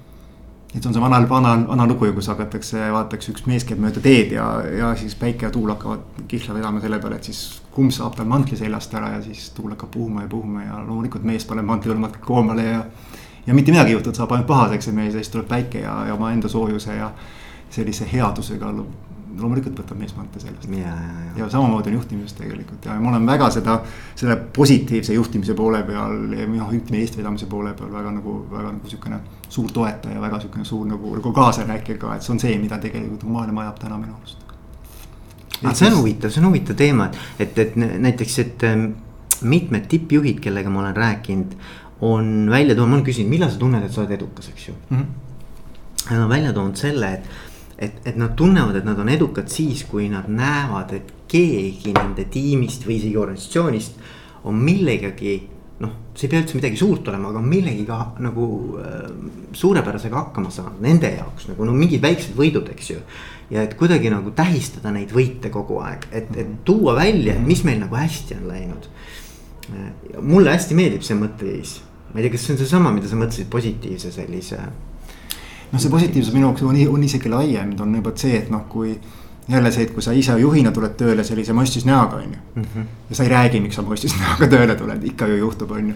et 0.75 0.86
on 0.86 0.93
see 0.93 1.01
vana, 1.03 1.19
vana, 1.29 1.55
vana 1.67 1.86
lugu 1.88 2.07
ju, 2.07 2.13
kus 2.15 2.29
hakatakse, 2.31 2.86
vaadatakse, 2.93 3.34
üks 3.34 3.43
mees 3.49 3.65
käib 3.67 3.81
mööda 3.84 4.03
teed 4.03 4.31
ja, 4.38 4.45
ja 4.77 4.91
siis 4.99 5.17
päike 5.19 5.49
ja 5.49 5.51
tuul 5.51 5.73
hakkavad 5.73 6.23
kihla 6.31 6.55
vedama 6.55 6.79
selle 6.84 6.99
peale, 7.03 7.19
et 7.19 7.27
siis 7.27 7.41
kumb 7.75 7.91
saab 7.91 8.15
tal 8.15 8.29
mantli 8.31 8.60
seljast 8.60 8.95
ära 8.95 9.17
ja 9.17 9.21
siis 9.25 9.49
tuul 9.57 9.73
hakkab 9.75 9.91
puhuma 9.91 10.23
ja 10.23 10.31
puhuma 10.31 10.63
ja 10.63 10.79
loomulikult 10.86 11.27
mees 11.27 11.45
paneb 11.49 11.67
mantli 11.67 11.91
õlmad 11.91 12.17
koomale 12.23 12.67
ja. 12.69 12.81
ja 13.47 13.57
mitte 13.57 13.75
midagi 13.75 13.91
ei 13.91 13.99
juhtu, 13.99 14.13
ta 14.13 14.23
saab 14.23 14.36
ainult 14.38 14.47
pahaseks 14.47 14.88
see 14.88 14.95
mees 14.95 15.13
ja 15.13 15.19
siis 15.19 15.34
tuleb 15.36 15.51
päike 15.51 15.84
ja, 15.84 15.97
ja 16.07 16.15
omaenda 16.15 16.51
soojuse 16.51 16.95
ja 16.95 17.12
sellise 17.71 18.07
headusega 18.12 18.71
loomulikult 19.39 19.80
võtab 19.80 20.00
meesmante 20.00 20.39
sellest. 20.41 20.67
ja, 20.70 20.91
ja, 20.91 21.12
ja. 21.26 21.32
ja 21.44 21.50
samamoodi 21.50 21.91
on 21.91 21.98
juhtimises 22.00 22.36
tegelikult 22.38 22.86
ja 22.86 22.98
ma 23.00 23.12
olen 23.13 23.28
väga 23.28 23.50
seda, 23.54 23.78
selle 24.15 24.38
positiivse 24.56 25.13
juhtimise 25.13 25.56
poole 25.58 25.84
peal 25.88 26.36
ja 26.38 26.48
noh, 26.50 26.72
ütleme 26.76 27.02
eestvedamise 27.04 27.48
poole 27.52 27.74
peal 27.78 27.91
väga 27.94 28.13
nagu, 28.17 28.38
väga 28.52 28.74
nagu 28.78 28.91
sihukene. 28.91 29.20
suur 29.52 29.72
toetaja, 29.72 30.22
väga 30.22 30.39
sihukene 30.39 30.65
suur 30.65 30.88
nagu, 30.88 31.15
nagu 31.17 31.34
kaasarääkija 31.36 32.00
ka, 32.02 32.15
et 32.15 32.26
see 32.26 32.34
on 32.36 32.39
see, 32.39 32.58
mida 32.62 32.80
tegelikult 32.82 33.24
maailm 33.28 33.62
vajab 33.62 33.80
täna 33.84 34.00
minu 34.00 34.15
arust. 34.15 34.46
aga 35.62 35.76
see 35.76 35.91
on 35.91 36.00
huvitav, 36.00 36.34
see 36.34 36.44
on 36.44 36.50
huvitav 36.50 36.80
teema, 36.80 37.10
et, 37.12 37.48
et, 37.48 37.63
et 37.65 38.02
näiteks, 38.08 38.39
et 38.46 38.67
ähm, 38.70 38.91
mitmed 39.41 39.88
tippjuhid, 39.91 40.39
kellega 40.44 40.70
ma 40.70 40.86
olen 40.86 40.96
rääkinud, 40.96 41.56
on 42.02 42.50
välja 42.50 42.76
toonud, 42.76 42.89
ma 42.89 43.00
olen 43.00 43.06
küsinud, 43.06 43.30
millal 43.30 43.52
sa 43.54 43.60
tunned, 43.62 43.84
et 43.86 43.94
sa 43.94 44.04
oled 44.04 44.15
edukas, 44.17 44.50
eks 44.54 44.67
ju 44.67 44.74
mm. 44.89 44.98
-hmm. 44.98 45.06
Nad 46.10 46.24
on 46.24 46.30
välja 46.30 46.54
toonud 46.54 46.76
selle, 46.76 47.13
et 47.13 47.51
et, 47.82 48.02
et 48.06 48.17
nad 48.20 48.36
tunnevad, 48.38 48.78
et 48.78 48.86
nad 48.86 49.00
on 49.02 49.10
edukad 49.10 49.50
siis, 49.50 49.84
kui 49.89 50.08
nad 50.12 50.30
näevad, 50.30 50.94
et 50.98 51.13
keegi 51.32 51.96
nende 51.96 52.28
tiimist 52.32 52.86
või 52.86 53.00
isegi 53.00 53.17
organisatsioonist 53.17 54.04
on 54.50 54.60
millegagi 54.62 55.36
noh, 55.82 55.94
see 56.13 56.28
ei 56.28 56.34
pea 56.34 56.44
üldse 56.44 56.58
midagi 56.60 56.78
suurt 56.78 57.08
olema, 57.10 57.32
aga 57.32 57.41
millegiga 57.41 57.98
nagu 58.22 58.48
äh, 58.82 59.06
suurepärasega 59.58 60.20
hakkama 60.20 60.52
saanud 60.54 60.84
nende 60.84 61.10
jaoks 61.15 61.48
nagu 61.50 61.65
no 61.65 61.74
mingid 61.78 62.04
väiksed 62.04 62.36
võidud, 62.38 62.70
eks 62.76 62.91
ju. 62.91 63.00
ja 63.54 63.65
et 63.65 63.74
kuidagi 63.80 64.12
nagu 64.13 64.34
tähistada 64.38 64.94
neid 64.94 65.13
võite 65.15 65.50
kogu 65.54 65.80
aeg, 65.82 66.06
et, 66.12 66.30
et 66.38 66.54
tuua 66.67 66.94
välja, 67.00 67.38
mis 67.41 67.63
meil 67.67 67.82
nagu 67.82 67.98
hästi 67.98 68.38
on 68.38 68.46
läinud. 68.52 68.91
mulle 70.22 70.54
hästi 70.54 70.78
meeldib 70.78 71.06
see 71.08 71.17
mõtteviis, 71.17 71.76
ma 72.12 72.20
ei 72.20 72.28
tea, 72.28 72.36
kas 72.36 72.46
see 72.46 72.56
on 72.56 72.62
seesama, 72.62 72.94
mida 72.94 73.10
sa 73.10 73.17
mõtlesid 73.17 73.50
positiivse 73.50 74.13
sellise 74.13 74.62
noh, 75.71 75.79
see 75.79 75.89
positiivsus 75.89 76.34
minu 76.36 76.49
jaoks 76.49 76.67
on, 76.67 76.77
on 76.91 77.03
isegi 77.03 77.31
laiem, 77.31 77.75
on 77.79 77.95
juba 77.95 78.15
see, 78.15 78.38
et 78.38 78.49
noh, 78.53 78.65
kui 78.69 78.95
jälle 79.51 79.71
see, 79.71 79.84
et 79.84 79.91
kui 79.91 80.03
sa 80.03 80.13
ise 80.15 80.36
juhina 80.39 80.71
tuled 80.71 80.93
tööle 80.99 81.23
sellise 81.25 81.53
mostis 81.53 81.86
näoga, 81.86 82.19
on 82.21 82.34
ju. 82.34 82.39
-hmm. 82.62 82.86
ja 83.10 83.15
sa 83.15 83.23
ei 83.23 83.29
räägi, 83.29 83.60
miks 83.60 83.75
sa 83.75 83.81
mostis 83.81 84.15
näoga 84.19 84.47
tööle 84.47 84.75
tuled, 84.75 85.03
ikka 85.03 85.27
ju 85.27 85.36
juhtub, 85.36 85.71
on 85.71 85.88
ju. 85.89 85.95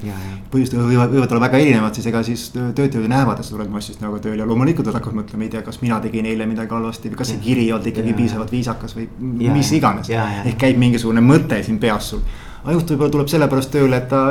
põhjused 0.51 0.77
võivad, 0.77 1.13
võivad 1.13 1.31
olla 1.31 1.41
väga 1.41 1.57
erinevad, 1.57 1.93
siis 1.93 2.07
ega 2.07 2.23
siis 2.23 2.49
töötajad 2.51 3.07
näevad, 3.07 3.39
et 3.39 3.45
sa 3.45 3.55
tuled 3.55 3.69
mostis 3.69 4.01
näoga 4.01 4.19
tööle 4.19 4.43
ja 4.43 4.47
loomulikult 4.49 4.87
nad 4.87 4.97
hakkavad 4.99 5.19
mõtlema, 5.21 5.43
ei 5.43 5.49
tea, 5.49 5.61
kas 5.61 5.81
mina 5.81 5.99
tegin 5.99 6.25
eile 6.25 6.45
midagi 6.45 6.73
halvasti 6.73 7.09
või 7.13 7.21
kas 7.21 7.33
see 7.33 7.43
kiri 7.43 7.67
ei 7.67 7.71
olnud 7.71 7.87
ikkagi 7.87 8.13
piisavalt 8.13 8.51
viisakas 8.51 8.97
või 8.97 9.07
ja, 9.39 9.53
mis 9.53 9.71
iganes. 9.71 10.09
ehk 10.09 10.57
käib 10.57 10.77
mingisugune 10.81 11.21
mõte 11.21 11.63
siin 11.63 11.79
peas 11.79 12.09
sul. 12.09 12.25
aga 12.63 12.73
juht 12.73 12.91
võib-olla 12.91 13.11
tuleb 13.11 13.27
sellepärast 13.27 13.71
tööle, 13.71 13.97
et 13.97 14.09
ta 14.09 14.25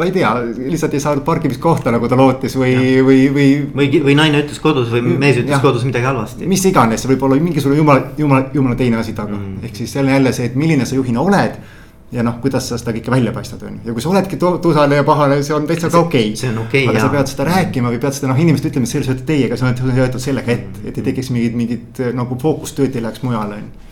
ma 0.00 0.06
ei 0.08 0.14
tea, 0.14 0.30
lihtsalt 0.56 0.94
ei 0.96 1.02
saanud 1.02 1.24
parkimiskohta, 1.26 1.92
nagu 1.92 2.08
ta 2.08 2.16
lootis 2.18 2.56
või, 2.56 2.72
või, 3.04 3.18
või. 3.34 3.48
või, 3.76 3.90
või 4.06 4.14
naine 4.16 4.40
ütles 4.44 4.62
kodus 4.62 4.88
või 4.92 5.02
mees 5.10 5.42
ütles 5.42 5.58
ja. 5.58 5.60
kodus 5.62 5.84
midagi 5.88 6.08
halvasti. 6.08 6.48
mis 6.48 6.64
iganes, 6.70 7.04
see 7.04 7.12
võib 7.12 7.26
olla 7.28 7.36
mingisugune 7.40 7.76
jumala, 7.82 8.14
jumala, 8.18 8.48
jumala 8.56 8.78
teine 8.80 9.00
asi 9.02 9.12
taga 9.16 9.36
mm., 9.36 9.60
ehk 9.68 9.82
siis 9.82 9.92
jälle 9.98 10.16
jälle 10.16 10.32
see, 10.36 10.48
et 10.48 10.56
milline 10.60 10.88
sa 10.88 10.96
juhina 10.96 11.20
oled 11.20 11.60
ja 12.10 12.24
noh, 12.26 12.40
kuidas 12.42 12.70
sa 12.70 12.78
seda 12.80 12.94
kõike 12.96 13.12
välja 13.12 13.34
paistad, 13.36 13.60
on 13.68 13.76
ju, 13.76 13.90
ja 13.90 13.94
kui 13.94 14.02
sa 14.02 14.10
oledki 14.14 14.40
tusane 14.40 15.02
ja 15.02 15.04
pahane, 15.06 15.42
see 15.46 15.54
on 15.54 15.68
täitsa 15.68 15.92
ka 15.92 16.00
okei 16.00 16.32
okay.. 16.32 16.56
Okay, 16.64 16.86
aga 16.88 16.96
jah. 16.96 17.04
sa 17.04 17.12
pead 17.12 17.34
seda 17.34 17.46
rääkima 17.50 17.92
või 17.92 18.00
pead 18.02 18.16
seda 18.16 18.32
noh, 18.32 18.40
inimesed 18.40 18.72
ütlema, 18.72 18.88
et 18.88 18.94
selles 18.96 19.12
öeldud 19.12 19.28
teiega, 19.28 19.60
see 19.60 19.68
on 19.68 19.92
öeldud 19.92 20.24
sellega 20.24 20.56
ette, 20.56 20.88
et 20.88 20.98
ei 20.98 21.06
tekiks 21.12 21.30
mingit, 21.36 21.60
mingit 21.60 22.02
nagu 22.16 22.40
fookustööd 22.40 22.96
ei 22.96 23.04
läheks 23.04 23.22
mujale, 23.26 23.60
on 23.60 23.68
ju 23.68 23.89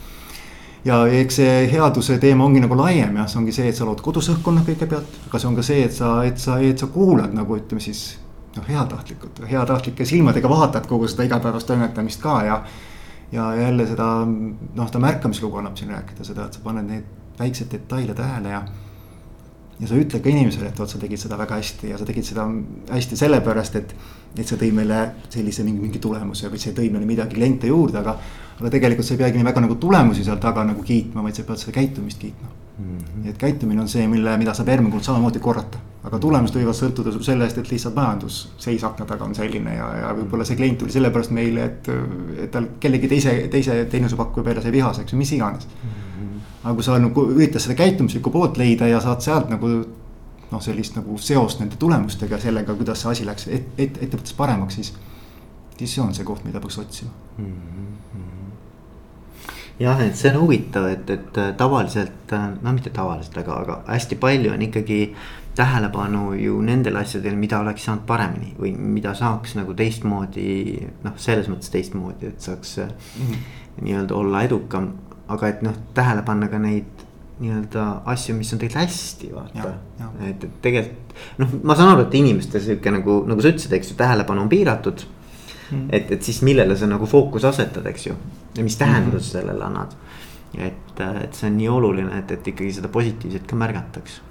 ja 0.85 1.01
eks 1.21 1.41
see 1.41 1.67
headuse 1.73 2.19
teema 2.23 2.45
ongi 2.47 2.63
nagu 2.63 2.77
laiem 2.79 3.17
jah, 3.21 3.29
see 3.29 3.41
ongi 3.41 3.55
see, 3.55 3.69
et 3.73 3.77
sa 3.77 3.87
lood 3.89 4.03
kodus 4.05 4.31
õhkkonna 4.35 4.65
kõigepealt, 4.67 5.21
aga 5.29 5.41
see 5.41 5.51
on 5.51 5.59
ka 5.59 5.67
see, 5.67 5.85
et 5.85 5.95
sa, 5.95 6.13
et 6.29 6.39
sa, 6.43 6.59
et 6.65 6.79
sa 6.79 6.91
kuulad 6.93 7.35
nagu 7.35 7.59
ütleme 7.59 7.83
siis. 7.83 8.19
noh, 8.57 8.65
heatahtlikult, 8.67 9.43
heatahtlike 9.47 10.05
silmadega 10.09 10.49
vaatad 10.51 10.87
kogu 10.91 11.07
seda 11.09 11.27
igapäevast 11.29 11.67
toimetamist 11.69 12.23
ka 12.23 12.43
ja. 12.47 12.63
ja 13.33 13.55
jälle 13.55 13.87
seda 13.87 14.09
noh, 14.27 14.87
seda 14.87 14.99
märkamislugu 15.05 15.61
annab 15.61 15.77
siin 15.77 15.93
rääkida 15.95 16.25
seda, 16.25 16.47
et 16.47 16.57
sa 16.57 16.65
paned 16.65 16.89
neid 16.89 17.39
väikseid 17.39 17.71
detaile 17.73 18.15
tähele 18.15 18.55
ja. 18.55 18.63
Ja 19.79 19.87
sa 19.87 19.95
ütled 19.95 20.23
ka 20.23 20.31
inimesele, 20.31 20.73
et 20.73 20.79
vot 20.79 20.91
sa 20.91 20.99
tegid 20.99 21.21
seda 21.23 21.39
väga 21.39 21.59
hästi 21.61 21.93
ja 21.93 21.99
sa 21.99 22.07
tegid 22.09 22.27
seda 22.27 22.47
hästi 22.91 23.19
sellepärast, 23.21 23.77
et. 23.83 23.95
et 24.39 24.47
see 24.47 24.59
tõi 24.61 24.69
meile 24.75 24.99
sellise 25.33 25.65
mingi, 25.65 25.81
mingi 25.81 25.99
tulemuse 25.99 26.51
või 26.53 26.61
see 26.63 26.75
tõi 26.77 26.91
meile 26.93 27.07
midagi 27.09 27.39
kliente 27.39 27.67
juurde, 27.71 27.99
aga 27.99 28.19
aga 28.59 28.71
tegelikult 28.75 29.07
sa 29.07 29.15
ei 29.15 29.21
peagi 29.23 29.39
nii 29.39 29.47
väga 29.47 29.63
nagu 29.63 29.77
tulemusi 29.79 30.25
seal 30.27 30.41
taga 30.43 30.65
nagu 30.67 30.83
kiitma, 30.83 31.23
vaid 31.23 31.39
sa 31.39 31.45
pead 31.47 31.63
seda 31.63 31.75
käitumist 31.79 32.19
kiitma 32.19 32.49
mm. 32.49 32.97
-hmm. 32.99 33.29
et 33.31 33.39
käitumine 33.39 33.81
on 33.81 33.89
see, 33.89 34.07
mille, 34.07 34.37
mida 34.39 34.55
saab 34.55 34.69
järgmine 34.69 34.93
kord 34.93 35.07
samamoodi 35.07 35.39
korrata 35.39 35.79
aga 36.09 36.19
tulemused 36.23 36.57
võivad 36.57 36.77
sõltuda 36.77 37.13
sellest, 37.25 37.59
et 37.59 37.71
lihtsalt 37.73 37.97
majandusseis 37.99 38.85
akna 38.87 39.07
taga 39.07 39.27
on 39.27 39.35
selline 39.35 39.75
ja, 39.75 39.89
ja 40.03 40.13
võib-olla 40.17 40.47
see 40.47 40.59
klient 40.59 40.79
tuli 40.79 40.95
sellepärast 40.95 41.35
meile, 41.35 41.65
et, 41.65 41.91
et 42.45 42.53
tal 42.55 42.69
kellegi 42.81 43.11
teise, 43.11 43.35
teise 43.53 43.81
teenusepakkuja 43.93 44.47
peale 44.47 44.63
sai 44.65 44.75
vihaseks 44.75 45.15
või 45.15 45.25
mis 45.25 45.33
iganes 45.39 45.67
mm. 45.67 45.89
-hmm. 45.89 46.28
Aga 46.69 46.77
kui 46.77 46.85
sa 46.85 46.99
nagu 47.01 47.25
üritad 47.33 47.65
seda 47.65 47.79
käitumuslikku 47.79 48.31
poolt 48.31 48.59
leida 48.61 48.89
ja 48.91 49.01
saad 49.01 49.25
sealt 49.25 49.49
nagu 49.49 49.71
noh, 50.51 50.61
sellist 50.65 50.97
nagu 50.99 51.17
seost 51.21 51.63
nende 51.63 51.81
tulemustega, 51.81 52.41
sellega, 52.41 52.77
kuidas 52.77 53.03
see 53.03 53.13
asi 53.15 53.29
läks 53.29 53.49
et, 53.49 53.73
et, 53.79 54.03
ettevõttes 54.05 54.37
paremaks, 54.37 54.77
siis. 54.81 54.93
siis 55.79 55.95
see 55.95 56.05
on 56.05 56.15
see 56.15 56.29
koht, 56.29 56.45
mida 56.45 56.61
peaks 56.61 56.79
otsima 56.85 57.11
mm. 57.39 57.45
-hmm 57.45 57.89
jah, 59.79 60.01
et 60.03 60.17
see 60.19 60.31
on 60.33 60.41
huvitav, 60.43 60.89
et, 60.91 61.11
et 61.11 61.37
tavaliselt, 61.57 62.33
no 62.63 62.73
mitte 62.75 62.91
tavaliselt, 62.91 63.37
aga, 63.39 63.61
aga 63.63 63.77
hästi 63.87 64.17
palju 64.19 64.53
on 64.53 64.63
ikkagi 64.67 64.99
tähelepanu 65.59 66.33
ju 66.39 66.61
nendel 66.63 66.99
asjadel, 67.01 67.37
mida 67.39 67.61
oleks 67.63 67.87
saanud 67.87 68.03
paremini 68.07 68.53
või 68.59 68.73
mida 68.79 69.15
saaks 69.15 69.55
nagu 69.59 69.75
teistmoodi. 69.75 70.87
noh, 71.05 71.15
selles 71.17 71.49
mõttes 71.51 71.71
teistmoodi, 71.71 72.27
et 72.27 72.41
saaks 72.41 72.77
mm 72.79 73.25
-hmm. 73.27 73.47
nii-öelda 73.83 74.15
olla 74.15 74.43
edukam, 74.43 74.93
aga 75.29 75.53
et 75.53 75.63
noh, 75.67 75.77
tähele 75.95 76.25
panna 76.27 76.49
ka 76.49 76.61
neid 76.63 77.05
nii-öelda 77.39 77.85
asju, 78.11 78.35
mis 78.35 78.51
on 78.53 78.59
tegelikult 78.59 78.89
hästi, 78.89 79.29
vaata. 79.35 79.75
et, 80.27 80.45
et 80.45 80.57
tegelikult 80.65 81.15
noh, 81.39 81.55
ma 81.71 81.77
saan 81.79 81.93
aru, 81.93 82.07
et 82.09 82.17
inimeste 82.19 82.63
sihuke 82.63 82.93
nagu, 82.95 83.21
nagu 83.31 83.45
sa 83.45 83.53
ütlesid, 83.53 83.75
eks 83.79 83.93
ju, 83.93 83.99
tähelepanu 84.01 84.43
on 84.43 84.51
piiratud 84.51 85.05
mm.. 85.71 85.85
et, 85.95 86.11
et 86.17 86.23
siis 86.27 86.41
millele 86.47 86.77
sa 86.79 86.89
nagu 86.91 87.07
fookuse 87.07 87.51
asetad, 87.51 87.87
eks 87.93 88.09
ju, 88.09 88.17
ja 88.57 88.67
mis 88.67 88.79
tähenduse 88.81 89.23
mm. 89.23 89.33
sellele 89.37 89.69
annad. 89.69 89.95
et, 90.59 91.05
et 91.23 91.37
see 91.37 91.51
on 91.51 91.61
nii 91.61 91.69
oluline, 91.71 92.23
et, 92.25 92.35
et 92.35 92.51
ikkagi 92.55 92.73
seda 92.81 92.91
positiivset 92.91 93.47
ka 93.47 93.59
märgataks 93.59 94.23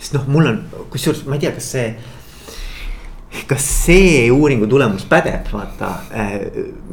sest 0.00 0.16
noh, 0.16 0.26
mul 0.32 0.48
on, 0.50 0.62
kusjuures 0.92 1.22
ma 1.28 1.36
ei 1.36 1.44
tea, 1.44 1.52
kas 1.56 1.70
see 1.76 1.86
kas 3.46 3.66
see 3.86 4.26
uuringu 4.30 4.66
tulemus 4.66 5.04
pädeb, 5.10 5.46
vaata 5.52 5.90
äh, 6.10 6.34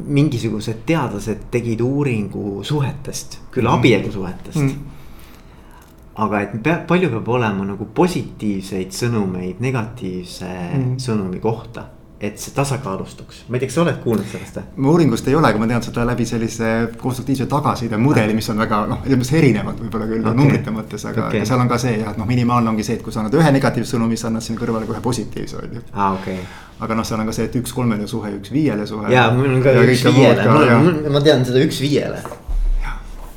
mingisugused 0.06 0.84
teadlased 0.86 1.48
tegid 1.50 1.82
uuringu 1.82 2.62
suhetest, 2.64 3.40
küll 3.50 3.66
mm. 3.66 3.74
abielusuhetest 3.74 4.62
mm.. 4.62 4.96
aga 6.24 6.42
et 6.46 6.56
peab, 6.62 6.86
palju 6.90 7.10
peab 7.14 7.30
olema 7.38 7.66
nagu 7.66 7.90
positiivseid 7.94 8.94
sõnumeid 8.94 9.62
negatiivse 9.64 10.50
mm. 10.50 10.98
sõnumi 11.02 11.42
kohta 11.42 11.88
et 12.20 12.38
see 12.42 12.50
tasakaalustuks, 12.54 13.44
ma 13.46 13.56
ei 13.56 13.62
tea, 13.62 13.68
kas 13.70 13.76
sa 13.78 13.82
oled 13.84 13.98
kuulnud 14.02 14.26
sellest 14.26 14.56
või? 14.58 14.64
ma 14.82 14.90
uuringust 14.90 15.28
ei 15.30 15.36
ole, 15.38 15.52
aga 15.52 15.60
ma 15.62 15.68
tean 15.70 15.84
seda 15.86 16.06
läbi 16.08 16.26
sellise 16.26 16.70
konstruktiivse 16.98 17.46
tagasiside 17.50 18.00
mudeli, 18.02 18.34
mis 18.34 18.50
on 18.50 18.58
väga 18.58 18.80
noh, 18.90 19.04
selles 19.04 19.20
mõttes 19.20 19.34
erinevad 19.38 19.78
võib-olla 19.84 20.08
küll 20.10 20.24
okay. 20.26 20.38
numbrite 20.40 20.74
mõttes, 20.74 21.04
aga 21.06 21.28
okay. 21.28 21.44
seal 21.46 21.62
on 21.62 21.70
ka 21.70 21.78
see 21.78 21.94
jah, 22.00 22.10
et 22.10 22.18
noh, 22.18 22.26
minimaalne 22.26 22.72
ongi 22.74 22.86
see, 22.86 22.98
et 22.98 23.06
kui 23.06 23.14
sa 23.14 23.22
annad 23.22 23.38
ühe 23.38 23.52
negatiivse 23.54 23.94
sõnumi, 23.94 24.18
siis 24.18 24.30
annad 24.32 24.46
sinna 24.46 24.62
kõrvale 24.64 24.90
kohe 24.90 25.04
positiivse 25.04 25.62
on 25.62 25.78
ju. 25.78 25.84
aa, 25.94 26.10
okei 26.18 26.40
okay 26.42 26.66
aga 26.78 26.94
noh, 26.94 27.06
seal 27.06 27.22
on 27.22 27.26
ka 27.26 27.34
see, 27.34 27.48
et 27.48 27.56
üks 27.58 27.72
kolmele 27.74 28.06
suhe, 28.06 28.30
üks 28.38 28.52
viiele 28.54 28.84
suhe. 28.86 29.10
ja 29.14 29.28
mul 29.34 29.50
on 29.56 29.62
ka 29.62 29.74
ja 29.74 29.86
üks 29.86 30.04
viiele, 30.06 30.44
ma 31.10 31.22
tean 31.22 31.46
seda 31.46 31.62
üks 31.62 31.82
viiele 31.82 32.22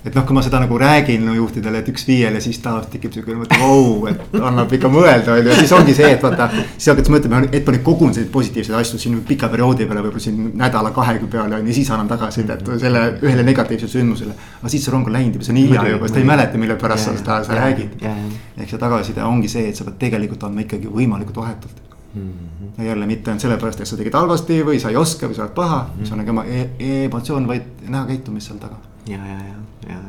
et 0.06 0.16
noh, 0.16 0.24
kui 0.26 0.34
ma 0.34 0.42
seda 0.42 0.60
nagu 0.64 0.78
räägin 0.82 1.26
no, 1.28 1.34
juhtidele, 1.38 1.82
et 1.84 1.90
üks 1.92 2.08
viiele, 2.08 2.42
siis 2.42 2.58
tavaliselt 2.64 2.96
tekib 2.96 3.14
sihuke 3.14 3.36
mõte, 3.38 3.58
vau, 3.62 4.08
et 4.10 4.38
annab 4.50 4.74
ikka 4.74 4.90
mõelda, 4.90 5.36
on 5.36 5.44
ju, 5.44 5.52
ja 5.52 5.58
siis 5.60 5.74
ongi 5.78 5.94
see, 5.98 6.10
et 6.16 6.24
vaata. 6.26 6.48
siis 6.72 6.90
hakatakse 6.90 7.14
mõtlema, 7.14 7.44
et 7.52 7.68
ma 7.68 7.76
nüüd 7.76 7.84
kogun 7.86 8.16
selliseid 8.16 8.32
positiivseid 8.34 8.80
asju 8.80 9.02
siin 9.02 9.20
pika 9.28 9.50
perioodi 9.52 9.86
peale, 9.90 10.02
võib-olla 10.06 10.26
siin 10.26 10.50
nädala-kahekü 10.58 11.30
peale 11.36 11.60
on 11.60 11.70
ju, 11.70 11.78
siis 11.78 11.92
annan 11.94 12.10
tagasisidet 12.10 12.66
selle 12.82 13.06
ühele 13.22 13.46
negatiivsele 13.46 13.94
sündmusele. 13.94 14.34
aga 14.62 14.74
siis 14.74 14.88
see 14.88 14.96
rong 14.96 15.08
on 15.12 15.18
läinud 15.20 15.38
juba, 15.38 15.46
see 15.46 15.56
on 15.56 15.62
hilja 15.62 15.86
juba, 15.94 16.10
sest 16.10 16.22
ei 16.24 16.28
mäleta, 16.34 16.64
mille 16.66 16.80
pärast 16.82 17.10
sa 17.10 17.16
seda, 17.18 17.44
sa 17.46 17.62
räägid. 17.62 18.02
ehk 18.02 18.70
see 18.70 18.82
tagasiside 18.82 19.24
ongi 19.28 19.54
see, 19.54 19.70
et 19.70 19.78
sa 19.78 19.86
pead 19.86 20.02
tegelikult 20.08 20.50
andma 20.50 20.66
ikkagi 20.66 20.90
võimalikult 20.90 21.38
vahetult 21.44 21.92
mm. 22.16 22.22
-hmm. 22.22 22.82
ja 22.82 22.84
jälle 22.84 23.06
mitte 23.06 23.32
ainult 23.32 23.42
sellepärast, 23.42 23.82
et 23.82 23.88
sa 23.88 23.98
tegid 23.98 24.14
halvasti 24.14 24.64
või 24.66 24.80
sa 24.80 24.90
ei 24.90 24.96
oska 24.96 25.28
või 25.28 25.36
sa 25.36 25.44
oled 25.44 25.54
paha 25.56 25.82
mm, 25.82 26.02
-hmm. 26.02 26.06
see 26.06 26.14
on 26.14 26.26
nagu 26.26 26.42
e 26.80 27.06
emotsioon, 27.06 27.48
vaid 27.48 27.86
näha 27.88 28.06
käitumist 28.06 28.48
seal 28.48 28.60
taga. 28.60 28.91
Ja, 29.08 29.18
ja, 29.18 29.38
ja 29.50 29.56
ja, 29.90 30.00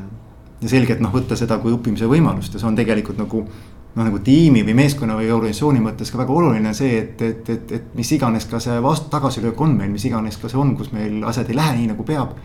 ja 0.63 0.69
selgelt 0.69 1.03
noh, 1.03 1.13
võtta 1.15 1.37
seda 1.39 1.59
kui 1.63 1.73
õppimise 1.75 2.09
võimalust 2.11 2.55
ja 2.55 2.63
see 2.63 2.69
on 2.69 2.79
tegelikult 2.79 3.21
nagu 3.21 3.43
noh, 3.43 4.05
nagu 4.07 4.21
tiimi 4.25 4.65
või 4.67 4.77
meeskonna 4.83 5.17
või 5.19 5.31
organisatsiooni 5.35 5.83
mõttes 5.85 6.13
ka 6.13 6.21
väga 6.23 6.35
oluline 6.35 6.73
see, 6.77 6.97
et, 7.01 7.23
et, 7.23 7.53
et, 7.53 7.77
et 7.79 7.95
mis 7.99 8.13
iganes 8.17 8.47
ka 8.49 8.61
see 8.63 8.79
vastu, 8.85 9.11
tagasilöök 9.13 9.61
on 9.61 9.77
meil, 9.79 9.93
mis 9.93 10.07
iganes 10.09 10.39
ka 10.41 10.51
see 10.53 10.61
on, 10.61 10.75
kus 10.79 10.93
meil 10.97 11.23
asjad 11.29 11.51
ei 11.53 11.59
lähe 11.59 11.77
nii 11.81 11.93
nagu 11.93 12.07
peab. 12.09 12.37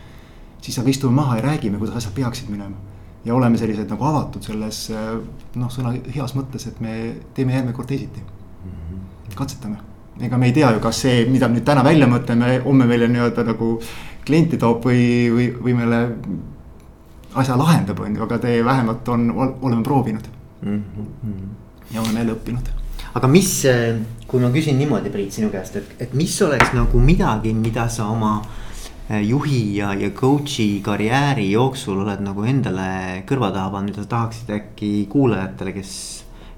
siis 0.61 0.79
aga 0.79 0.89
istume 0.89 1.15
maha 1.15 1.37
ja 1.37 1.43
räägime, 1.45 1.77
kuidas 1.77 1.95
asjad 1.95 2.13
peaksid 2.13 2.49
minema. 2.49 2.75
ja 3.25 3.35
oleme 3.35 3.57
sellised 3.57 3.89
nagu 3.89 4.03
avatud 4.03 4.43
selles 4.43 4.87
noh, 5.55 5.69
sõna 5.71 5.93
heas 6.15 6.35
mõttes, 6.35 6.67
et 6.67 6.79
me 6.79 7.15
teeme 7.33 7.53
järgmine 7.53 7.75
kord 7.75 7.87
teisiti. 7.87 8.19
-hmm. 8.19 9.35
katsetame, 9.35 9.77
ega 10.21 10.37
me 10.37 10.45
ei 10.45 10.53
tea 10.53 10.71
ju, 10.71 10.79
kas 10.79 11.01
see, 11.01 11.25
mida 11.29 11.47
nüüd 11.47 11.63
täna 11.63 11.83
välja 11.83 12.07
mõtleme, 12.07 12.61
homme 12.63 12.85
meile 12.85 13.07
nii-öelda 13.07 13.43
nagu 13.43 13.79
klienti 14.27 14.59
toob 14.61 14.85
või, 14.85 15.03
või, 15.33 15.49
või 15.63 15.75
meile 15.77 16.01
asja 17.37 17.57
lahendab, 17.59 17.99
on 18.01 18.15
ju, 18.15 18.25
aga 18.25 18.39
te 18.41 18.57
vähemalt 18.65 19.07
on, 19.13 19.29
oleme 19.37 19.83
proovinud 19.83 20.27
mm. 20.61 20.83
-hmm. 20.83 21.49
ja 21.93 22.01
oleme 22.01 22.19
jälle 22.19 22.33
õppinud. 22.33 22.69
aga 23.13 23.27
mis, 23.27 23.63
kui 24.27 24.41
ma 24.41 24.49
küsin 24.53 24.77
niimoodi, 24.77 25.09
Priit, 25.09 25.31
sinu 25.31 25.49
käest, 25.49 25.75
et, 25.75 25.95
et 25.99 26.13
mis 26.13 26.41
oleks 26.41 26.73
nagu 26.73 26.99
midagi, 26.99 27.53
mida 27.53 27.87
sa 27.89 28.09
oma 28.13 28.41
eh, 29.09 29.21
juhi 29.27 29.77
ja, 29.77 29.93
ja 29.93 30.09
coach'i 30.09 30.81
karjääri 30.83 31.51
jooksul 31.51 32.03
oled 32.03 32.21
nagu 32.21 32.43
endale 32.43 33.23
kõrva 33.29 33.51
taha 33.53 33.71
pannud, 33.73 33.91
mida 33.91 34.03
sa 34.03 34.09
tahaksid 34.15 34.53
äkki 34.53 34.91
kuulajatele, 35.09 35.73
kes, 35.73 35.91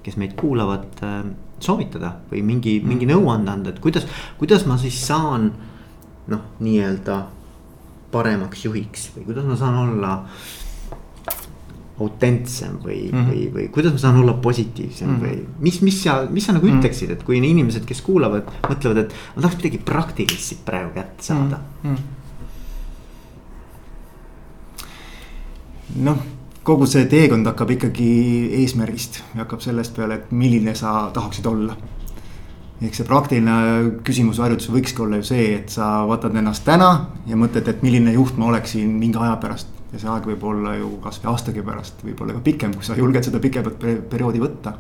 kes 0.04 0.18
meid 0.18 0.36
kuulavad, 0.40 0.88
eh, 1.02 1.24
soovitada 1.60 2.16
või 2.32 2.44
mingi 2.44 2.80
mingi 2.80 3.08
nõuande 3.08 3.52
anda, 3.52 3.70
et 3.70 3.80
kuidas, 3.84 4.08
kuidas 4.40 4.66
ma 4.66 4.78
siis 4.78 5.00
saan 5.08 5.52
noh, 6.30 6.46
nii-öelda 6.60 7.20
paremaks 8.12 8.66
juhiks 8.66 9.10
või 9.16 9.26
kuidas 9.30 9.46
ma 9.46 9.56
saan 9.60 9.78
olla 9.78 10.14
autentsem 12.00 12.78
või 12.84 13.10
mm, 13.12 13.18
-hmm. 13.18 13.30
või, 13.30 13.42
või 13.54 13.68
kuidas 13.76 13.94
ma 13.96 14.00
saan 14.02 14.20
olla 14.22 14.34
positiivsem 14.34 15.10
mm 15.10 15.16
-hmm. 15.16 15.26
või 15.26 15.66
mis, 15.68 15.82
mis 15.82 16.04
sa, 16.04 16.26
mis 16.30 16.46
sa 16.46 16.54
nagu 16.56 16.66
mm 16.66 16.72
-hmm. 16.72 16.80
ütleksid, 16.80 17.12
et 17.12 17.24
kui 17.24 17.38
inimesed, 17.38 17.86
kes 17.86 18.02
kuulavad, 18.02 18.48
mõtlevad, 18.70 18.98
et 19.04 19.14
ma 19.36 19.42
tahaks 19.42 19.58
midagi 19.58 19.78
praktilist 19.78 20.44
siit 20.52 20.66
praegu 20.66 20.94
kätte 20.96 21.24
saada 21.24 21.60
mm. 21.84 21.96
-hmm. 21.96 22.04
noh, 25.96 26.18
kogu 26.64 26.86
see 26.86 27.06
teekond 27.06 27.46
hakkab 27.46 27.72
ikkagi 27.72 28.10
eesmärgist 28.62 29.24
ja 29.34 29.44
hakkab 29.44 29.62
sellest 29.62 29.96
peale, 29.96 30.16
et 30.16 30.32
milline 30.32 30.76
sa 30.76 31.12
tahaksid 31.14 31.46
olla 31.46 31.78
ehk 32.80 32.96
see 32.96 33.08
praktiline 33.08 33.56
küsimus 34.08 34.40
harjutus 34.40 34.70
võikski 34.72 35.04
olla 35.04 35.20
ju 35.20 35.28
see, 35.34 35.50
et 35.58 35.74
sa 35.74 36.06
vaatad 36.08 36.36
ennast 36.40 36.64
täna 36.68 36.92
ja 37.28 37.36
mõtled, 37.40 37.68
et 37.68 37.84
milline 37.84 38.14
juht 38.16 38.38
ma 38.40 38.48
oleksin 38.54 38.94
mingi 39.02 39.20
aja 39.20 39.36
pärast 39.42 39.68
ja 39.92 40.00
see 40.00 40.12
aeg 40.12 40.30
võib 40.30 40.46
olla 40.52 40.76
ju 40.78 40.94
kasvõi 41.04 41.32
aastagi 41.34 41.64
pärast, 41.66 42.04
võib-olla 42.06 42.38
ka 42.38 42.44
pikem, 42.46 42.74
kui 42.78 42.86
sa 42.86 42.98
julged 42.98 43.26
seda 43.26 43.42
pikemat 43.42 43.80
perioodi 44.10 44.42
võtta. 44.42 44.74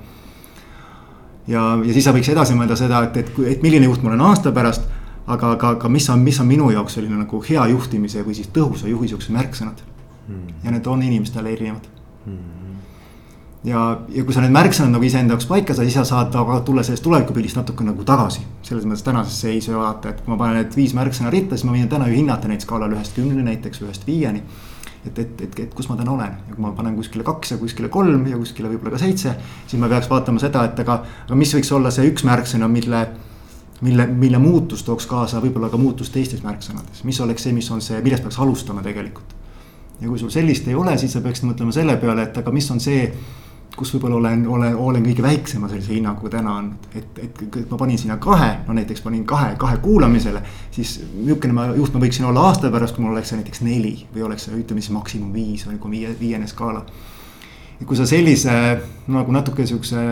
ja, 1.48 1.64
ja 1.84 1.94
siis 1.94 2.06
sa 2.06 2.14
võiks 2.16 2.30
edasi 2.32 2.56
mõelda 2.56 2.78
seda, 2.80 3.04
et, 3.08 3.18
et, 3.18 3.34
et 3.56 3.66
milline 3.66 3.90
juht 3.90 4.04
ma 4.04 4.14
olen 4.14 4.26
aasta 4.30 4.54
pärast. 4.56 4.88
aga, 5.28 5.52
aga, 5.58 5.76
aga 5.76 5.90
mis 5.90 6.10
on, 6.10 6.24
mis 6.26 6.40
on 6.40 6.48
minu 6.48 6.72
jaoks 6.72 6.96
selline 6.98 7.18
nagu 7.18 7.44
hea 7.50 7.68
juhtimise 7.74 8.24
või 8.26 8.38
siis 8.38 8.50
tõhusa 8.54 8.88
juhi 8.88 9.12
siuksed 9.12 9.34
märksõnad 9.34 9.84
mm.. 10.28 10.64
ja 10.64 10.72
need 10.72 10.88
on 10.88 11.04
inimestele 11.04 11.52
erinevad 11.54 11.90
mm. 12.26 12.69
Ja, 13.63 13.84
ja 14.10 14.24
kui 14.24 14.34
sa 14.34 14.43
need 14.43 14.56
märksõnad 14.56 14.93
nagu 14.95 15.04
iseenda 15.04 15.36
jaoks 15.36 15.50
paika 15.50 15.76
saad, 15.76 15.89
siis 15.89 16.00
sa 16.00 16.06
saad 16.08 16.36
aga 16.39 16.62
tulla 16.65 16.84
sellest 16.86 17.04
tulevikupildist 17.04 17.60
natuke 17.60 17.84
nagu 17.84 18.06
tagasi. 18.08 18.45
selles 18.63 18.86
mõttes 18.86 19.04
tänasesse 19.04 19.48
seisu 19.48 19.76
vaadata, 19.76 20.13
et 20.13 20.22
kui 20.24 20.34
ma 20.34 20.38
panen 20.39 20.62
need 20.62 20.76
viis 20.76 20.93
märksõna 20.95 21.32
ritta, 21.34 21.58
siis 21.58 21.67
ma 21.67 21.76
võin 21.76 21.89
täna 21.91 22.08
ju 22.08 22.15
hinnata 22.15 22.48
neid 22.48 22.63
skaalal 22.63 22.93
ühest 22.95 23.15
kümneni 23.15 23.43
näiteks, 23.43 23.82
ühest 23.84 24.08
viieni 24.08 24.43
et, 25.06 25.19
et, 25.19 25.41
et, 25.41 25.60
et 25.63 25.74
kus 25.76 25.88
ma 25.89 25.98
täna 26.00 26.13
olen 26.13 26.36
ja 26.50 26.56
kui 26.56 26.63
ma 26.63 26.72
panen 26.76 26.95
kuskile 26.98 27.24
kaks 27.28 27.54
ja 27.54 27.58
kuskile 27.60 27.89
kolm 27.91 28.26
ja 28.28 28.38
kuskile 28.39 28.72
võib-olla 28.72 28.95
ka 28.95 29.02
seitse. 29.02 29.36
siis 29.67 29.80
ma 29.82 29.89
peaks 29.91 30.10
vaatama 30.12 30.41
seda, 30.43 30.65
et 30.67 30.80
aga, 30.84 31.00
aga 31.26 31.39
mis 31.39 31.54
võiks 31.56 31.72
olla 31.76 31.91
see 31.93 32.08
üks 32.12 32.26
märksõna, 32.28 32.67
mille, 32.72 33.02
mille, 33.86 34.08
mille 34.08 34.41
muutus 34.43 34.84
tooks 34.88 35.08
kaasa 35.10 35.41
võib-olla 35.43 35.72
ka 35.72 35.80
muutust 35.80 36.13
teistes 36.13 36.43
märksõnades, 36.43 37.04
mis 37.08 37.19
oleks 37.24 37.48
see, 37.48 37.56
mis 37.56 37.69
on 37.72 37.84
see, 37.84 38.02
millest 38.04 38.26
peaks 38.28 38.39
alustama 38.43 38.84
tegelikult. 38.86 39.36
ja 40.02 40.08
kui 40.08 40.19
sul 40.19 40.32
sellist 40.32 40.67
ei 40.67 40.76
ole, 40.76 40.98
siis 40.98 41.15
sa 41.15 41.24
peaksid 41.24 41.48
mõtlema 41.48 41.76
selle 41.76 41.95
peale, 42.00 42.28
et 42.28 42.38
aga 42.43 42.52
mis 42.56 42.72
on 42.72 42.80
see 42.84 43.08
kus 43.80 43.94
võib-olla 43.94 44.18
olen, 44.20 44.42
olen, 44.52 44.76
olen 44.76 45.06
kõige 45.06 45.24
väiksema 45.24 45.70
sellise 45.72 45.94
hinnangu 45.96 46.30
täna 46.32 46.58
andnud, 46.60 46.88
et, 47.00 47.22
et, 47.24 47.42
et 47.48 47.70
ma 47.72 47.78
panin 47.80 48.00
sinna 48.02 48.18
kahe, 48.22 48.50
no 48.68 48.76
näiteks 48.76 49.04
panin 49.06 49.24
kahe, 49.28 49.54
kahe 49.62 49.80
kuulamisele. 49.84 50.42
siis 50.76 50.98
niisugune 51.13 51.56
ma, 51.56 51.70
juht 51.78 51.96
ma 51.96 52.04
võiksin 52.04 52.28
olla 52.28 52.50
aasta 52.50 52.72
pärast, 52.74 52.98
kui 52.98 53.06
mul 53.06 53.15
oleks 53.15 53.32
see 53.32 53.39
näiteks 53.39 53.63
neli 53.63 53.94
või 54.13 54.28
oleks 54.28 54.50
see, 54.50 54.60
ütleme 54.60 54.84
siis 54.84 54.96
maksimum 54.96 55.32
viis 55.34 55.63
on 55.68 55.78
nagu 55.78 55.92
viie, 55.92 56.12
viiene 56.20 56.48
skaala. 56.52 56.84
kui 57.86 57.96
sa 57.96 58.06
sellise 58.10 58.54
nagu 59.08 59.32
natuke 59.32 59.65
sihukese 59.65 60.06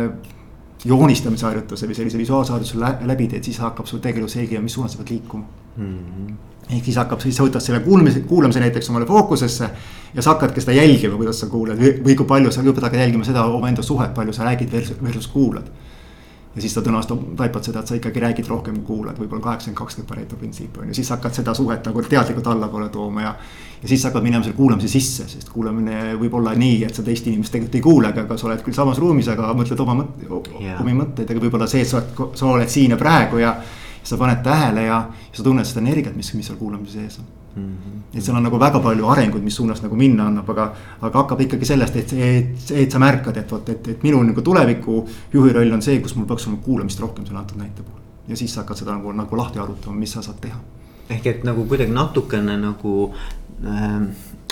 joonistamise 0.88 1.46
harjutuse 1.46 1.90
või 1.90 1.98
sellise 1.98 2.22
visuaalse 2.22 2.56
harjutuse 2.56 2.94
läbi 3.10 3.28
teed, 3.28 3.44
siis 3.44 3.60
hakkab 3.60 3.90
sul 3.90 4.00
tegelikult 4.00 4.32
selgima, 4.32 4.64
mis 4.64 4.78
suunas 4.80 4.96
sa 4.96 5.04
pead 5.04 5.18
liikuma 5.18 5.44
mm. 5.76 5.98
-hmm 5.98 6.57
ehk 6.70 6.86
siis 6.86 6.98
hakkab, 7.00 7.22
siis 7.24 7.38
sa 7.38 7.46
võtad 7.48 7.64
selle 7.64 7.80
kuulmise, 7.86 8.22
kuulamise 8.28 8.60
näiteks 8.60 8.90
omale 8.92 9.06
fookusesse. 9.08 9.70
ja 10.14 10.22
sa 10.22 10.34
hakkadki 10.34 10.62
seda 10.62 10.76
jälgima, 10.78 11.16
kuidas 11.16 11.40
sa 11.40 11.48
kuulad 11.52 11.80
või, 11.80 11.94
või 12.04 12.16
kui 12.16 12.26
palju 12.26 12.52
sa 12.52 12.62
kõigepealt 12.62 12.90
hakkad 12.90 13.04
jälgima 13.06 13.28
seda 13.28 13.46
omaenda 13.46 13.84
suhet, 13.84 14.14
palju 14.16 14.34
sa 14.34 14.48
räägid 14.48 14.72
versus, 14.72 14.98
versus 15.04 15.28
kuulad 15.28 15.68
ja 16.58 16.62
siis 16.62 16.74
sa 16.74 16.82
tõenäoliselt 16.82 17.36
taipad 17.38 17.68
seda, 17.68 17.84
et 17.84 17.92
sa 17.92 17.96
ikkagi 17.98 18.22
räägid 18.24 18.48
rohkem 18.50 18.80
kui 18.80 18.96
kuulad, 18.96 19.18
võib-olla 19.22 19.44
kaheksakümmend, 19.44 19.78
kakskümmend 19.78 20.10
Pareto 20.10 20.38
printsiip 20.42 20.78
on 20.82 20.90
ju, 20.90 20.96
siis 20.98 21.12
hakkad 21.14 21.38
seda 21.38 21.54
suhet 21.58 21.86
nagu 21.86 22.02
teadlikult 22.02 22.50
allapoole 22.50 22.88
tooma 22.94 23.22
ja. 23.22 23.34
ja 23.84 23.92
siis 23.92 24.06
hakkad 24.10 24.26
minema 24.26 24.42
selle 24.46 24.58
kuulamise 24.58 24.90
sisse, 24.90 25.28
sest 25.30 25.52
kuulamine 25.54 26.16
võib 26.18 26.34
olla 26.40 26.56
nii, 26.58 26.80
et 26.88 26.98
sa 26.98 27.06
teist 27.06 27.30
inimest 27.30 27.54
tegelikult 27.54 27.78
ei 27.78 27.84
kuule, 27.86 28.10
aga 28.10 28.38
sa 28.42 28.50
oled 28.50 28.64
küll 28.66 28.78
samas 28.78 28.98
ruumis, 29.04 29.30
aga 29.30 29.52
mõtled 29.58 29.84
oma 29.86 30.00
mõt-, 30.00 30.50
omi 30.82 30.98
mõtteid, 30.98 31.30
aga 31.30 31.44
võib-olla 31.46 31.70
see, 31.70 31.86
et 31.86 31.92
sa 31.92 32.02
oled, 32.02 32.40
sa 32.42 32.50
oled 32.56 32.74
siin 32.74 32.96
ja 32.96 32.98
praegu 32.98 33.44
ja. 33.44 33.54
Sa 34.08 34.18
paned 34.20 34.44
tähele 34.44 34.88
ja, 34.88 35.02
sa 35.34 35.44
tunned 35.44 35.68
seda 35.68 35.84
energiat, 35.84 36.16
mis, 36.16 36.32
mis 36.38 36.48
seal 36.48 36.60
kuulamise 36.60 37.00
sees 37.00 37.20
on 37.20 37.26
mm. 37.58 37.64
-hmm. 37.64 38.18
et 38.18 38.24
seal 38.24 38.38
on 38.38 38.44
nagu 38.44 38.60
väga 38.60 38.80
palju 38.80 39.08
arenguid, 39.14 39.44
mis 39.44 39.56
suunas 39.56 39.82
nagu 39.84 39.96
minna 39.96 40.28
annab, 40.28 40.50
aga, 40.50 40.68
aga 41.02 41.24
hakkab 41.24 41.42
ikkagi 41.42 41.66
sellest, 41.66 41.96
et, 41.96 42.14
et, 42.14 42.72
et 42.84 42.92
sa 42.92 43.00
märkad, 43.00 43.38
et 43.38 43.52
vot, 43.52 43.70
et, 43.70 43.88
et 43.88 44.04
minu 44.04 44.24
nagu 44.24 44.42
tuleviku 44.42 45.04
juhi 45.34 45.54
roll 45.54 45.74
on 45.74 45.82
see, 45.82 46.00
kus 46.02 46.16
mul 46.16 46.28
peaks 46.30 46.48
olema 46.48 46.62
kuulamist 46.64 47.00
rohkem 47.04 47.26
selle 47.26 47.40
antud 47.40 47.60
näite 47.62 47.84
puhul. 47.84 48.02
ja 48.28 48.38
siis 48.38 48.54
sa 48.54 48.62
hakkad 48.62 48.84
seda 48.84 48.96
nagu, 48.96 49.12
nagu 49.12 49.38
lahti 49.38 49.60
arutama, 49.60 49.96
mis 49.96 50.12
sa 50.12 50.22
saad 50.22 50.40
teha. 50.42 50.60
ehk 51.10 51.28
et 51.28 51.44
nagu 51.44 51.66
kuidagi 51.66 51.92
natukene 51.92 52.58
nagu 52.62 52.96
äh, 53.66 54.02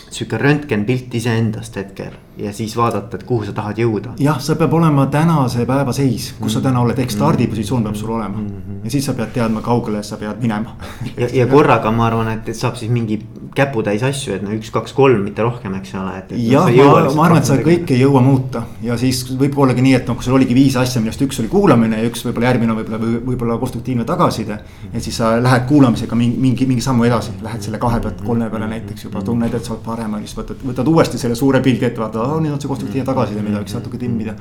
sihuke 0.10 0.38
röntgenpilt 0.38 1.16
iseendast 1.16 1.76
hetkel 1.76 2.16
ja 2.38 2.54
siis 2.54 2.78
vaadata, 2.78 3.18
et 3.18 3.24
kuhu 3.24 3.46
sa 3.46 3.54
tahad 3.56 3.80
jõuda. 3.80 4.16
jah, 4.20 4.40
see 4.44 4.56
peab 4.60 4.74
olema 4.74 5.06
tänase 5.12 5.66
päeva 5.66 5.94
seis, 5.94 6.32
kus 6.32 6.40
mm 6.40 6.46
-hmm. 6.46 6.54
sa 6.54 6.62
täna 6.62 6.82
oled, 6.82 7.00
ehk 7.00 7.12
stardipositsioon 7.12 7.84
peab 7.84 7.96
sul 7.96 8.10
olema 8.10 8.38
mm. 8.38 8.48
-hmm. 8.48 8.84
ja 8.84 8.92
siis 8.92 9.06
sa 9.06 9.14
pead 9.14 9.32
teadma, 9.34 9.62
kaugele 9.62 10.04
sa 10.04 10.18
pead 10.18 10.42
minema 10.42 10.76
ja, 11.22 11.28
ja 11.34 11.48
korraga 11.48 11.92
ma 11.92 12.08
arvan, 12.08 12.28
et, 12.28 12.50
et 12.50 12.56
saab 12.56 12.76
siis 12.76 12.92
mingi 12.92 13.22
käputäis 13.56 14.04
asju, 14.04 14.34
et 14.36 14.42
no 14.44 14.52
üks, 14.52 14.72
kaks, 14.72 14.94
kolm, 14.94 15.22
mitte 15.24 15.42
rohkem, 15.42 15.74
eks 15.76 15.96
ole, 15.96 16.18
et. 16.18 16.32
jah, 16.52 16.68
ma, 16.76 17.14
ma 17.16 17.26
arvan, 17.26 17.38
et 17.38 17.46
sa 17.46 17.56
kõike 17.56 17.96
ei 17.96 18.02
jõua 18.02 18.22
muuta 18.22 18.64
ja 18.84 18.98
siis 18.98 19.38
võib 19.40 19.58
ollagi 19.58 19.82
nii, 19.82 19.94
et 19.94 20.08
noh, 20.08 20.16
kui 20.16 20.24
sul 20.24 20.36
oligi 20.36 20.56
viis 20.58 20.76
asja, 20.76 21.02
millest 21.02 21.22
üks 21.22 21.40
oli 21.40 21.48
kuulamine 21.48 22.02
ja 22.02 22.10
üks 22.10 22.26
võib-olla 22.26 22.52
järgmine 22.52 22.76
võib-olla 22.76 23.00
võib, 23.00 23.22
võib-olla 23.30 23.58
konstruktiivne 23.58 24.04
tagasiside. 24.04 24.60
et 24.94 25.04
siis 25.04 25.18
sa 25.18 25.42
lähed 25.42 25.66
kuulamisega 25.68 26.16
mingi, 26.16 26.38
mingi, 26.38 26.66
mingi 26.66 26.82
sammu 26.82 27.04
edasi, 27.04 27.32
lähed 27.44 27.62
selle 27.62 27.78
kahe 27.78 28.00
pealt 28.00 28.22
kolme 28.26 28.50
peale 28.50 28.68
näiteks 28.68 29.08
juba 29.08 29.22
tunned, 29.22 29.54
et 29.54 29.64
sa 29.64 29.74
oled 29.74 29.84
parem 29.86 30.18
siis 30.26 30.36
võtad, 30.38 30.60
võtad 30.66 30.88
uuesti 30.88 31.18
selle 31.22 31.36
suure 31.36 31.62
pildi 31.62 31.86
ette, 31.86 32.02
vaatad, 32.02 32.22
aa 32.22 32.25
nüüd 32.28 32.54
on 32.54 32.62
see 32.62 32.72
konstruktiivne 32.72 33.08
tagasiside, 33.08 33.44
mida 33.46 33.62
võiks 33.62 33.76
natuke 33.78 33.98
timmida. 34.02 34.36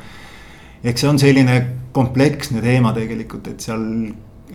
eks 0.85 1.01
see 1.01 1.09
on 1.09 1.19
selline 1.19 1.59
kompleksne 1.93 2.63
teema 2.63 2.93
tegelikult, 2.93 3.49
et 3.49 3.61
seal 3.65 3.85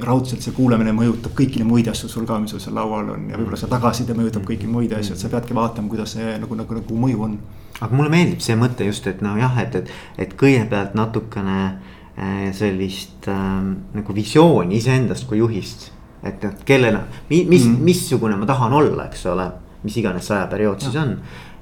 raudselt 0.06 0.44
see 0.44 0.54
kuulamine 0.56 0.92
mõjutab 0.96 1.34
kõiki 1.38 1.60
neid 1.60 1.70
muid 1.70 1.88
asju 1.92 2.10
sul 2.12 2.28
ka, 2.30 2.38
mis 2.42 2.54
sul 2.54 2.62
seal 2.64 2.76
laual 2.78 3.10
on 3.16 3.30
ja 3.32 3.38
võib-olla 3.40 3.60
see 3.60 3.72
tagasiside 3.72 4.16
mõjutab 4.18 4.46
kõiki 4.48 4.70
muid 4.70 4.94
asju, 4.96 5.16
et 5.16 5.24
sa 5.24 5.32
peadki 5.32 5.58
vaatama, 5.58 5.92
kuidas 5.92 6.14
see 6.16 6.36
nagu, 6.40 6.58
nagu, 6.58 6.78
nagu 6.78 7.00
mõju 7.04 7.24
on. 7.26 7.38
aga 7.80 7.96
mulle 7.96 8.12
meeldib 8.14 8.44
see 8.44 8.58
mõte 8.60 8.88
just, 8.88 9.08
et 9.08 9.24
nojah, 9.26 9.58
et, 9.64 9.76
et, 9.76 9.92
et 10.26 10.36
kõigepealt 10.40 10.96
natukene 11.00 11.60
äh, 11.66 12.50
sellist 12.56 13.28
äh, 13.32 13.48
nagu 13.96 14.16
visiooni 14.16 14.78
iseendast 14.80 15.28
kui 15.28 15.42
juhist. 15.42 15.92
et 16.24 16.44
noh, 16.44 16.56
kellena, 16.66 17.06
mis 17.30 17.46
mm, 17.46 17.52
-hmm. 17.52 17.84
missugune 17.84 18.36
ma 18.36 18.46
tahan 18.46 18.74
olla, 18.74 19.06
eks 19.08 19.26
ole, 19.26 19.52
mis 19.84 19.98
iganes 19.98 20.32
ajaperiood 20.32 20.82
siis 20.84 20.96
on 21.00 21.18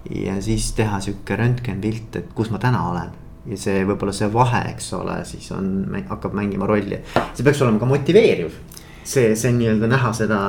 ja 0.10 0.42
siis 0.42 0.72
teha 0.78 1.00
sihuke 1.04 1.36
röntgenpilt, 1.36 2.16
et 2.20 2.30
kus 2.36 2.52
ma 2.54 2.62
täna 2.62 2.84
olen. 2.92 3.16
ja 3.48 3.58
see 3.60 3.84
võib-olla 3.88 4.12
see 4.12 4.28
vahe, 4.32 4.66
eks 4.74 4.90
ole, 4.98 5.22
siis 5.26 5.52
on, 5.56 5.68
hakkab 6.10 6.34
mängima 6.36 6.68
rolli, 6.68 7.00
see 7.34 7.46
peaks 7.48 7.62
olema 7.64 7.80
ka 7.80 7.88
motiveeriv 7.88 8.58
see, 9.08 9.36
see 9.40 9.54
nii-öelda 9.56 9.88
näha 9.88 10.12
seda, 10.16 10.40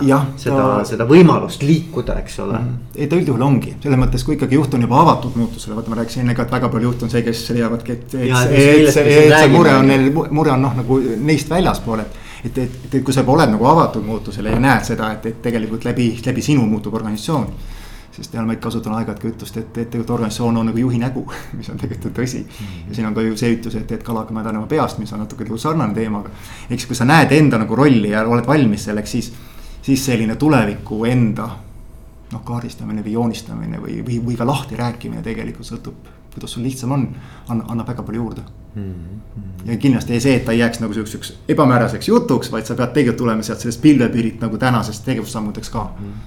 seda 0.41 0.57
ta..., 0.59 0.79
seda 0.89 1.07
võimalust 1.09 1.63
liikuda, 1.63 2.17
eks 2.25 2.41
ole 2.43 2.59
mm. 2.59 2.97
ei 2.99 3.07
ta 3.11 3.19
üldjuhul 3.21 3.45
ongi, 3.47 3.77
selles 3.83 4.01
mõttes, 4.01 4.25
kui 4.27 4.35
ikkagi 4.35 4.59
juht 4.59 4.75
on 4.75 4.83
juba 4.83 4.99
avatud 5.05 5.39
muutusele, 5.39 5.77
vaata 5.79 5.93
ma 5.93 6.01
rääkisin 6.01 6.25
enne 6.25 6.35
ka, 6.35 6.47
et 6.49 6.57
väga 6.57 6.71
palju 6.73 6.91
juhte 6.91 7.07
on 7.07 7.13
see, 7.13 7.23
kes 7.27 7.45
leiavadki, 7.55 7.99
et, 7.99 8.17
et, 8.19 8.35
et, 8.35 8.59
et, 8.59 9.01
et 9.05 9.37
see 9.37 9.53
mure 9.55 9.77
on 9.79 9.87
neil, 9.93 10.11
mure 10.11 10.55
on 10.57 10.67
noh, 10.67 10.75
nagu 10.83 10.99
neist 11.31 11.55
väljaspool, 11.55 12.03
et. 12.03 12.21
et, 12.51 12.63
et, 12.67 12.79
et 12.91 13.01
kui 13.05 13.15
sa 13.15 13.23
oled 13.23 13.55
nagu 13.55 13.71
avatud 13.71 14.07
muutusele 14.07 14.57
ja 14.57 14.63
näed 14.63 14.91
seda, 14.91 15.13
et, 15.15 15.31
et 15.31 15.43
tegelikult 15.45 15.87
läbi, 15.87 16.11
läbi 16.27 16.51
sinu 16.51 16.67
muutub 16.67 16.99
organisatsioon 16.99 17.68
sest 18.19 18.35
seal 18.35 18.47
ma 18.47 18.57
ikka 18.57 18.67
kasutan 18.69 18.97
aeg-ajalt 18.99 19.23
ka 19.23 19.29
ütlust, 19.31 19.57
et, 19.57 19.69
et 19.71 19.91
tegelikult 19.93 20.17
organisatsioon 20.17 20.57
on 20.61 20.69
nagu 20.71 20.83
juhi 20.83 20.99
nägu, 20.99 21.23
mis 21.59 21.71
on 21.73 21.79
tegelikult 21.81 22.17
tõsi 22.19 22.43
mm. 22.43 22.51
-hmm. 22.59 22.89
ja 22.89 22.99
siin 22.99 23.07
on 23.07 23.15
ka 23.15 23.23
ju 23.23 23.37
see 23.37 23.55
ütlus, 23.55 23.79
et, 23.79 23.93
et 23.93 24.03
kalaga 24.03 24.35
mädanema 24.35 24.67
peast, 24.67 24.99
mis 24.99 25.13
on 25.13 25.23
natuke 25.25 25.47
nagu 25.47 25.59
sarnane 25.59 25.95
teemaga. 25.95 26.31
eks 26.71 26.87
kui 26.87 26.97
sa 26.97 27.05
näed 27.05 27.33
enda 27.33 27.59
nagu 27.59 27.77
rolli 27.77 28.11
ja 28.11 28.27
oled 28.27 28.47
valmis 28.47 28.85
selleks, 28.91 29.11
siis, 29.11 29.33
siis 29.83 30.07
selline 30.07 30.37
tuleviku 30.37 31.05
enda 31.05 31.49
noh, 32.33 32.45
kaardistamine 32.45 33.03
või 33.05 33.13
joonistamine 33.13 33.81
või, 33.81 34.03
või, 34.07 34.21
või 34.25 34.37
ka 34.37 34.47
lahti 34.47 34.77
rääkimine 34.77 35.23
tegelikult 35.23 35.67
sõltub, 35.67 36.09
kuidas 36.35 36.53
sul 36.53 36.63
lihtsam 36.63 36.93
on, 36.93 37.09
annab 37.49 37.89
väga 37.89 38.03
palju 38.03 38.23
juurde. 38.23 38.43
Ja 39.67 39.77
kindlasti 39.77 40.21
see, 40.21 40.37
et 40.39 40.45
ta 40.47 40.53
ei 40.55 40.61
jääks 40.61 40.81
nagu 40.81 40.95
sihukeseks 40.95 41.33
ebamääraseks 41.51 42.09
jutuks, 42.09 42.51
vaid 42.53 42.67
sa 42.69 42.77
pead 42.79 42.93
tegelikult 42.95 43.19
tulema 43.19 43.43
sealt 43.43 43.61
sellest 43.61 43.81
pilvepiirilt 43.83 44.41
nagu 44.45 44.59
tänasest 44.59 45.05
tegevussammudeks 45.09 45.71
ka 45.73 45.83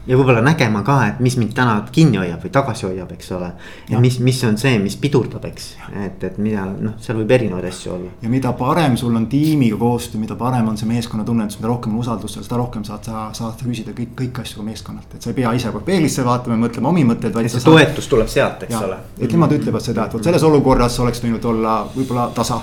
ja 0.08 0.18
võib-olla 0.18 0.42
nägema 0.44 0.82
ka, 0.86 0.98
et 1.08 1.22
mis 1.24 1.38
mind 1.40 1.54
täna 1.58 1.78
kinni 1.92 2.20
hoiab 2.20 2.44
või 2.44 2.52
tagasi 2.54 2.86
hoiab, 2.90 3.14
eks 3.16 3.32
ole. 3.38 3.52
ja 3.90 4.02
mis, 4.04 4.20
mis 4.20 4.42
on 4.48 4.58
see, 4.62 4.80
mis 4.84 4.98
pidurdab, 5.00 5.46
eks, 5.48 5.70
et, 6.06 6.24
et 6.28 6.38
mida 6.42 6.66
noh, 6.72 6.98
seal 7.02 7.22
võib 7.22 7.32
erinevaid 7.38 7.70
asju 7.72 7.94
olla. 7.96 8.12
ja 8.22 8.34
mida 8.34 8.54
parem 8.58 8.98
sul 9.00 9.16
on 9.16 9.28
tiimiga 9.32 9.80
koostöö, 9.80 10.22
mida 10.22 10.36
parem 10.36 10.68
on 10.74 10.78
see 10.82 10.90
meeskonnatunnetus, 10.92 11.62
mida 11.62 11.72
rohkem 11.72 11.96
on 11.96 12.04
usaldust, 12.04 12.42
seda 12.42 12.60
rohkem 12.60 12.84
saad 12.88 13.08
sa, 13.08 13.30
saad 13.38 13.56
sa 13.62 13.70
küsida 13.70 13.96
kõik, 13.98 14.14
kõiki 14.18 14.44
asju 14.44 14.60
ka 14.60 14.68
meeskonnalt, 14.68 15.16
et 15.16 15.22
sa 15.22 15.32
ei 15.32 15.40
pea 15.40 15.54
ise 15.56 15.72
kogu 15.72 15.82
aeg 15.82 15.90
peeglisse 15.94 16.26
vaatama 16.28 16.58
ja 16.58 16.64
mõtlema 16.66 16.92
omi 16.92 17.08
mõtteid. 17.14 17.38
et 17.46 17.56
see 17.56 17.66
toetus 17.66 18.12
tuleb 18.12 18.30
sealt, 18.32 18.68
eks 18.68 18.76
ja, 18.76 18.84
ole. 18.90 19.00
et 19.20 19.32
nemad 19.32 19.56
ütlevad 19.56 19.88
seda, 19.88 20.06
et 20.06 20.18
vot 20.18 20.30
selles 20.30 20.44
olukorras 20.44 21.00
oleks 21.00 21.24
võinud 21.24 21.46
olla 21.54 21.78
võib-olla 21.96 22.31
tasa 22.36 22.62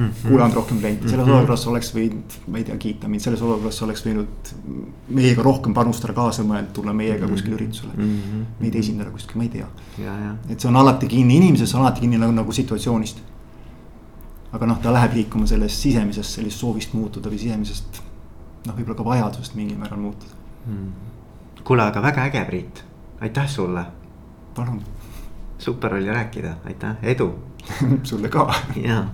mm 0.00 0.08
-hmm. 0.08 0.28
kuulanud 0.28 0.54
rohkem 0.54 0.78
kliente, 0.78 1.08
selles 1.08 1.26
mm 1.26 1.32
-hmm. 1.32 1.36
olukorras 1.36 1.66
oleks 1.66 1.94
võinud, 1.94 2.36
ma 2.46 2.58
ei 2.58 2.64
tea, 2.64 2.76
kiita 2.76 3.08
mind, 3.08 3.20
selles 3.20 3.42
olukorras 3.42 3.82
oleks 3.82 4.04
võinud 4.06 4.52
meiega 5.08 5.42
rohkem 5.42 5.74
panustada, 5.74 6.12
kaasa 6.12 6.42
mõelda, 6.42 6.72
tulla 6.72 6.92
meiega 6.92 7.18
mm 7.18 7.26
-hmm. 7.26 7.32
kuskile 7.32 7.54
üritusele 7.54 7.92
mm. 7.96 8.20
-hmm. 8.20 8.44
meid 8.60 8.74
esindada 8.74 9.10
kuskil, 9.10 9.36
ma 9.36 9.42
ei 9.42 9.48
tea. 9.48 9.66
et 10.48 10.60
see 10.60 10.68
on 10.68 10.76
alati 10.76 11.08
kinni 11.08 11.36
inimeses, 11.36 11.74
alati 11.74 12.00
kinni 12.00 12.18
nagu, 12.18 12.32
nagu 12.32 12.52
situatsioonist. 12.52 13.18
aga 14.52 14.66
noh, 14.66 14.78
ta 14.78 14.92
läheb 14.92 15.12
liikuma 15.14 15.46
sellest 15.46 15.80
sisemisest 15.80 16.30
sellist 16.30 16.58
soovist 16.58 16.92
muutuda 16.92 17.30
või 17.30 17.38
sisemisest 17.38 18.02
noh, 18.66 18.74
võib-olla 18.76 18.96
ka 18.96 19.04
vajadusest 19.04 19.54
mingil 19.54 19.78
määral 19.78 20.00
muutuda 20.00 20.32
mm.. 20.66 20.92
kuule, 21.64 21.82
aga 21.82 22.02
väga 22.02 22.24
äge, 22.24 22.44
Priit, 22.44 22.84
aitäh 23.20 23.48
sulle. 23.48 23.84
palun. 24.54 24.82
super 25.58 25.94
oli 25.94 26.06
rääkida, 26.06 26.54
aitäh, 26.64 26.96
edu 27.02 27.34
sulle 28.08 28.28
ka. 28.28 28.46
jaa 28.76 29.04